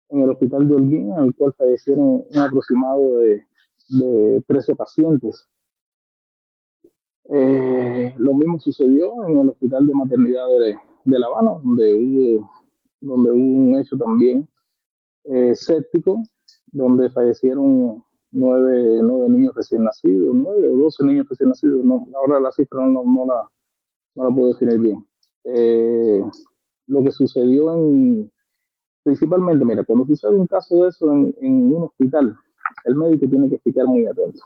en 0.09 0.20
el 0.20 0.30
hospital 0.30 0.68
de 0.68 0.74
Holguín, 0.74 1.12
en 1.12 1.24
el 1.24 1.35
cual 1.35 1.55
fallecieron 1.55 2.24
un 2.28 2.39
aproximado 2.39 3.18
de, 3.18 3.47
de 3.89 4.43
13 4.47 4.76
pacientes. 4.76 5.49
Eh, 7.29 8.14
lo 8.18 8.35
mismo 8.35 8.59
sucedió 8.59 9.27
en 9.27 9.39
el 9.39 9.49
hospital 9.51 9.87
de 9.87 9.95
maternidad 9.95 10.47
de, 10.59 10.77
de 11.05 11.18
La 11.18 11.27
Habana, 11.27 11.53
donde 11.62 11.95
hubo, 11.95 12.51
donde 13.01 13.31
hubo 13.31 13.39
un 13.39 13.79
hecho 13.79 13.97
también 13.97 14.49
eh, 15.25 15.55
séptico, 15.55 16.23
donde 16.73 17.11
fallecieron 17.11 18.05
nueve, 18.33 19.01
nueve, 19.03 19.29
niños 19.29 19.55
recién 19.55 19.85
nacidos, 19.85 20.35
nueve 20.35 20.68
o 20.68 20.77
doce 20.77 21.05
niños 21.05 21.29
recién 21.29 21.51
nacidos, 21.51 21.85
no, 21.85 22.07
ahora 22.16 22.41
la 22.41 22.51
cifra 22.51 22.87
no, 22.87 23.05
no, 23.05 23.27
la, 23.27 23.49
no 24.14 24.29
la 24.29 24.35
puedo 24.35 24.49
definir 24.53 24.79
bien. 24.79 25.07
Eh, 25.45 26.25
lo 26.87 27.03
que 27.03 27.12
sucedió 27.12 27.73
en, 27.75 28.31
principalmente, 29.05 29.64
mira, 29.64 29.85
cuando 29.85 30.07
sucede 30.07 30.35
un 30.35 30.47
caso 30.47 30.83
de 30.83 30.89
eso 30.89 31.12
en, 31.12 31.35
en 31.41 31.75
un 31.75 31.85
hospital, 31.85 32.37
el 32.85 32.95
médico 32.97 33.29
tiene 33.29 33.49
que 33.49 33.61
estar 33.64 33.87
muy 33.87 34.07
atento 34.07 34.43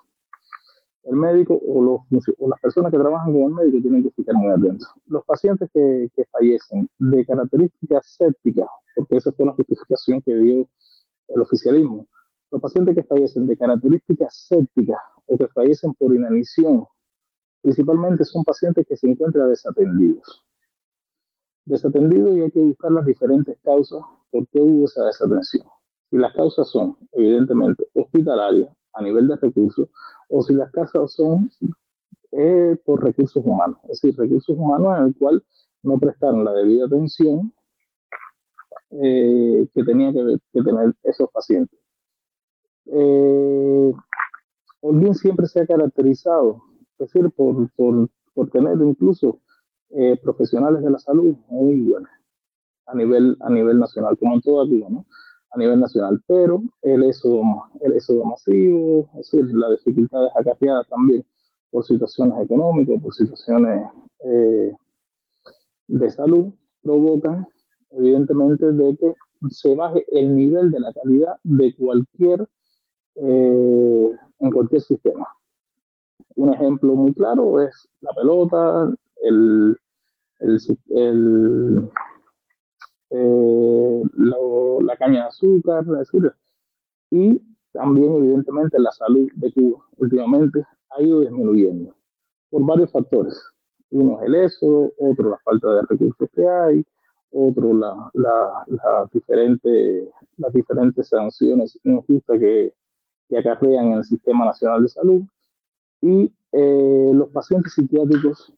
el 1.07 1.17
médico 1.17 1.61
o, 1.67 1.83
los, 1.83 2.25
o, 2.39 2.49
las 2.49 2.61
personas 2.61 2.91
que 2.91 2.99
trabajan 2.99 3.33
con 3.33 3.43
el 3.43 3.51
médico 3.51 3.79
tienen 3.81 4.03
que 4.03 4.13
estar 4.21 4.35
muy 4.35 4.51
atentos. 4.51 4.89
Los 5.07 5.25
pacientes 5.25 5.71
que, 5.73 6.11
que, 6.15 6.25
fallecen 6.27 6.89
de 6.99 7.25
características 7.25 8.17
sépticas, 8.19 8.69
porque 8.95 9.17
esa 9.17 9.33
fue 9.33 9.47
la 9.47 9.53
justificación 9.53 10.21
que 10.23 10.35
dio 10.35 10.69
el 11.29 11.41
oficialismo, 11.41 12.07
los 12.51 12.61
pacientes 12.61 12.95
que 12.95 13.05
fallecen 13.05 13.47
de 13.47 13.57
características 13.57 14.47
sépticas 14.49 14.99
o 15.27 15.39
que 15.39 15.47
fallecen 15.49 15.95
por 15.95 16.15
inanición, 16.15 16.87
principalmente 17.63 18.25
son 18.25 18.45
pacientes 18.45 18.87
que 18.87 18.97
se 18.97 19.09
encuentran 19.09 19.49
desatendidos. 19.49 20.45
Desatendidos 21.65 22.37
y 22.37 22.41
hay 22.43 22.51
que 22.51 22.61
buscar 22.61 22.93
las 22.93 23.07
diferentes 23.07 23.59
causas 23.63 24.01
por 24.31 24.47
qué 24.49 24.61
hubo 24.61 24.87
esa 24.87 25.05
desatención. 25.05 25.67
Y 26.11 26.19
las 26.19 26.33
causas 26.35 26.69
son, 26.69 26.97
evidentemente, 27.13 27.87
hospitalarias, 27.95 28.71
a 28.97 29.03
nivel 29.03 29.29
de 29.29 29.37
recursos, 29.37 29.89
o 30.29 30.43
si 30.43 30.55
las 30.55 30.71
casas 30.73 31.13
son 31.13 31.51
eh, 32.33 32.77
por 32.85 33.03
recursos 33.03 33.45
humanos, 33.45 33.79
es 33.85 34.01
decir, 34.01 34.19
recursos 34.19 34.57
humanos 34.57 34.99
en 34.99 35.05
el 35.07 35.17
cual 35.17 35.45
no 35.83 35.99
prestaron 35.99 36.45
la 36.45 36.53
debida 36.53 36.87
atención 36.87 37.53
eh, 38.91 39.69
que 39.75 39.85
tenía 39.85 40.13
que, 40.13 40.63
tener 40.63 40.95
esos 41.03 41.31
pacientes. 41.31 41.79
Eh, 42.87 43.93
Olguín 44.81 45.15
siempre 45.15 45.47
se 45.47 45.61
ha 45.61 45.67
caracterizado, 45.67 46.63
es 46.99 47.13
decir, 47.13 47.31
por, 47.31 47.71
por, 47.73 48.09
por 48.35 48.51
tener 48.51 48.77
incluso 48.81 49.41
eh, 49.91 50.19
profesionales 50.23 50.83
de 50.83 50.91
la 50.91 50.99
salud 50.99 51.37
muy 51.49 51.81
buenos. 51.81 52.11
a 52.87 52.95
nivel, 52.95 53.37
a 53.41 53.51
nivel 53.51 53.79
nacional, 53.79 54.17
como 54.19 54.35
en 54.35 54.43
todo 54.43 54.67
Cuba, 54.69 54.89
¿no? 54.91 55.07
A 55.57 55.59
nivel 55.59 55.81
nacional, 55.81 56.23
pero 56.27 56.63
el 56.83 57.03
éxodo, 57.05 57.43
el 57.81 57.95
éxodo 57.95 58.25
masivo, 58.27 59.09
es 59.19 59.31
decir, 59.31 59.55
las 59.55 59.71
dificultades 59.71 60.31
acarreadas 60.37 60.87
también 60.87 61.25
por 61.71 61.83
situaciones 61.83 62.39
económicas, 62.45 63.01
por 63.03 63.15
situaciones 63.15 63.89
eh, 64.23 64.77
de 65.89 66.11
salud, 66.11 66.53
provocan 66.83 67.49
evidentemente 67.93 68.71
de 68.71 68.97
que 68.99 69.15
se 69.49 69.75
baje 69.75 70.05
el 70.13 70.37
nivel 70.37 70.71
de 70.71 70.81
la 70.81 70.93
calidad 70.93 71.37
de 71.43 71.75
cualquier, 71.75 72.47
eh, 73.15 74.11
en 74.41 74.51
cualquier 74.51 74.83
sistema. 74.83 75.27
Un 76.35 76.53
ejemplo 76.53 76.95
muy 76.95 77.15
claro 77.15 77.63
es 77.63 77.89
la 78.03 78.13
pelota, 78.13 78.95
el, 79.23 79.75
el, 80.41 81.91
eh, 83.11 84.03
la 84.81 84.97
caña 84.97 85.23
de 85.23 85.29
azúcar, 85.29 85.85
y 87.11 87.41
también 87.73 88.15
evidentemente 88.15 88.79
la 88.79 88.91
salud 88.91 89.29
de 89.35 89.53
Cuba 89.53 89.85
últimamente 89.99 90.65
ha 90.91 91.03
ido 91.03 91.21
disminuyendo 91.21 91.95
por 92.51 92.65
varios 92.65 92.91
factores. 92.91 93.41
Uno 93.91 94.21
es 94.21 94.27
el 94.27 94.35
eso, 94.35 94.93
otro 94.99 95.31
la 95.31 95.39
falta 95.39 95.73
de 95.75 95.83
recursos 95.83 96.29
que 96.35 96.49
hay, 96.49 96.85
otro 97.31 97.75
la, 97.75 98.11
la, 98.15 99.09
diferente, 99.13 100.11
las 100.39 100.53
diferentes 100.53 101.09
sanciones 101.09 101.79
injustas 101.85 102.39
que, 102.39 102.73
que 103.29 103.39
acarrean 103.39 103.87
en 103.87 103.93
el 103.99 104.05
Sistema 104.05 104.45
Nacional 104.47 104.83
de 104.83 104.89
Salud. 104.89 105.23
Y 106.01 106.33
eh, 106.53 107.11
los 107.15 107.29
pacientes 107.31 107.75
psiquiátricos 107.75 108.53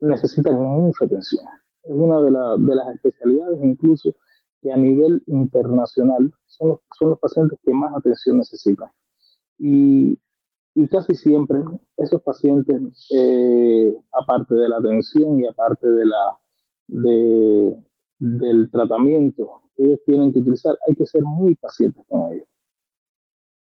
necesitan 0.00 0.54
mucha 0.54 1.04
atención. 1.04 1.44
Es 1.84 1.94
una 1.94 2.20
de, 2.20 2.30
las 2.30 2.94
especialidades 2.94 3.58
incluso 3.62 4.14
que 4.60 4.72
a 4.72 4.76
nivel 4.76 5.22
internacional 5.26 6.32
son 6.46 6.68
los, 6.68 6.80
son 6.98 7.10
los 7.10 7.18
pacientes 7.18 7.58
que 7.64 7.72
más 7.72 7.94
atención 7.96 8.38
necesitan. 8.38 8.90
Y, 9.58 10.18
y 10.74 10.88
casi 10.88 11.14
siempre 11.14 11.62
esos 11.96 12.22
pacientes, 12.22 13.08
eh, 13.10 13.94
aparte 14.12 14.54
de 14.54 14.68
la 14.68 14.78
atención 14.78 15.40
y 15.40 15.46
aparte 15.46 15.86
de 15.88 16.06
la, 16.06 16.38
de, 16.88 17.76
del 18.18 18.70
tratamiento 18.70 19.62
que 19.76 19.84
ellos 19.84 20.00
tienen 20.06 20.32
que 20.32 20.38
utilizar, 20.38 20.78
hay 20.88 20.94
que 20.94 21.06
ser 21.06 21.22
muy 21.22 21.54
pacientes 21.56 22.04
con 22.08 22.32
ellos. 22.32 22.46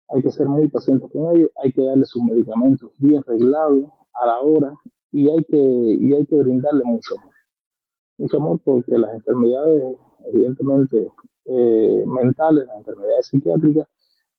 Hay 0.09 0.22
que 0.22 0.32
ser 0.32 0.47
muy 0.47 0.68
pacientes 0.70 1.09
con 1.11 1.36
ellos, 1.36 1.51
hay 1.63 1.72
que 1.72 1.84
darle 1.84 2.05
sus 2.05 2.24
medicamentos 2.24 2.91
bien 2.97 3.22
reglados 3.24 3.89
a 4.13 4.26
la 4.26 4.39
hora 4.39 4.74
y 5.11 5.30
hay 5.30 5.43
que, 5.45 5.57
y 5.57 6.13
hay 6.13 6.26
que 6.26 6.36
brindarle 6.36 6.84
mucho 6.84 7.15
amor. 7.20 7.37
Mucho 8.18 8.38
amor 8.38 8.59
porque 8.63 8.97
las 8.97 9.13
enfermedades, 9.13 9.95
evidentemente, 10.26 11.11
eh, 11.45 12.03
mentales, 12.05 12.65
las 12.68 12.78
enfermedades 12.78 13.28
psiquiátricas, 13.28 13.88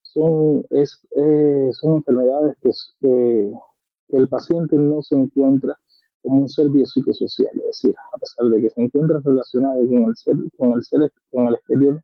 son, 0.03 0.65
es, 0.71 1.01
eh, 1.17 1.71
son 1.73 1.97
enfermedades 1.97 2.57
que, 2.61 2.71
que, 3.01 4.17
el 4.17 4.29
paciente 4.29 4.77
no 4.77 5.03
se 5.03 5.15
encuentra 5.15 5.79
como 6.23 6.43
un 6.43 6.49
ser 6.49 6.69
biopsicosocial, 6.71 7.53
es 7.57 7.67
decir, 7.67 7.95
a 8.13 8.19
pesar 8.19 8.47
de 8.47 8.63
que 8.63 8.71
se 8.71 8.81
encuentra 8.83 9.21
relacionado 9.25 9.87
con 9.87 10.05
el 10.05 10.17
ser, 10.17 10.37
con 10.57 10.73
el 10.73 10.83
ser, 10.83 11.13
con 11.31 11.47
el 11.49 11.55
exterior 11.55 12.03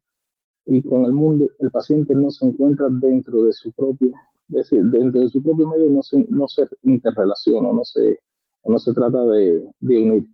y 0.67 0.83
con 0.83 1.05
el 1.07 1.13
mundo, 1.13 1.49
el 1.59 1.71
paciente 1.71 2.15
no 2.15 2.31
se 2.31 2.47
encuentra 2.47 2.89
dentro 2.91 3.45
de 3.45 3.53
su 3.53 3.73
propio, 3.73 4.13
es 4.51 4.55
decir, 4.55 4.85
dentro 4.85 5.21
de 5.21 5.29
su 5.31 5.43
propio 5.43 5.69
medio 5.69 5.91
no 5.91 6.03
se, 6.03 6.25
no 6.29 6.47
se 6.47 6.69
interrelaciona, 6.83 7.73
no 7.73 7.85
se, 7.85 8.21
no 8.65 8.79
se 8.79 8.93
trata 8.93 9.25
de, 9.25 9.67
de 9.81 10.03
unir. 10.03 10.29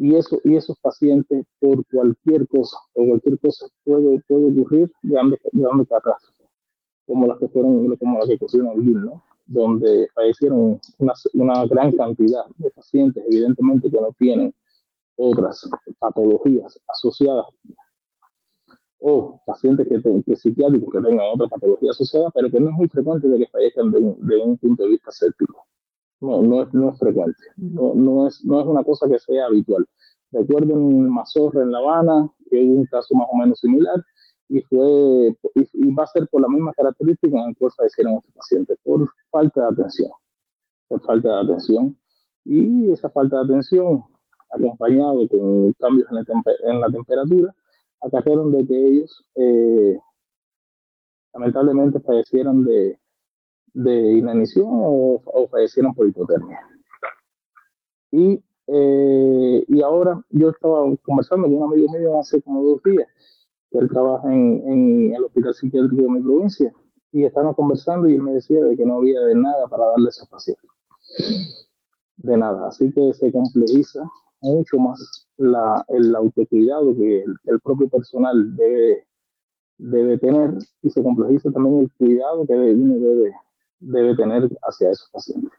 Y, 0.00 0.14
eso, 0.14 0.40
y 0.44 0.56
esos 0.56 0.78
pacientes, 0.80 1.44
por 1.60 1.84
cualquier 1.86 2.48
cosa, 2.48 2.76
por 2.94 3.06
cualquier 3.06 3.38
cosa 3.38 3.66
puede, 3.84 4.20
puede 4.26 4.46
ocurrir 4.46 4.90
de 5.02 5.18
ambas, 5.18 5.38
de 5.52 5.86
catástrofes, 5.86 6.48
como 7.06 7.26
las 7.26 7.38
que 7.38 7.48
fueron, 7.48 7.96
como 7.96 8.18
las 8.18 8.28
que 8.28 8.34
ocurrieron 8.36 8.80
en 8.80 9.04
¿no? 9.04 9.22
donde 9.46 10.08
fallecieron 10.14 10.80
una, 10.98 11.12
una, 11.34 11.66
gran 11.66 11.92
cantidad 11.92 12.46
de 12.56 12.70
pacientes, 12.70 13.22
evidentemente 13.28 13.90
que 13.90 14.00
no 14.00 14.12
tienen 14.18 14.54
otras 15.16 15.68
patologías 15.98 16.80
asociadas 16.88 17.46
o 19.00 19.40
pacientes 19.46 19.88
que, 19.88 20.22
que 20.24 20.36
psiquiátricos 20.36 20.92
que 20.92 21.00
tengan 21.00 21.26
otra 21.32 21.48
patología 21.48 21.90
asociada, 21.90 22.30
pero 22.30 22.50
que 22.50 22.60
no 22.60 22.68
es 22.68 22.74
muy 22.74 22.88
frecuente 22.88 23.28
de 23.28 23.38
que 23.38 23.46
fallezcan 23.46 23.90
de, 23.90 23.98
un 23.98 24.58
punto 24.58 24.82
de 24.82 24.88
vista 24.90 25.10
séptico. 25.10 25.66
No, 26.20 26.42
no 26.42 26.62
es, 26.62 26.74
no 26.74 26.90
es 26.90 26.98
frecuente, 26.98 27.42
no, 27.56 27.94
no, 27.94 28.28
es, 28.28 28.44
no 28.44 28.60
es 28.60 28.66
una 28.66 28.84
cosa 28.84 29.08
que 29.08 29.18
sea 29.18 29.46
habitual. 29.46 29.86
Recuerdo 30.32 30.74
en 30.74 31.08
Mazorra, 31.08 31.62
en 31.62 31.72
La 31.72 31.78
Habana, 31.78 32.30
que 32.50 32.62
hubo 32.62 32.80
un 32.80 32.86
caso 32.86 33.14
más 33.14 33.26
o 33.32 33.36
menos 33.36 33.58
similar, 33.58 34.04
y 34.48 34.60
fue 34.62 35.34
y, 35.54 35.94
va 35.94 36.04
a 36.04 36.08
ser 36.08 36.28
por 36.28 36.42
la 36.42 36.48
misma 36.48 36.72
característica 36.74 37.38
en 37.38 37.46
la 37.48 37.54
cual 37.58 37.72
fallecieron 37.76 38.14
estos 38.14 38.34
pacientes, 38.34 38.78
por 38.82 39.08
falta 39.30 39.62
de 39.62 39.68
atención, 39.68 40.10
por 40.88 41.00
falta 41.02 41.28
de 41.28 41.40
atención. 41.40 41.96
Y 42.44 42.90
esa 42.90 43.08
falta 43.10 43.38
de 43.38 43.44
atención, 43.44 44.04
acompañado 44.50 45.26
con 45.28 45.72
cambios 45.74 46.08
en 46.10 46.16
la, 46.16 46.24
en 46.72 46.80
la 46.80 46.88
temperatura, 46.88 47.54
acabaron 48.00 48.52
de 48.52 48.66
que 48.66 48.86
ellos 48.86 49.24
eh, 49.36 49.98
lamentablemente 51.32 52.00
fallecieron 52.00 52.64
de, 52.64 52.98
de 53.74 54.12
inanición 54.12 54.66
o, 54.68 55.22
o, 55.24 55.48
fallecieron 55.48 55.94
por 55.94 56.06
hipotermia. 56.08 56.60
Y, 58.10 58.42
eh, 58.66 59.64
y 59.68 59.82
ahora 59.82 60.22
yo 60.30 60.50
estaba 60.50 60.84
conversando 61.02 61.46
con 61.46 61.56
un 61.56 61.72
amigo 61.72 61.92
mío 61.92 62.20
hace 62.20 62.42
como 62.42 62.62
dos 62.62 62.82
días 62.82 63.08
él 63.72 63.88
trabaja 63.88 64.32
en, 64.32 64.62
en, 64.66 65.14
el 65.14 65.24
hospital 65.24 65.54
psiquiátrico 65.54 66.02
de 66.02 66.08
mi 66.08 66.20
provincia, 66.20 66.72
y 67.12 67.24
estábamos 67.24 67.56
conversando 67.56 68.08
y 68.08 68.14
él 68.14 68.22
me 68.22 68.32
decía 68.32 68.62
de 68.62 68.76
que 68.76 68.84
no 68.84 68.98
había 68.98 69.20
de 69.20 69.34
nada 69.34 69.66
para 69.68 69.86
darle 69.86 70.06
a 70.06 70.10
esos 70.10 70.28
pacientes. 70.28 70.70
De 72.16 72.36
nada. 72.36 72.68
Así 72.68 72.92
que 72.92 73.12
se 73.14 73.32
complejiza 73.32 74.08
mucho 74.40 74.78
más 74.78 75.26
la, 75.36 75.84
el 75.88 76.14
autocuidado 76.14 76.94
que 76.94 77.24
el, 77.44 77.60
propio 77.60 77.88
personal 77.88 78.56
debe, 78.56 79.06
debe 79.78 80.18
tener 80.18 80.54
y 80.82 80.90
se 80.90 81.02
complejiza 81.02 81.50
también 81.50 81.80
el 81.80 81.90
cuidado 81.98 82.46
que 82.46 82.52
uno 82.54 82.94
debe, 82.94 83.34
debe 83.80 84.14
tener 84.16 84.48
hacia 84.62 84.90
esos 84.90 85.08
pacientes. 85.10 85.50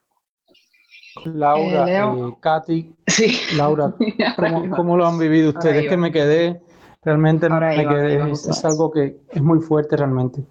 Laura, 1.25 1.89
eh, 1.89 1.97
eh 1.97 2.35
Katy, 2.39 2.95
sí. 3.07 3.37
Laura, 3.57 3.93
¿cómo, 4.37 4.75
¿cómo, 4.75 4.97
lo 4.97 5.05
han 5.05 5.19
vivido 5.19 5.49
ustedes? 5.49 5.89
Que 5.89 5.97
me 5.97 6.11
quedé 6.11 6.61
Realmente 7.03 7.47
es, 7.47 8.63
algo 8.63 8.91
que 8.91 9.17
es 9.31 9.41
muy 9.41 9.59
fuerte 9.59 9.97
realmente. 9.97 10.43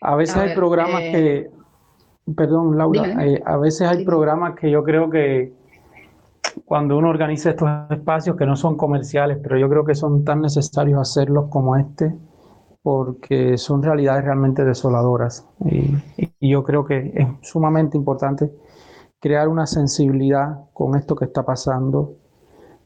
A 0.00 0.16
veces 0.16 0.36
hay 0.36 0.54
programas 0.54 1.02
eh, 1.02 1.50
que, 2.24 2.32
perdón 2.32 2.78
Laura, 2.78 3.22
eh, 3.22 3.42
a 3.44 3.58
veces 3.58 3.86
hay 3.86 4.02
programas 4.02 4.54
que 4.54 4.70
yo 4.70 4.82
creo 4.82 5.10
que 5.10 5.52
cuando 6.64 6.96
uno 6.96 7.10
organiza 7.10 7.50
estos 7.50 7.68
espacios 7.90 8.34
que 8.36 8.46
no 8.46 8.56
son 8.56 8.78
comerciales, 8.78 9.38
pero 9.42 9.58
yo 9.58 9.68
creo 9.68 9.84
que 9.84 9.94
son 9.94 10.24
tan 10.24 10.40
necesarios 10.40 10.98
hacerlos 10.98 11.48
como 11.50 11.76
este, 11.76 12.14
porque 12.82 13.56
son 13.58 13.82
realidades 13.82 14.24
realmente 14.24 14.64
desoladoras. 14.64 15.46
Y, 15.64 15.96
yo 16.40 16.64
creo 16.64 16.84
que 16.84 17.12
es 17.14 17.48
sumamente 17.48 17.96
importante 17.96 18.52
crear 19.20 19.48
una 19.48 19.66
sensibilidad 19.66 20.68
con 20.72 20.96
esto 20.96 21.14
que 21.14 21.26
está 21.26 21.44
pasando, 21.44 22.16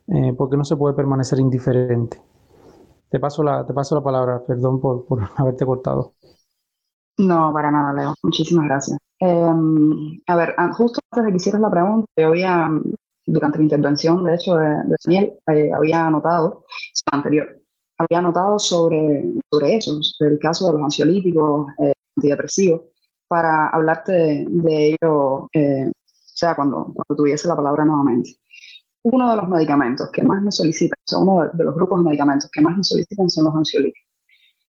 eh, 0.08 0.34
porque 0.36 0.58
no 0.58 0.64
se 0.64 0.76
puede 0.76 0.94
permanecer 0.94 1.40
indiferente. 1.40 2.20
Te 3.08 3.18
paso 3.18 3.42
la, 3.42 3.64
te 3.64 3.72
paso 3.72 3.94
la 3.94 4.02
palabra, 4.02 4.42
perdón 4.46 4.80
por, 4.80 5.06
por 5.06 5.20
haberte 5.36 5.64
cortado. 5.64 6.14
No, 7.18 7.50
para 7.52 7.70
nada, 7.70 7.94
Leo. 7.94 8.14
Muchísimas 8.22 8.66
gracias. 8.66 8.98
Em, 9.18 10.20
a 10.26 10.36
ver, 10.36 10.54
justo 10.72 11.00
antes 11.10 11.24
de 11.24 11.30
que 11.30 11.36
hicieras 11.36 11.62
la 11.62 11.70
pregunta, 11.70 12.06
yo 12.16 12.28
había, 12.28 12.68
durante 13.24 13.58
la 13.58 13.64
intervención, 13.64 14.22
de 14.24 14.34
hecho, 14.34 14.56
de, 14.56 14.96
Daniel, 15.04 15.32
eh, 15.48 15.70
había 15.74 16.06
anotado, 16.06 16.64
anterior, 17.10 17.48
había 17.98 18.18
anotado 18.18 18.58
sobre, 18.58 19.24
sobre 19.50 19.76
eso, 19.76 20.02
sobre 20.02 20.32
el 20.32 20.38
caso 20.38 20.66
de 20.66 20.72
los 20.74 20.82
ansiolíticos, 20.82 21.68
eh, 21.78 21.92
antidepresivos, 22.16 22.82
para 23.28 23.68
hablarte 23.68 24.46
de, 24.48 24.88
ello, 25.00 25.48
eh, 25.52 25.88
o 25.88 25.92
sea, 26.34 26.54
cuando, 26.54 26.92
cuando 26.94 27.16
tuviese 27.16 27.48
la 27.48 27.56
palabra 27.56 27.84
nuevamente 27.84 28.38
uno 29.12 29.30
de 29.30 29.36
los 29.36 29.48
medicamentos 29.48 30.10
que 30.10 30.22
más 30.22 30.42
nos 30.42 30.56
solicitan, 30.56 30.98
o 30.98 31.08
sea, 31.08 31.18
uno 31.20 31.48
de 31.52 31.64
los 31.64 31.74
grupos 31.76 32.00
de 32.00 32.06
medicamentos 32.06 32.50
que 32.50 32.60
más 32.60 32.76
nos 32.76 32.88
solicitan 32.88 33.30
son 33.30 33.44
los 33.44 33.54
ansiolíticos. 33.54 34.02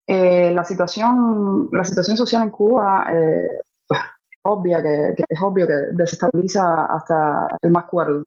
Eh, 0.07 0.53
la, 0.55 0.63
situación, 0.63 1.69
la 1.73 1.85
situación 1.85 2.17
social 2.17 2.43
en 2.43 2.51
Cuba 2.51 3.07
eh, 3.13 3.49
obvia 4.43 4.83
que, 4.83 5.15
es 5.27 5.41
obvio 5.43 5.67
que 5.67 5.75
desestabiliza 5.93 6.85
hasta 6.85 7.49
el 7.63 7.71
más 7.71 7.87
cuerdo. 7.87 8.25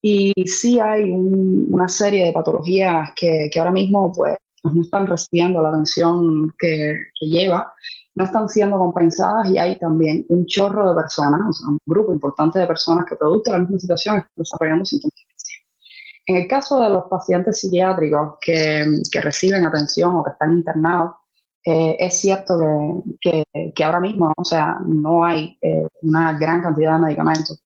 Y 0.00 0.32
sí 0.46 0.78
hay 0.78 1.10
una 1.10 1.88
serie 1.88 2.26
de 2.26 2.32
patologías 2.32 3.10
que, 3.16 3.48
que, 3.52 3.58
ahora 3.58 3.72
mismo 3.72 4.12
pues, 4.12 4.36
no 4.62 4.82
están 4.82 5.06
recibiendo 5.06 5.60
la 5.60 5.70
atención 5.70 6.54
que, 6.58 6.96
que, 7.18 7.26
lleva, 7.26 7.72
no 8.14 8.24
están 8.24 8.48
siendo 8.48 8.78
compensadas 8.78 9.50
y 9.50 9.58
hay 9.58 9.76
también 9.78 10.24
un 10.28 10.46
chorro 10.46 10.88
de 10.88 10.94
personas, 10.94 11.40
o 11.48 11.52
sea, 11.52 11.68
un 11.68 11.78
grupo 11.86 12.12
importante 12.12 12.58
de 12.58 12.66
personas 12.66 13.06
que 13.06 13.16
producto 13.16 13.50
de 13.50 13.58
la 13.58 13.64
misma 13.64 13.78
situación 13.80 14.24
desarrollando 14.36 14.84
síntomas 14.84 15.14
En 16.26 16.36
el 16.36 16.48
caso 16.48 16.80
de 16.80 16.90
los 16.90 17.04
pacientes 17.04 17.60
psiquiátricos 17.60 18.34
que, 18.40 18.86
que 19.10 19.20
reciben 19.20 19.66
atención 19.66 20.14
o 20.14 20.24
que 20.24 20.30
están 20.30 20.52
internados, 20.52 21.12
eh, 21.64 21.96
es 21.98 22.20
cierto 22.20 23.02
que, 23.20 23.44
que, 23.74 23.84
ahora 23.84 24.00
mismo, 24.00 24.32
o 24.36 24.44
sea, 24.44 24.78
no 24.86 25.24
hay 25.24 25.58
eh, 25.60 25.86
una 26.02 26.32
gran 26.38 26.62
cantidad 26.62 26.94
de 26.94 27.06
medicamentos 27.06 27.60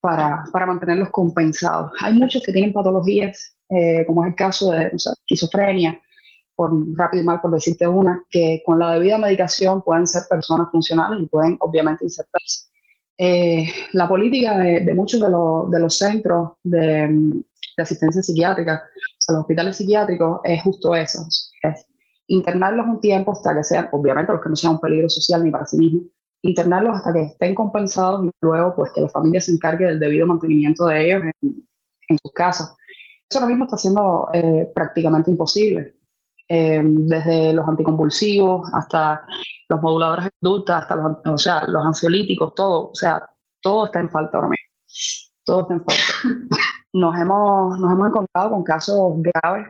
para, 0.00 0.44
para, 0.52 0.66
mantenerlos 0.66 1.10
compensados. 1.10 1.92
Hay 2.00 2.14
muchos 2.14 2.42
que 2.42 2.52
tienen 2.52 2.72
patologías, 2.72 3.56
eh, 3.68 4.04
como 4.06 4.24
es 4.24 4.30
el 4.30 4.34
caso 4.36 4.70
de 4.70 4.90
o 4.94 4.98
sea, 4.98 5.12
esquizofrenia, 5.12 6.00
por 6.54 6.72
rápido 6.96 7.22
y 7.22 7.26
mal 7.26 7.40
por 7.40 7.50
decirte 7.50 7.86
una, 7.86 8.24
que 8.30 8.62
con 8.64 8.78
la 8.78 8.92
debida 8.92 9.18
medicación 9.18 9.82
pueden 9.82 10.06
ser 10.06 10.22
personas 10.28 10.70
funcionales 10.70 11.20
y 11.22 11.26
pueden 11.26 11.56
obviamente 11.60 12.04
insertarse. 12.04 12.66
la 13.92 14.08
política 14.08 14.58
de, 14.58 14.80
de 14.80 14.94
muchos 14.94 15.20
de, 15.20 15.30
los, 15.30 15.70
de 15.70 15.80
los 15.80 15.98
centros 15.98 16.52
de, 16.62 17.42
de 17.76 17.82
asistencia 17.82 18.22
psiquiátrica, 18.22 18.82
o 18.84 19.16
sea, 19.18 19.34
los 19.34 19.42
hospitales 19.42 19.76
psiquiátricos, 19.76 20.40
es 20.44 20.62
justo 20.62 20.94
eso, 20.94 21.26
es 21.62 21.86
internarlos 22.28 22.86
un 22.86 23.00
tiempo 23.00 23.32
hasta 23.32 23.54
que 23.54 23.62
sean, 23.62 23.88
obviamente 23.92 24.32
los 24.32 24.42
que 24.42 24.48
no 24.48 24.56
sean 24.56 24.74
un 24.74 24.80
peligro 24.80 25.08
social 25.08 25.44
ni 25.44 25.50
para 25.50 25.66
sí 25.66 25.76
mismos, 25.76 26.02
internarlos 26.42 26.96
hasta 26.96 27.12
que 27.12 27.22
estén 27.22 27.54
compensados 27.54 28.24
y 28.24 28.30
luego 28.40 28.74
pues 28.74 28.92
que 28.92 29.00
la 29.00 29.08
familia 29.08 29.40
se 29.40 29.52
encargue 29.52 29.86
del 29.86 30.00
debido 30.00 30.26
mantenimiento 30.26 30.86
de 30.86 31.06
ellos 31.06 31.22
en, 31.42 32.18
sus 32.22 32.32
casas. 32.32 32.76
Eso 33.28 33.40
ahora 33.40 33.48
mismo 33.48 33.64
está 33.64 33.76
siendo 33.76 34.28
eh, 34.32 34.70
prácticamente 34.74 35.30
imposible. 35.30 35.96
Eh, 36.48 36.80
desde 36.84 37.52
los 37.52 37.66
anticonvulsivos 37.66 38.70
hasta 38.72 39.26
los 39.68 39.82
moduladores 39.82 40.26
de 40.26 40.30
conducta, 40.40 40.78
hasta 40.78 40.94
los, 40.94 41.16
o 41.24 41.38
sea, 41.38 41.64
los 41.66 41.84
ansiolíticos, 41.84 42.54
todo, 42.54 42.90
o 42.90 42.94
sea, 42.94 43.28
todo 43.60 43.86
está 43.86 43.98
en 43.98 44.10
falta 44.10 44.36
ahora 44.36 44.50
mismo. 44.50 44.66
Todo 45.44 45.62
está 45.62 45.74
en 45.74 45.84
falta. 45.84 46.02
Nos 46.92 47.14
hemos, 47.18 47.78
nos 47.78 47.92
hemos 47.92 48.08
encontrado 48.08 48.50
con 48.52 48.64
casos 48.64 49.12
graves 49.18 49.68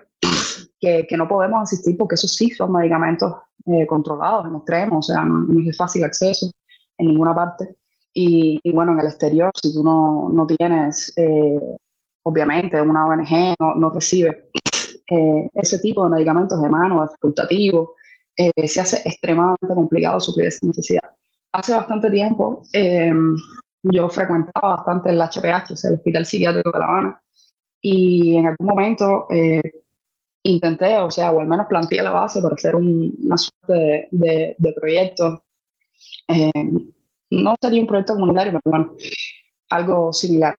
que, 0.78 1.08
que, 1.08 1.16
no 1.16 1.26
podemos 1.26 1.60
asistir 1.60 1.96
porque 1.96 2.14
esos 2.14 2.32
sí 2.32 2.50
son 2.50 2.70
medicamentos 2.70 3.34
eh, 3.66 3.86
controlados 3.86 4.46
en 4.46 4.56
extremo, 4.56 4.98
o 4.98 5.02
sea, 5.02 5.24
no, 5.24 5.58
es 5.58 5.66
de 5.66 5.72
fácil 5.72 6.04
acceso 6.04 6.50
en 6.98 7.08
ninguna 7.08 7.34
parte. 7.34 7.76
Y, 8.12 8.60
y, 8.62 8.72
bueno, 8.72 8.92
en 8.92 9.00
el 9.00 9.06
exterior, 9.06 9.50
si 9.60 9.74
tú 9.74 9.82
no, 9.82 10.28
no 10.32 10.46
tienes, 10.46 11.12
eh, 11.16 11.60
obviamente, 12.22 12.80
una 12.80 13.06
ONG, 13.06 13.56
no, 13.58 13.74
no 13.74 13.90
recibe 13.90 14.50
eh, 15.10 15.50
ese 15.54 15.78
tipo 15.80 16.04
de 16.04 16.10
medicamentos 16.10 16.62
de 16.62 16.68
mano, 16.68 17.06
facultativo, 17.08 17.94
se 18.36 18.80
hace 18.80 19.00
extremadamente 19.08 19.74
complicado 19.74 20.20
suplir 20.20 20.48
esa 20.48 20.66
necesidad. 20.66 21.10
Hace 21.52 21.74
bastante 21.74 22.10
tiempo 22.10 22.62
yo 23.82 24.08
frecuentaba 24.10 24.76
bastante 24.76 25.10
el 25.10 25.18
HPH, 25.18 25.72
o 25.72 25.76
sea, 25.76 25.90
el 25.90 25.96
Hospital 25.96 26.26
Psiquiátrico 26.26 26.70
de 26.70 26.78
La 26.78 26.84
Habana, 26.84 27.22
y 27.80 28.36
en 28.36 28.46
algún 28.46 28.66
momento 28.66 29.26
intenté, 30.50 30.96
o 30.98 31.10
sea, 31.10 31.32
o 31.32 31.40
al 31.40 31.46
menos 31.46 31.66
planteé 31.66 32.02
la 32.02 32.10
base 32.10 32.40
para 32.40 32.54
hacer 32.54 32.74
una 32.76 33.36
suerte 33.36 34.08
de, 34.10 34.54
de, 34.58 34.72
proyecto. 34.72 35.44
Eh, 36.28 36.50
no 37.30 37.54
sería 37.60 37.80
un 37.80 37.86
proyecto 37.86 38.14
comunitario, 38.14 38.52
pero 38.52 38.62
bueno, 38.64 38.96
algo 39.70 40.12
similar. 40.12 40.56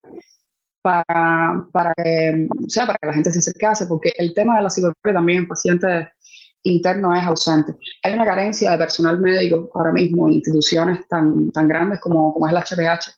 Para, 0.80 1.66
para, 1.72 1.92
que, 1.94 2.48
o 2.50 2.68
sea, 2.68 2.86
para 2.86 2.98
que 2.98 3.06
la 3.08 3.12
gente 3.12 3.32
se 3.32 3.40
acercase, 3.40 3.86
porque 3.86 4.12
el 4.16 4.32
tema 4.32 4.56
de 4.56 4.62
la 4.62 4.70
psicología 4.70 5.12
también 5.12 5.40
en 5.40 5.48
pacientes 5.48 6.08
internos 6.62 7.18
es 7.18 7.24
ausente. 7.24 7.74
Hay 8.02 8.14
una 8.14 8.24
carencia 8.24 8.70
de 8.70 8.78
personal 8.78 9.18
médico 9.18 9.70
ahora 9.74 9.92
mismo 9.92 10.28
en 10.28 10.34
instituciones 10.34 11.06
tan, 11.08 11.50
tan 11.50 11.68
grandes 11.68 12.00
como, 12.00 12.32
como 12.32 12.46
es 12.46 12.52
la 12.52 12.62
HPH, 12.62 13.10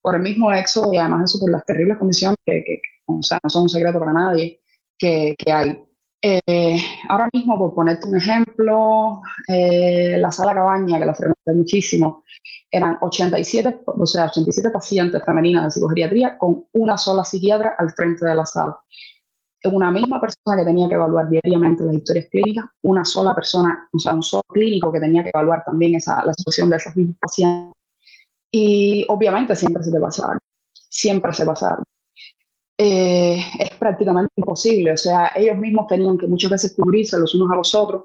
por 0.00 0.14
el 0.14 0.22
mismo 0.22 0.52
éxodo 0.52 0.92
y 0.92 0.96
además 0.96 1.30
eso 1.30 1.40
por 1.40 1.50
las 1.50 1.64
terribles 1.64 1.98
condiciones 1.98 2.38
que, 2.44 2.62
que, 2.64 2.80
o 3.06 3.22
sea, 3.22 3.38
no 3.42 3.50
son 3.50 3.62
un 3.64 3.68
secreto 3.68 3.98
para 3.98 4.12
nadie 4.12 4.60
que, 4.98 5.34
que 5.36 5.52
hay. 5.52 5.84
Eh, 6.22 6.78
ahora 7.08 7.30
mismo, 7.32 7.58
por 7.58 7.74
ponerte 7.74 8.06
un 8.06 8.16
ejemplo, 8.16 9.22
eh, 9.48 10.18
la 10.18 10.30
sala 10.30 10.52
cabaña, 10.52 10.98
que 10.98 11.06
la 11.06 11.14
frecuenté 11.14 11.52
muchísimo, 11.54 12.24
eran 12.70 12.98
87, 13.00 13.80
o 13.86 14.06
sea, 14.06 14.26
87 14.26 14.70
pacientes 14.70 15.24
femeninas 15.24 15.64
de 15.64 15.70
psicogeriatría 15.70 16.36
con 16.36 16.66
una 16.72 16.98
sola 16.98 17.24
psiquiatra 17.24 17.74
al 17.78 17.90
frente 17.92 18.26
de 18.26 18.34
la 18.34 18.44
sala. 18.44 18.78
Una 19.64 19.90
misma 19.90 20.20
persona 20.20 20.56
que 20.56 20.64
tenía 20.64 20.88
que 20.88 20.94
evaluar 20.94 21.28
diariamente 21.28 21.84
las 21.84 21.94
historias 21.94 22.26
clínicas, 22.30 22.64
una 22.82 23.04
sola 23.04 23.34
persona, 23.34 23.88
o 23.92 23.98
sea, 23.98 24.14
un 24.14 24.22
solo 24.22 24.42
clínico 24.48 24.92
que 24.92 25.00
tenía 25.00 25.22
que 25.22 25.30
evaluar 25.34 25.62
también 25.64 25.94
esa, 25.94 26.24
la 26.24 26.34
situación 26.34 26.70
de 26.70 26.76
esos 26.76 26.96
mismos 26.96 27.16
pacientes. 27.20 27.74
Y 28.50 29.04
obviamente 29.08 29.54
siempre 29.54 29.82
se 29.82 29.92
te 29.92 30.00
pasa 30.00 30.38
siempre 30.90 31.32
se 31.32 31.46
pasa 31.46 31.82
eh, 32.82 33.44
es 33.58 33.70
prácticamente 33.78 34.32
imposible. 34.36 34.92
O 34.92 34.96
sea, 34.96 35.32
ellos 35.36 35.58
mismos 35.58 35.86
tenían 35.86 36.16
que 36.16 36.26
muchas 36.26 36.50
veces 36.50 36.74
cubrirse 36.74 37.18
los 37.18 37.34
unos 37.34 37.50
a 37.52 37.56
los 37.56 37.74
otros 37.74 38.04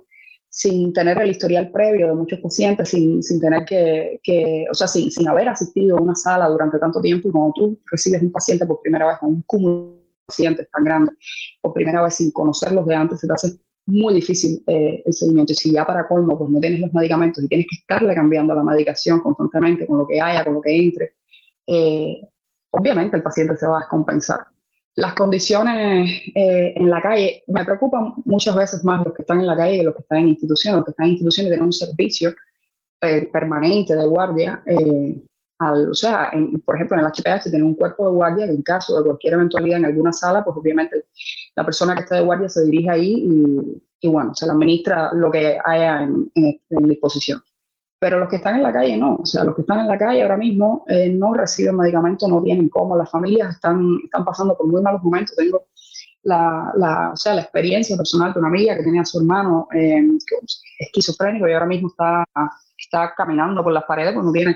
sin 0.49 0.91
tener 0.91 1.17
el 1.17 1.31
historial 1.31 1.71
previo 1.71 2.07
de 2.07 2.13
muchos 2.13 2.39
pacientes, 2.39 2.89
sin, 2.89 3.23
sin 3.23 3.39
tener 3.39 3.63
que, 3.63 4.19
que, 4.21 4.65
o 4.69 4.73
sea, 4.73 4.87
sin, 4.87 5.09
sin 5.11 5.29
haber 5.29 5.47
asistido 5.47 5.97
a 5.97 6.01
una 6.01 6.13
sala 6.13 6.49
durante 6.49 6.77
tanto 6.77 6.99
tiempo. 6.99 7.31
Cuando 7.31 7.53
tú 7.53 7.79
recibes 7.89 8.21
un 8.21 8.33
paciente 8.33 8.65
por 8.65 8.81
primera 8.81 9.07
vez, 9.07 9.17
con 9.19 9.29
un 9.29 9.43
cúmulo 9.43 9.93
de 9.93 10.25
pacientes 10.27 10.69
tan 10.69 10.83
grande, 10.83 11.13
por 11.61 11.71
primera 11.73 12.03
vez 12.03 12.15
sin 12.15 12.31
conocerlos 12.31 12.85
de 12.85 12.95
antes, 12.95 13.21
se 13.21 13.27
te 13.27 13.33
hace 13.33 13.57
muy 13.85 14.13
difícil 14.13 14.61
eh, 14.67 15.03
el 15.05 15.13
seguimiento. 15.13 15.53
Y 15.53 15.55
si 15.55 15.71
ya 15.71 15.85
para 15.85 16.05
colmo, 16.05 16.37
pues 16.37 16.49
no 16.49 16.59
tienes 16.59 16.81
los 16.81 16.93
medicamentos 16.93 17.41
y 17.41 17.47
tienes 17.47 17.67
que 17.69 17.77
estarle 17.77 18.13
cambiando 18.13 18.53
la 18.53 18.63
medicación 18.63 19.21
constantemente 19.21 19.87
con 19.87 19.99
lo 19.99 20.07
que 20.07 20.19
haya, 20.19 20.43
con 20.43 20.55
lo 20.55 20.61
que 20.61 20.75
entre, 20.75 21.13
eh, 21.65 22.27
obviamente 22.71 23.15
el 23.15 23.23
paciente 23.23 23.55
se 23.55 23.67
va 23.67 23.77
a 23.77 23.79
descompensar 23.79 24.54
las 24.95 25.13
condiciones 25.13 26.21
eh, 26.33 26.73
en 26.75 26.89
la 26.89 27.01
calle, 27.01 27.43
me 27.47 27.65
preocupan 27.65 28.13
muchas 28.23 28.55
veces 28.55 28.83
más 28.83 29.03
los 29.03 29.13
que 29.13 29.23
están 29.23 29.41
en 29.41 29.47
la 29.47 29.57
calle 29.57 29.79
que 29.79 29.83
los 29.83 29.95
que 29.95 30.01
están 30.01 30.19
en 30.19 30.29
instituciones. 30.29 30.77
Los 30.77 30.85
que 30.85 30.91
están 30.91 31.05
en 31.05 31.11
instituciones 31.11 31.51
tienen 31.51 31.65
un 31.65 31.73
servicio 31.73 32.33
eh, 33.01 33.29
permanente 33.31 33.95
de 33.95 34.05
guardia. 34.05 34.63
Eh, 34.65 35.21
o 35.59 35.93
sea, 35.93 36.31
por 36.65 36.75
ejemplo, 36.75 36.97
en 36.97 37.05
el 37.05 37.11
HPH 37.11 37.43
tienen 37.43 37.63
un 37.63 37.75
cuerpo 37.75 38.07
de 38.07 38.15
guardia 38.15 38.45
que 38.45 38.53
en 38.53 38.61
caso 38.61 38.97
de 38.97 39.05
cualquier 39.05 39.33
eventualidad 39.33 39.79
en 39.79 39.85
alguna 39.85 40.11
sala, 40.11 40.43
pues 40.43 40.55
obviamente 40.57 41.05
la 41.55 41.65
persona 41.65 41.95
que 41.95 42.01
está 42.01 42.15
de 42.15 42.25
guardia 42.25 42.49
se 42.49 42.65
dirige 42.65 42.89
ahí 42.89 43.81
y, 44.01 44.07
bueno, 44.07 44.35
se 44.35 44.45
le 44.45 44.51
administra 44.51 45.13
lo 45.13 45.31
que 45.31 45.57
haya 45.63 46.03
en 46.03 46.29
disposición 46.87 47.41
pero 48.05 48.19
los 48.19 48.29
que 48.29 48.35
están 48.35 48.57
en 48.57 48.61
la 48.61 48.71
calle 48.71 48.95
no, 48.97 49.15
o 49.15 49.25
sea, 49.25 49.43
los 49.43 49.55
que 49.55 49.61
están 49.61 49.79
en 49.79 49.87
la 49.87 49.97
calle 49.97 50.21
ahora 50.21 50.37
mismo 50.37 50.85
eh, 50.87 51.09
no 51.09 51.33
reciben 51.33 51.75
medicamentos, 51.75 52.29
no 52.29 52.43
tienen 52.43 52.69
cómo, 52.69 52.95
las 52.95 53.09
familias 53.09 53.55
están, 53.55 53.97
están 54.03 54.23
pasando 54.23 54.55
por 54.55 54.67
muy 54.67 54.79
malos 54.79 55.01
momentos. 55.01 55.35
Tengo 55.35 55.65
la, 56.21 56.71
la, 56.75 57.13
o 57.13 57.17
sea, 57.17 57.33
la 57.33 57.41
experiencia 57.41 57.97
personal 57.97 58.31
de 58.31 58.37
una 58.37 58.49
amiga 58.49 58.77
que 58.77 58.83
tenía 58.83 59.01
a 59.01 59.05
su 59.05 59.17
hermano 59.17 59.67
eh, 59.73 60.03
esquizofrénico 60.77 61.47
y 61.47 61.53
ahora 61.53 61.65
mismo 61.65 61.87
está, 61.87 62.23
está 62.77 63.11
caminando 63.17 63.63
por 63.63 63.73
las 63.73 63.85
paredes 63.85 64.13
porque 64.13 64.27
no 64.27 64.31
tiene, 64.33 64.55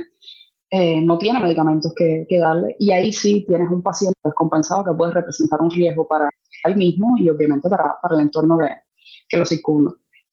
eh, 0.70 1.02
no 1.02 1.18
tiene 1.18 1.40
medicamentos 1.40 1.92
que, 1.96 2.28
que, 2.30 2.38
darle. 2.38 2.76
Y 2.78 2.92
ahí 2.92 3.12
sí 3.12 3.46
tienes 3.48 3.72
un 3.72 3.82
paciente 3.82 4.20
descompensado 4.24 4.86
que 4.86 4.94
puede 4.94 5.14
representar 5.14 5.60
un 5.60 5.72
riesgo 5.72 6.08
para 6.08 6.30
él 6.66 6.76
mismo 6.76 7.18
y 7.18 7.28
obviamente 7.32 7.68
para, 7.68 7.98
para 8.00 8.14
el 8.14 8.22
entorno 8.22 8.58
de, 8.58 8.70
que 9.28 9.38
lo 9.38 9.46
circunda. 9.48 9.92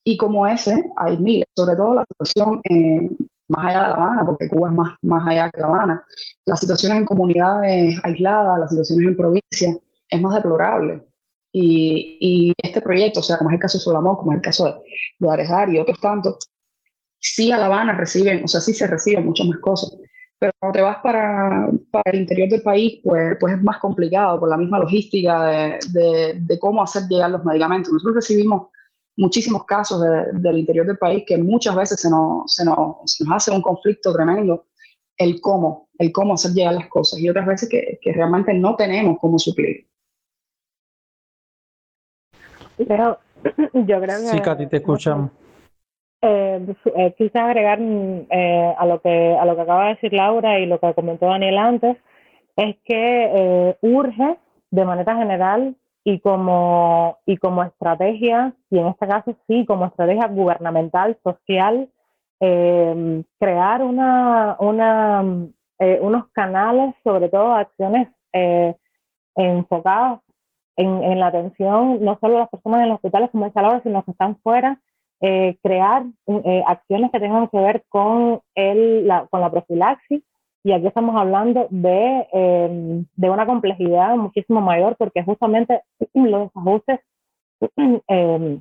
Y 0.08 0.16
como 0.16 0.46
ese, 0.46 0.84
hay 0.96 1.18
miles, 1.18 1.48
sobre 1.56 1.74
todo 1.74 1.94
la 1.94 2.04
situación 2.08 2.60
eh, 2.70 3.10
más 3.48 3.66
allá 3.66 3.82
de 3.82 3.88
La 3.88 3.94
Habana, 3.94 4.24
porque 4.24 4.48
Cuba 4.48 4.68
es 4.68 4.74
más, 4.76 4.94
más 5.02 5.26
allá 5.26 5.50
que 5.50 5.60
La 5.60 5.66
Habana. 5.66 6.06
Las 6.44 6.60
situaciones 6.60 6.98
en 6.98 7.04
comunidades 7.04 7.98
aisladas, 8.04 8.60
las 8.60 8.70
situaciones 8.70 9.08
en 9.08 9.16
provincias, 9.16 9.76
es 10.08 10.22
más 10.22 10.36
deplorable. 10.36 11.04
Y, 11.50 12.18
y, 12.20 12.52
este 12.62 12.80
proyecto, 12.82 13.18
o 13.18 13.22
sea, 13.24 13.36
como 13.36 13.50
es 13.50 13.54
el 13.54 13.60
caso 13.60 13.78
de 13.78 13.82
Solamón, 13.82 14.14
como 14.14 14.30
es 14.30 14.36
el 14.36 14.42
caso 14.42 14.66
de, 14.66 14.74
de 15.18 15.28
Arejar 15.28 15.70
y 15.70 15.80
otros 15.80 15.98
tantos, 15.98 16.38
sí 17.18 17.50
a 17.50 17.58
La 17.58 17.66
Habana 17.66 17.92
reciben, 17.92 18.44
o 18.44 18.48
sea, 18.48 18.60
sí 18.60 18.74
se 18.74 18.86
reciben 18.86 19.26
muchas 19.26 19.48
más 19.48 19.58
cosas. 19.58 19.98
Pero 20.38 20.52
cuando 20.60 20.76
te 20.78 20.82
vas 20.82 20.98
para, 21.02 21.68
para 21.90 22.12
el 22.12 22.20
interior 22.20 22.48
del 22.48 22.62
país, 22.62 23.00
pues, 23.02 23.36
pues 23.40 23.54
es 23.54 23.62
más 23.62 23.78
complicado 23.78 24.38
por 24.38 24.48
la 24.50 24.56
misma 24.56 24.78
logística 24.78 25.46
de, 25.46 25.78
de, 25.90 26.34
de 26.38 26.58
cómo 26.60 26.80
hacer 26.80 27.08
llegar 27.08 27.32
los 27.32 27.44
medicamentos. 27.44 27.92
Nosotros 27.92 28.14
recibimos 28.14 28.68
muchísimos 29.16 29.64
casos 29.64 30.02
del 30.32 30.58
interior 30.58 30.86
del 30.86 30.98
país 30.98 31.24
que 31.26 31.38
muchas 31.38 31.74
veces 31.74 32.00
se 32.00 32.10
nos, 32.10 32.54
se, 32.54 32.64
nos, 32.64 32.76
nos, 32.76 33.30
hace 33.30 33.50
un 33.50 33.62
conflicto 33.62 34.12
tremendo 34.12 34.66
el 35.16 35.40
cómo, 35.40 35.88
el 35.98 36.12
cómo 36.12 36.34
hacer 36.34 36.52
llegar 36.52 36.74
las 36.74 36.88
cosas 36.88 37.18
y 37.18 37.28
otras 37.28 37.46
veces 37.46 37.68
que, 37.68 37.98
que 38.00 38.12
realmente 38.12 38.52
no 38.52 38.76
tenemos 38.76 39.18
cómo 39.18 39.38
suplir. 39.38 39.86
Pero 42.76 43.18
yo 43.72 44.00
creo 44.00 44.20
que... 44.20 44.26
Sí, 44.26 44.40
Katy, 44.40 44.66
te 44.66 44.76
escuchamos. 44.76 45.30
Eh, 46.22 46.74
eh, 46.96 47.14
quise 47.16 47.38
agregar 47.38 47.78
eh, 47.80 48.74
a, 48.76 48.86
lo 48.86 49.00
que, 49.00 49.36
a 49.38 49.44
lo 49.44 49.54
que 49.54 49.62
acaba 49.62 49.84
de 49.84 49.94
decir 49.94 50.12
Laura 50.12 50.58
y 50.58 50.66
lo 50.66 50.80
que 50.80 50.94
comentó 50.94 51.26
Daniel 51.26 51.58
antes, 51.58 51.96
es 52.56 52.76
que 52.84 53.30
eh, 53.32 53.76
urge 53.82 54.38
de 54.70 54.84
manera 54.84 55.16
general 55.16 55.76
y 56.06 56.20
como, 56.20 57.18
y 57.26 57.36
como 57.36 57.64
estrategia, 57.64 58.54
y 58.70 58.78
en 58.78 58.86
este 58.86 59.08
caso 59.08 59.34
sí, 59.48 59.66
como 59.66 59.86
estrategia 59.86 60.28
gubernamental, 60.28 61.18
social, 61.24 61.90
eh, 62.38 63.24
crear 63.40 63.82
una, 63.82 64.56
una, 64.60 65.24
eh, 65.80 65.98
unos 66.00 66.28
canales, 66.28 66.94
sobre 67.02 67.28
todo 67.28 67.54
acciones 67.54 68.06
eh, 68.32 68.76
enfocadas 69.34 70.20
en, 70.76 71.18
la 71.18 71.26
atención, 71.26 71.98
no 72.00 72.16
solo 72.20 72.38
las 72.38 72.50
personas 72.50 72.82
en 72.82 72.90
los 72.90 72.96
hospitales, 72.96 73.30
como 73.32 73.46
dice 73.46 73.60
Laura, 73.60 73.80
sino 73.82 74.04
que 74.04 74.12
están 74.12 74.36
fuera, 74.44 74.80
eh, 75.20 75.58
crear 75.60 76.04
eh, 76.28 76.62
acciones 76.68 77.10
que 77.10 77.18
tengan 77.18 77.48
que 77.48 77.58
ver 77.58 77.84
con, 77.88 78.42
el, 78.54 79.08
la, 79.08 79.26
con 79.26 79.40
la 79.40 79.50
profilaxis. 79.50 80.22
Y 80.66 80.72
aquí 80.72 80.88
estamos 80.88 81.14
hablando 81.14 81.68
de, 81.70 82.26
em, 82.32 83.06
de 83.14 83.30
una 83.30 83.46
complejidad 83.46 84.16
muchísimo 84.16 84.60
mayor 84.60 84.96
porque 84.96 85.22
justamente 85.22 85.82
los 86.12 86.48
desajustes 86.48 87.00
em, 88.08 88.60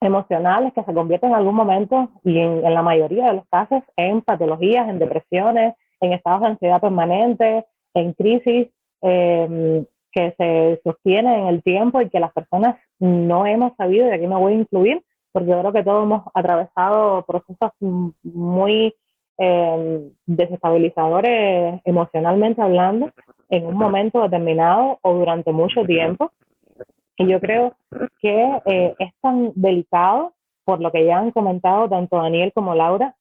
emocionales 0.00 0.72
que 0.72 0.82
se 0.82 0.92
convierten 0.92 1.30
en 1.30 1.36
algún 1.36 1.54
momento 1.54 2.08
y 2.24 2.36
en, 2.36 2.62
la 2.74 2.82
mayoría 2.82 3.28
de 3.28 3.34
los 3.34 3.44
casos 3.48 3.84
en 3.96 4.22
patologías, 4.22 4.88
en 4.88 4.98
depresiones, 4.98 5.76
en 6.00 6.14
estados 6.14 6.40
de 6.40 6.46
ansiedad 6.48 6.80
permanente, 6.80 7.64
en 7.94 8.12
crisis 8.14 8.66
eh, 9.02 9.86
que 10.10 10.34
se 10.36 10.80
sostienen 10.82 11.42
en 11.42 11.46
el 11.46 11.62
tiempo 11.62 12.00
y 12.00 12.10
que 12.10 12.18
las 12.18 12.32
personas 12.32 12.74
no 12.98 13.46
hemos 13.46 13.76
sabido, 13.76 14.08
y 14.08 14.10
aquí 14.10 14.26
me 14.26 14.34
voy 14.34 14.54
a 14.54 14.56
incluir, 14.56 15.04
porque 15.30 15.50
yo 15.50 15.60
creo 15.60 15.72
que 15.72 15.84
todos 15.84 16.02
hemos 16.02 16.24
atravesado 16.34 17.24
procesos 17.24 17.70
muy 18.24 18.92
eh, 19.40 20.10
desestabilizadores 20.26 21.80
emocionalmente 21.84 22.60
hablando 22.60 23.10
en 23.48 23.66
un 23.66 23.76
momento 23.76 24.22
determinado 24.22 24.98
o 25.02 25.14
durante 25.14 25.50
mucho 25.50 25.82
tiempo. 25.84 26.30
Y 27.16 27.26
yo 27.26 27.40
creo 27.40 27.74
que 28.20 28.60
eh, 28.66 28.94
es 28.98 29.12
tan 29.20 29.52
delicado, 29.54 30.34
por 30.64 30.80
lo 30.80 30.92
que 30.92 31.04
ya 31.04 31.18
han 31.18 31.30
comentado 31.30 31.88
tanto 31.88 32.18
Daniel 32.18 32.52
como 32.54 32.74
Laura, 32.74 33.14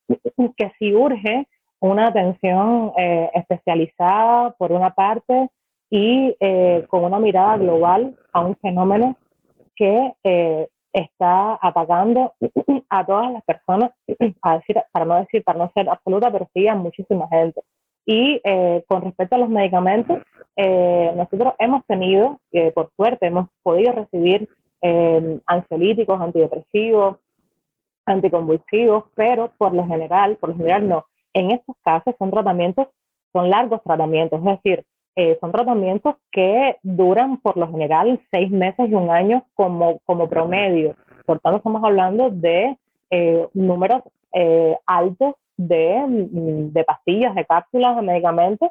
que 0.58 0.72
si 0.78 0.94
urge 0.94 1.48
una 1.80 2.08
atención 2.08 2.92
eh, 2.98 3.30
especializada 3.34 4.52
por 4.52 4.72
una 4.72 4.92
parte 4.92 5.50
y 5.90 6.36
eh, 6.40 6.86
con 6.90 7.04
una 7.06 7.20
mirada 7.20 7.58
global 7.58 8.16
a 8.34 8.42
un 8.42 8.56
fenómeno 8.58 9.16
que 9.76 10.14
eh, 10.24 10.68
está 10.94 11.60
atacando 11.62 12.34
a 12.90 13.06
todas 13.06 13.32
las 13.32 13.44
personas, 13.44 13.92
a 14.42 14.58
decir, 14.58 14.82
para 14.92 15.06
no 15.06 15.16
decir, 15.16 15.44
para 15.44 15.60
no 15.60 15.72
ser 15.74 15.90
absoluta, 15.90 16.32
pero 16.32 16.48
sí 16.54 16.68
a 16.68 16.76
muchísima 16.76 17.28
gente. 17.30 17.62
Y 18.06 18.42
con 18.88 19.04
respecto 19.04 19.36
a 19.36 19.38
los 19.38 19.50
medicamentos, 19.50 20.18
nosotros 20.58 21.54
hemos 21.60 21.86
tenido, 21.86 22.40
por 22.74 22.90
suerte, 22.96 23.28
hemos 23.28 23.50
podido 23.62 23.92
recibir 23.92 24.50
ansiolíticos, 25.46 26.20
antidepresivos, 26.20 27.18
anticonvulsivos, 28.10 29.06
pero 29.16 29.52
por 29.58 29.74
lo 29.74 29.86
general, 29.86 30.38
por 30.38 30.50
lo 30.50 30.56
general 30.56 30.88
no, 30.88 31.06
en 31.34 31.52
estos 31.52 31.76
casos 31.84 32.16
son 32.18 32.32
tratamientos, 32.32 32.88
son 33.32 33.50
largos 33.50 33.82
tratamientos, 33.84 34.40
es 34.40 34.46
decir, 34.46 34.86
eh, 35.16 35.38
son 35.42 35.52
tratamientos 35.52 36.16
que 36.32 36.78
duran 36.84 37.38
por 37.38 37.58
lo 37.58 37.70
general 37.70 38.20
seis 38.32 38.50
meses 38.52 38.90
y 38.90 38.94
un 38.94 39.10
año 39.10 39.44
como, 39.56 40.00
como 40.06 40.30
promedio. 40.30 40.96
Por 41.26 41.40
tanto, 41.40 41.58
estamos 41.58 41.84
hablando 41.84 42.30
de 42.30 42.78
eh, 43.10 43.48
números 43.54 44.04
eh, 44.34 44.78
altos 44.86 45.36
de, 45.58 46.00
mm, 46.08 46.72
de, 46.74 46.84
pastillas, 46.84 47.36
de 47.36 47.46
cápsulas, 47.46 47.96
de 47.96 48.02
medicamentos 48.02 48.70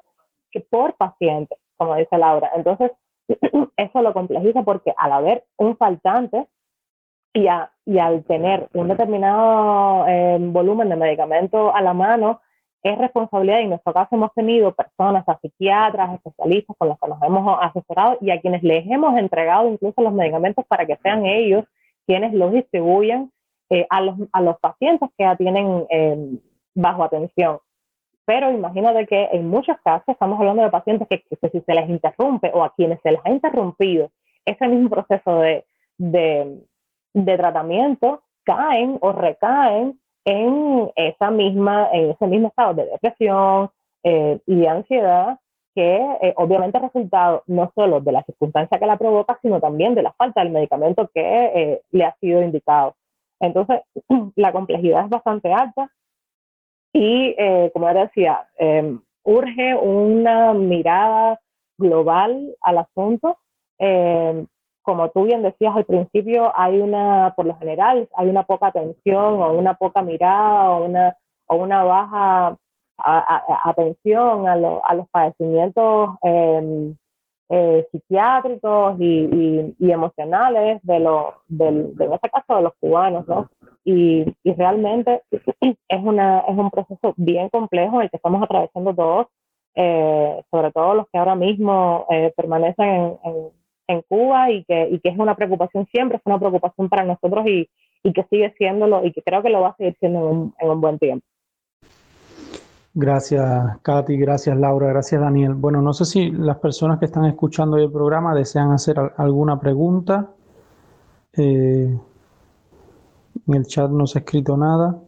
por 0.70 0.94
paciente, 0.94 1.56
como 1.76 1.94
dice 1.96 2.16
Laura. 2.16 2.50
Entonces, 2.54 2.92
eso 3.76 4.02
lo 4.02 4.12
complejiza 4.12 4.62
porque 4.62 4.94
al 4.96 5.12
haber 5.12 5.44
un 5.56 5.76
faltante 5.76 6.46
y, 7.34 7.46
y 7.84 7.98
al 7.98 8.24
tener 8.24 8.68
un 8.72 8.88
determinado 8.88 10.06
volumen 10.50 10.88
de 10.88 10.96
medicamento 10.96 11.74
a 11.74 11.82
la 11.82 11.92
mano, 11.92 12.40
es 12.82 12.98
responsabilidad 12.98 13.58
y 13.58 13.62
en 13.64 13.70
nuestro 13.70 13.92
caso 13.92 14.14
hemos 14.14 14.32
tenido 14.34 14.72
personas, 14.72 15.28
a 15.28 15.38
psiquiatras, 15.38 16.14
especialistas 16.14 16.76
con 16.78 16.88
los 16.88 16.98
que 16.98 17.08
nos 17.08 17.22
hemos 17.22 17.58
asesorado 17.60 18.18
y 18.20 18.30
a 18.30 18.40
quienes 18.40 18.62
les 18.62 18.86
hemos 18.86 19.18
entregado 19.18 19.68
incluso 19.68 20.00
los 20.00 20.12
medicamentos 20.12 20.64
para 20.66 20.86
que 20.86 20.96
sean 21.02 21.26
ellos 21.26 21.64
quienes 22.06 22.32
los 22.32 22.52
distribuyan 22.52 23.30
eh, 23.70 23.86
a, 23.90 24.00
los, 24.00 24.16
a 24.32 24.40
los 24.40 24.58
pacientes 24.60 25.10
que 25.18 25.24
ya 25.24 25.36
tienen 25.36 25.86
em, 25.90 26.38
bajo 26.74 27.04
atención. 27.04 27.58
Pero 28.24 28.50
imagínate 28.50 29.06
que 29.06 29.28
en 29.32 29.48
muchos 29.48 29.76
casos 29.84 30.08
estamos 30.08 30.38
hablando 30.38 30.62
de 30.62 30.70
pacientes 30.70 31.08
que, 31.08 31.22
si 31.50 31.60
se 31.60 31.74
les 31.74 31.88
interrumpe 31.88 32.50
o 32.54 32.64
a 32.64 32.74
quienes 32.74 33.00
se 33.02 33.12
les 33.12 33.20
ha 33.24 33.30
interrumpido 33.30 34.10
ese 34.44 34.68
mismo 34.68 34.88
proceso 34.88 35.40
de, 35.40 35.66
de, 35.98 36.62
de 37.12 37.36
tratamiento, 37.36 38.22
caen 38.44 38.98
o 39.00 39.12
recaen 39.12 39.98
en, 40.28 40.90
esa 40.94 41.30
misma, 41.30 41.88
en 41.92 42.10
ese 42.10 42.26
mismo 42.26 42.48
estado 42.48 42.74
de 42.74 42.86
depresión 42.86 43.70
eh, 44.02 44.38
y 44.46 44.56
de 44.56 44.68
ansiedad 44.68 45.38
que 45.74 45.96
eh, 45.96 46.34
obviamente 46.36 46.76
es 46.76 46.82
resultado 46.82 47.44
no 47.46 47.72
solo 47.74 48.00
de 48.00 48.12
la 48.12 48.22
circunstancia 48.24 48.78
que 48.78 48.86
la 48.86 48.98
provoca, 48.98 49.38
sino 49.40 49.60
también 49.60 49.94
de 49.94 50.02
la 50.02 50.12
falta 50.12 50.42
del 50.42 50.52
medicamento 50.52 51.08
que 51.14 51.22
eh, 51.22 51.82
le 51.92 52.04
ha 52.04 52.14
sido 52.20 52.42
indicado. 52.42 52.96
Entonces, 53.40 53.80
la 54.36 54.52
complejidad 54.52 55.04
es 55.04 55.10
bastante 55.10 55.52
alta 55.52 55.90
y, 56.92 57.36
como 57.72 57.86
ya 57.92 58.00
decía, 58.06 58.48
em, 58.56 59.00
urge 59.22 59.74
una 59.76 60.52
mirada 60.52 61.38
global 61.78 62.56
al 62.60 62.78
asunto 62.78 63.38
em, 63.78 64.46
como 64.88 65.10
tú 65.10 65.24
bien 65.24 65.42
decías 65.42 65.76
al 65.76 65.84
principio, 65.84 66.50
hay 66.56 66.80
una, 66.80 67.34
por 67.36 67.44
lo 67.44 67.54
general, 67.58 68.08
hay 68.16 68.26
una 68.30 68.44
poca 68.44 68.68
atención 68.68 69.34
o 69.42 69.52
una 69.52 69.74
poca 69.74 70.00
mirada 70.00 70.70
o 70.70 70.86
una, 70.86 71.14
o 71.46 71.56
una 71.56 71.84
baja 71.84 72.56
atención 72.96 74.48
a, 74.48 74.56
los 74.56 75.08
padecimientos 75.10 76.16
em, 76.22 76.96
eh, 77.50 77.86
psiquiátricos 77.92 78.96
y, 78.98 79.74
emocionales 79.78 80.80
de, 80.84 81.00
lo, 81.00 81.34
en 81.50 81.94
este 81.98 82.30
caso, 82.30 82.56
de 82.56 82.62
los 82.62 82.72
cubanos, 82.80 83.28
¿no? 83.28 83.50
Y, 83.84 84.24
realmente 84.42 85.20
es, 85.60 86.02
una, 86.02 86.40
es 86.48 86.56
un 86.56 86.70
proceso 86.70 87.12
bien 87.18 87.50
complejo 87.50 88.00
el 88.00 88.08
que 88.08 88.16
estamos 88.16 88.42
atravesando 88.42 88.94
todos, 88.94 89.26
eh, 89.74 90.42
sobre 90.50 90.72
todo 90.72 90.94
los 90.94 91.06
que 91.12 91.18
ahora 91.18 91.34
mismo 91.34 92.06
eh, 92.08 92.32
permanecen 92.34 93.18
en 93.22 93.57
en 93.57 93.57
Cuba 94.08 94.50
y 94.50 94.64
que, 94.64 94.88
y 94.90 95.00
que 95.00 95.08
es 95.08 95.18
una 95.18 95.34
preocupación, 95.34 95.86
siempre 95.86 96.18
es 96.18 96.22
una 96.26 96.38
preocupación 96.38 96.88
para 96.88 97.04
nosotros 97.04 97.46
y, 97.46 97.68
y 98.02 98.12
que 98.12 98.24
sigue 98.30 98.54
siéndolo 98.58 99.04
y 99.04 99.12
que 99.12 99.22
creo 99.22 99.42
que 99.42 99.50
lo 99.50 99.62
va 99.62 99.68
a 99.70 99.76
seguir 99.76 99.96
siendo 99.98 100.18
en 100.18 100.24
un, 100.24 100.54
en 100.58 100.70
un 100.70 100.80
buen 100.80 100.98
tiempo. 100.98 101.26
Gracias, 102.94 103.78
Katy. 103.82 104.16
Gracias, 104.16 104.56
Laura. 104.56 104.88
Gracias, 104.88 105.20
Daniel. 105.20 105.54
Bueno, 105.54 105.80
no 105.80 105.92
sé 105.92 106.04
si 106.04 106.30
las 106.32 106.58
personas 106.58 106.98
que 106.98 107.04
están 107.04 107.26
escuchando 107.26 107.76
el 107.76 107.92
programa 107.92 108.34
desean 108.34 108.72
hacer 108.72 108.96
alguna 109.16 109.60
pregunta. 109.60 110.30
Eh, 111.36 111.96
en 113.46 113.54
el 113.54 113.66
chat 113.66 113.90
no 113.90 114.06
se 114.06 114.18
ha 114.18 114.20
escrito 114.20 114.56
nada. 114.56 114.98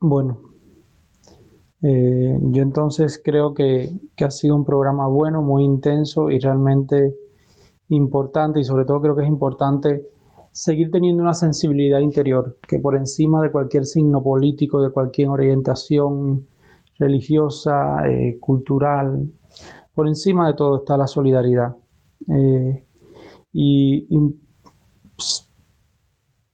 Bueno, 0.00 0.53
eh, 1.86 2.38
yo 2.40 2.62
entonces 2.62 3.20
creo 3.22 3.52
que, 3.52 3.90
ha 4.24 4.30
sido 4.30 4.56
un 4.56 4.64
programa 4.64 5.06
bueno, 5.06 5.42
muy 5.42 5.64
intenso 5.64 6.30
y 6.30 6.38
realmente 6.38 7.14
importante 7.90 8.60
y 8.60 8.64
sobre 8.64 8.86
todo 8.86 9.02
creo 9.02 9.14
que 9.14 9.22
es 9.22 9.28
importante 9.28 10.08
seguir 10.50 10.90
teniendo 10.90 11.22
una 11.22 11.34
sensibilidad 11.34 12.00
interior 12.00 12.56
que 12.66 12.78
por 12.78 12.96
encima 12.96 13.42
de 13.42 13.52
cualquier 13.52 13.84
signo 13.84 14.22
político, 14.22 14.80
de 14.80 14.92
cualquier 14.92 15.28
orientación 15.28 16.46
religiosa, 16.98 18.08
eh, 18.08 18.38
cultural, 18.40 19.30
por 19.94 20.08
encima 20.08 20.46
de 20.46 20.54
todo 20.54 20.78
está 20.78 20.96
la 20.96 21.06
solidaridad. 21.06 21.76
Eh, 22.34 22.82
y 23.52 24.08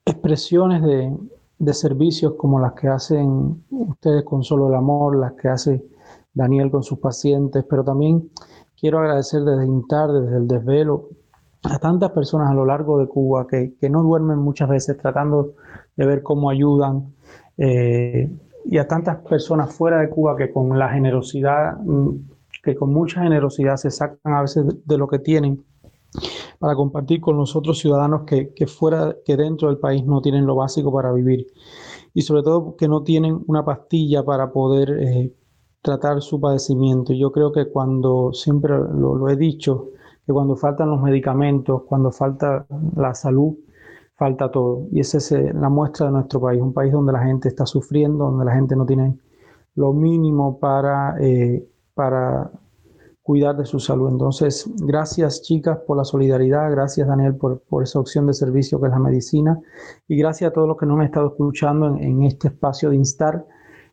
expresiones 0.05 0.83
de, 0.83 1.15
de 1.61 1.75
servicios 1.75 2.33
como 2.37 2.59
las 2.59 2.73
que 2.73 2.87
hacen 2.87 3.63
ustedes 3.69 4.23
con 4.23 4.43
Solo 4.43 4.67
el 4.67 4.73
Amor, 4.73 5.15
las 5.15 5.33
que 5.33 5.47
hace 5.47 5.85
Daniel 6.33 6.71
con 6.71 6.81
sus 6.81 6.97
pacientes, 6.97 7.63
pero 7.69 7.83
también 7.83 8.31
quiero 8.79 8.97
agradecer 8.97 9.43
desde 9.43 9.67
INTAR, 9.67 10.11
desde 10.11 10.37
el 10.37 10.47
desvelo, 10.47 11.09
a 11.63 11.77
tantas 11.77 12.09
personas 12.11 12.49
a 12.49 12.55
lo 12.55 12.65
largo 12.65 12.97
de 12.97 13.07
Cuba 13.07 13.45
que, 13.45 13.75
no 13.91 14.01
duermen 14.01 14.39
muchas 14.39 14.69
veces 14.69 14.97
tratando 14.97 15.53
de 15.95 16.05
ver 16.07 16.23
cómo 16.23 16.49
ayudan, 16.49 17.13
eh, 17.57 18.27
y 18.65 18.79
a 18.79 18.87
tantas 18.87 19.17
personas 19.17 19.71
fuera 19.71 19.99
de 19.99 20.09
Cuba 20.09 20.35
que 20.35 20.51
con 20.51 20.79
la 20.79 20.89
generosidad, 20.89 21.77
mm, 21.77 22.09
que 22.63 22.75
con 22.75 22.91
mucha 22.91 23.21
generosidad 23.21 23.75
se 23.75 23.91
sacan 23.91 24.33
a 24.33 24.41
veces 24.41 24.65
de 24.83 24.97
lo 24.97 25.07
que 25.07 25.19
tienen 25.19 25.63
para 26.59 26.75
compartir 26.75 27.21
con 27.21 27.37
los 27.37 27.55
otros 27.55 27.79
ciudadanos 27.79 28.23
que, 28.23 28.67
fuera, 28.67 29.15
que 29.25 29.37
dentro 29.37 29.69
del 29.69 29.77
país 29.77 30.05
no 30.05 30.21
tienen 30.21 30.45
lo 30.45 30.55
básico 30.55 30.91
para 30.91 31.11
vivir 31.11 31.47
y 32.13 32.21
sobre 32.21 32.43
todo 32.43 32.75
que 32.75 32.87
no 32.87 33.03
tienen 33.03 33.43
una 33.47 33.63
pastilla 33.63 34.23
para 34.23 34.51
poder 34.51 34.91
eh, 34.99 35.33
tratar 35.81 36.21
su 36.21 36.39
padecimiento. 36.39 37.13
Yo 37.13 37.31
creo 37.31 37.51
que 37.51 37.69
cuando, 37.69 38.33
siempre 38.33 38.73
lo, 38.77 39.29
he 39.29 39.35
dicho, 39.35 39.89
que 40.25 40.33
cuando 40.33 40.55
faltan 40.55 40.89
los 40.89 41.01
medicamentos, 41.01 41.83
cuando 41.87 42.11
falta 42.11 42.65
la 42.95 43.13
salud, 43.15 43.55
falta 44.15 44.51
todo. 44.51 44.87
Y 44.91 44.99
esa 44.99 45.17
es 45.17 45.31
eh, 45.31 45.51
la 45.53 45.69
muestra 45.69 46.07
de 46.07 46.13
nuestro 46.13 46.41
país, 46.41 46.61
un 46.61 46.73
país 46.73 46.91
donde 46.91 47.13
la 47.13 47.23
gente 47.23 47.47
está 47.47 47.65
sufriendo, 47.65 48.25
donde 48.25 48.45
la 48.45 48.53
gente 48.53 48.75
no 48.75 48.85
tiene 48.85 49.17
lo 49.75 49.93
mínimo 49.93 50.59
para, 50.59 51.15
eh, 51.19 51.65
para 51.93 52.51
cuidar 53.31 53.55
de 53.55 53.63
su 53.63 53.79
salud. 53.79 54.09
Entonces, 54.09 54.69
gracias 54.81 55.41
chicas 55.41 55.79
por 55.87 55.95
la 55.95 56.03
solidaridad, 56.03 56.69
gracias 56.69 57.07
Daniel 57.07 57.37
por, 57.37 57.61
esa 57.81 57.97
opción 57.97 58.27
de 58.27 58.33
servicio 58.33 58.77
que 58.81 58.87
es 58.87 58.91
la 58.91 58.99
medicina 58.99 59.57
y 60.09 60.17
gracias 60.17 60.51
a 60.51 60.53
todos 60.53 60.67
los 60.67 60.75
que 60.75 60.85
nos 60.85 60.99
han 60.99 61.05
estado 61.05 61.27
escuchando 61.27 61.95
en, 61.95 62.23
este 62.23 62.49
espacio 62.49 62.89
de 62.89 62.97
Instar. 62.97 63.45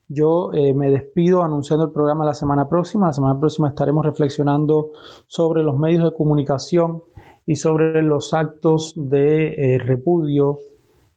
Yo 0.09 0.51
eh, 0.55 0.75
me 0.75 0.91
despido 0.91 1.45
anunciando 1.45 1.85
el 1.85 1.93
programa 1.93 2.25
la 2.25 2.35
semana 2.35 2.69
próxima. 2.69 3.07
La 3.07 3.13
semana 3.13 3.39
próxima 3.39 3.69
estaremos 3.69 4.05
reflexionando 4.05 4.91
sobre 5.29 5.63
los 5.63 5.79
medios 5.79 6.03
de 6.03 6.17
comunicación 6.17 7.05
y 7.47 7.55
sobre 7.55 8.03
los 8.03 8.35
actos 8.35 8.93
de 8.97 9.55
eh, 9.55 9.79
repudio 9.79 10.59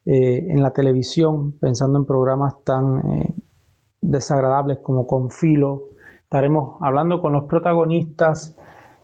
eh, 0.06 0.45
en 0.48 0.61
la 0.61 0.73
televisión, 0.73 1.53
pensando 1.53 1.98
en 1.98 2.06
programas 2.06 2.53
tan 2.64 3.34
desagradables 3.99 4.77
como 4.77 5.07
Confilo, 5.07 5.91
Estaremos 6.32 6.78
hablando 6.80 7.22
con 7.22 7.34
los 7.34 7.44
protagonistas 7.44 8.56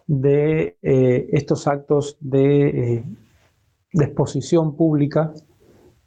de 0.08 0.78
eh, 0.82 1.28
estos 1.34 1.68
actos 1.68 2.16
de, 2.22 2.68
eh, 2.70 3.04
de, 3.92 4.06
exposición 4.06 4.78
pública, 4.78 5.34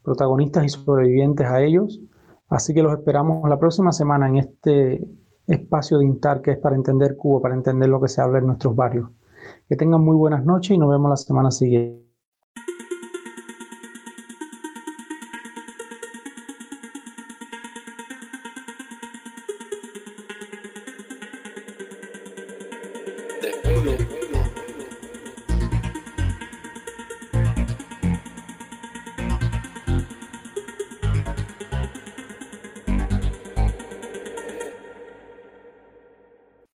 protagonistas 0.02 0.64
y 0.64 0.70
sobrevivientes 0.70 1.46
a 1.46 1.60
ellos. 1.60 2.00
Así 2.48 2.72
que 2.72 2.82
los 2.82 2.94
esperamos 2.94 3.46
la 3.50 3.58
próxima 3.58 3.92
semana 3.92 4.28
en 4.28 4.36
este 4.36 5.06
espacio 5.46 5.98
de 5.98 6.06
Intar 6.06 6.40
que 6.40 6.52
es 6.52 6.58
para 6.58 6.74
entender 6.74 7.18
Cuba, 7.18 7.42
para 7.42 7.54
entender 7.54 7.90
lo 7.90 8.00
que 8.00 8.08
se 8.08 8.22
habla 8.22 8.38
en 8.38 8.46
nuestros 8.46 8.74
barrios. 8.74 9.10
Que 9.68 9.76
tengan 9.76 10.00
muy 10.00 10.16
buenas 10.16 10.42
noches 10.46 10.70
y 10.70 10.78
nos 10.78 10.88
vemos 10.88 11.10
la 11.10 11.18
semana 11.18 11.50
siguiente. 11.50 12.09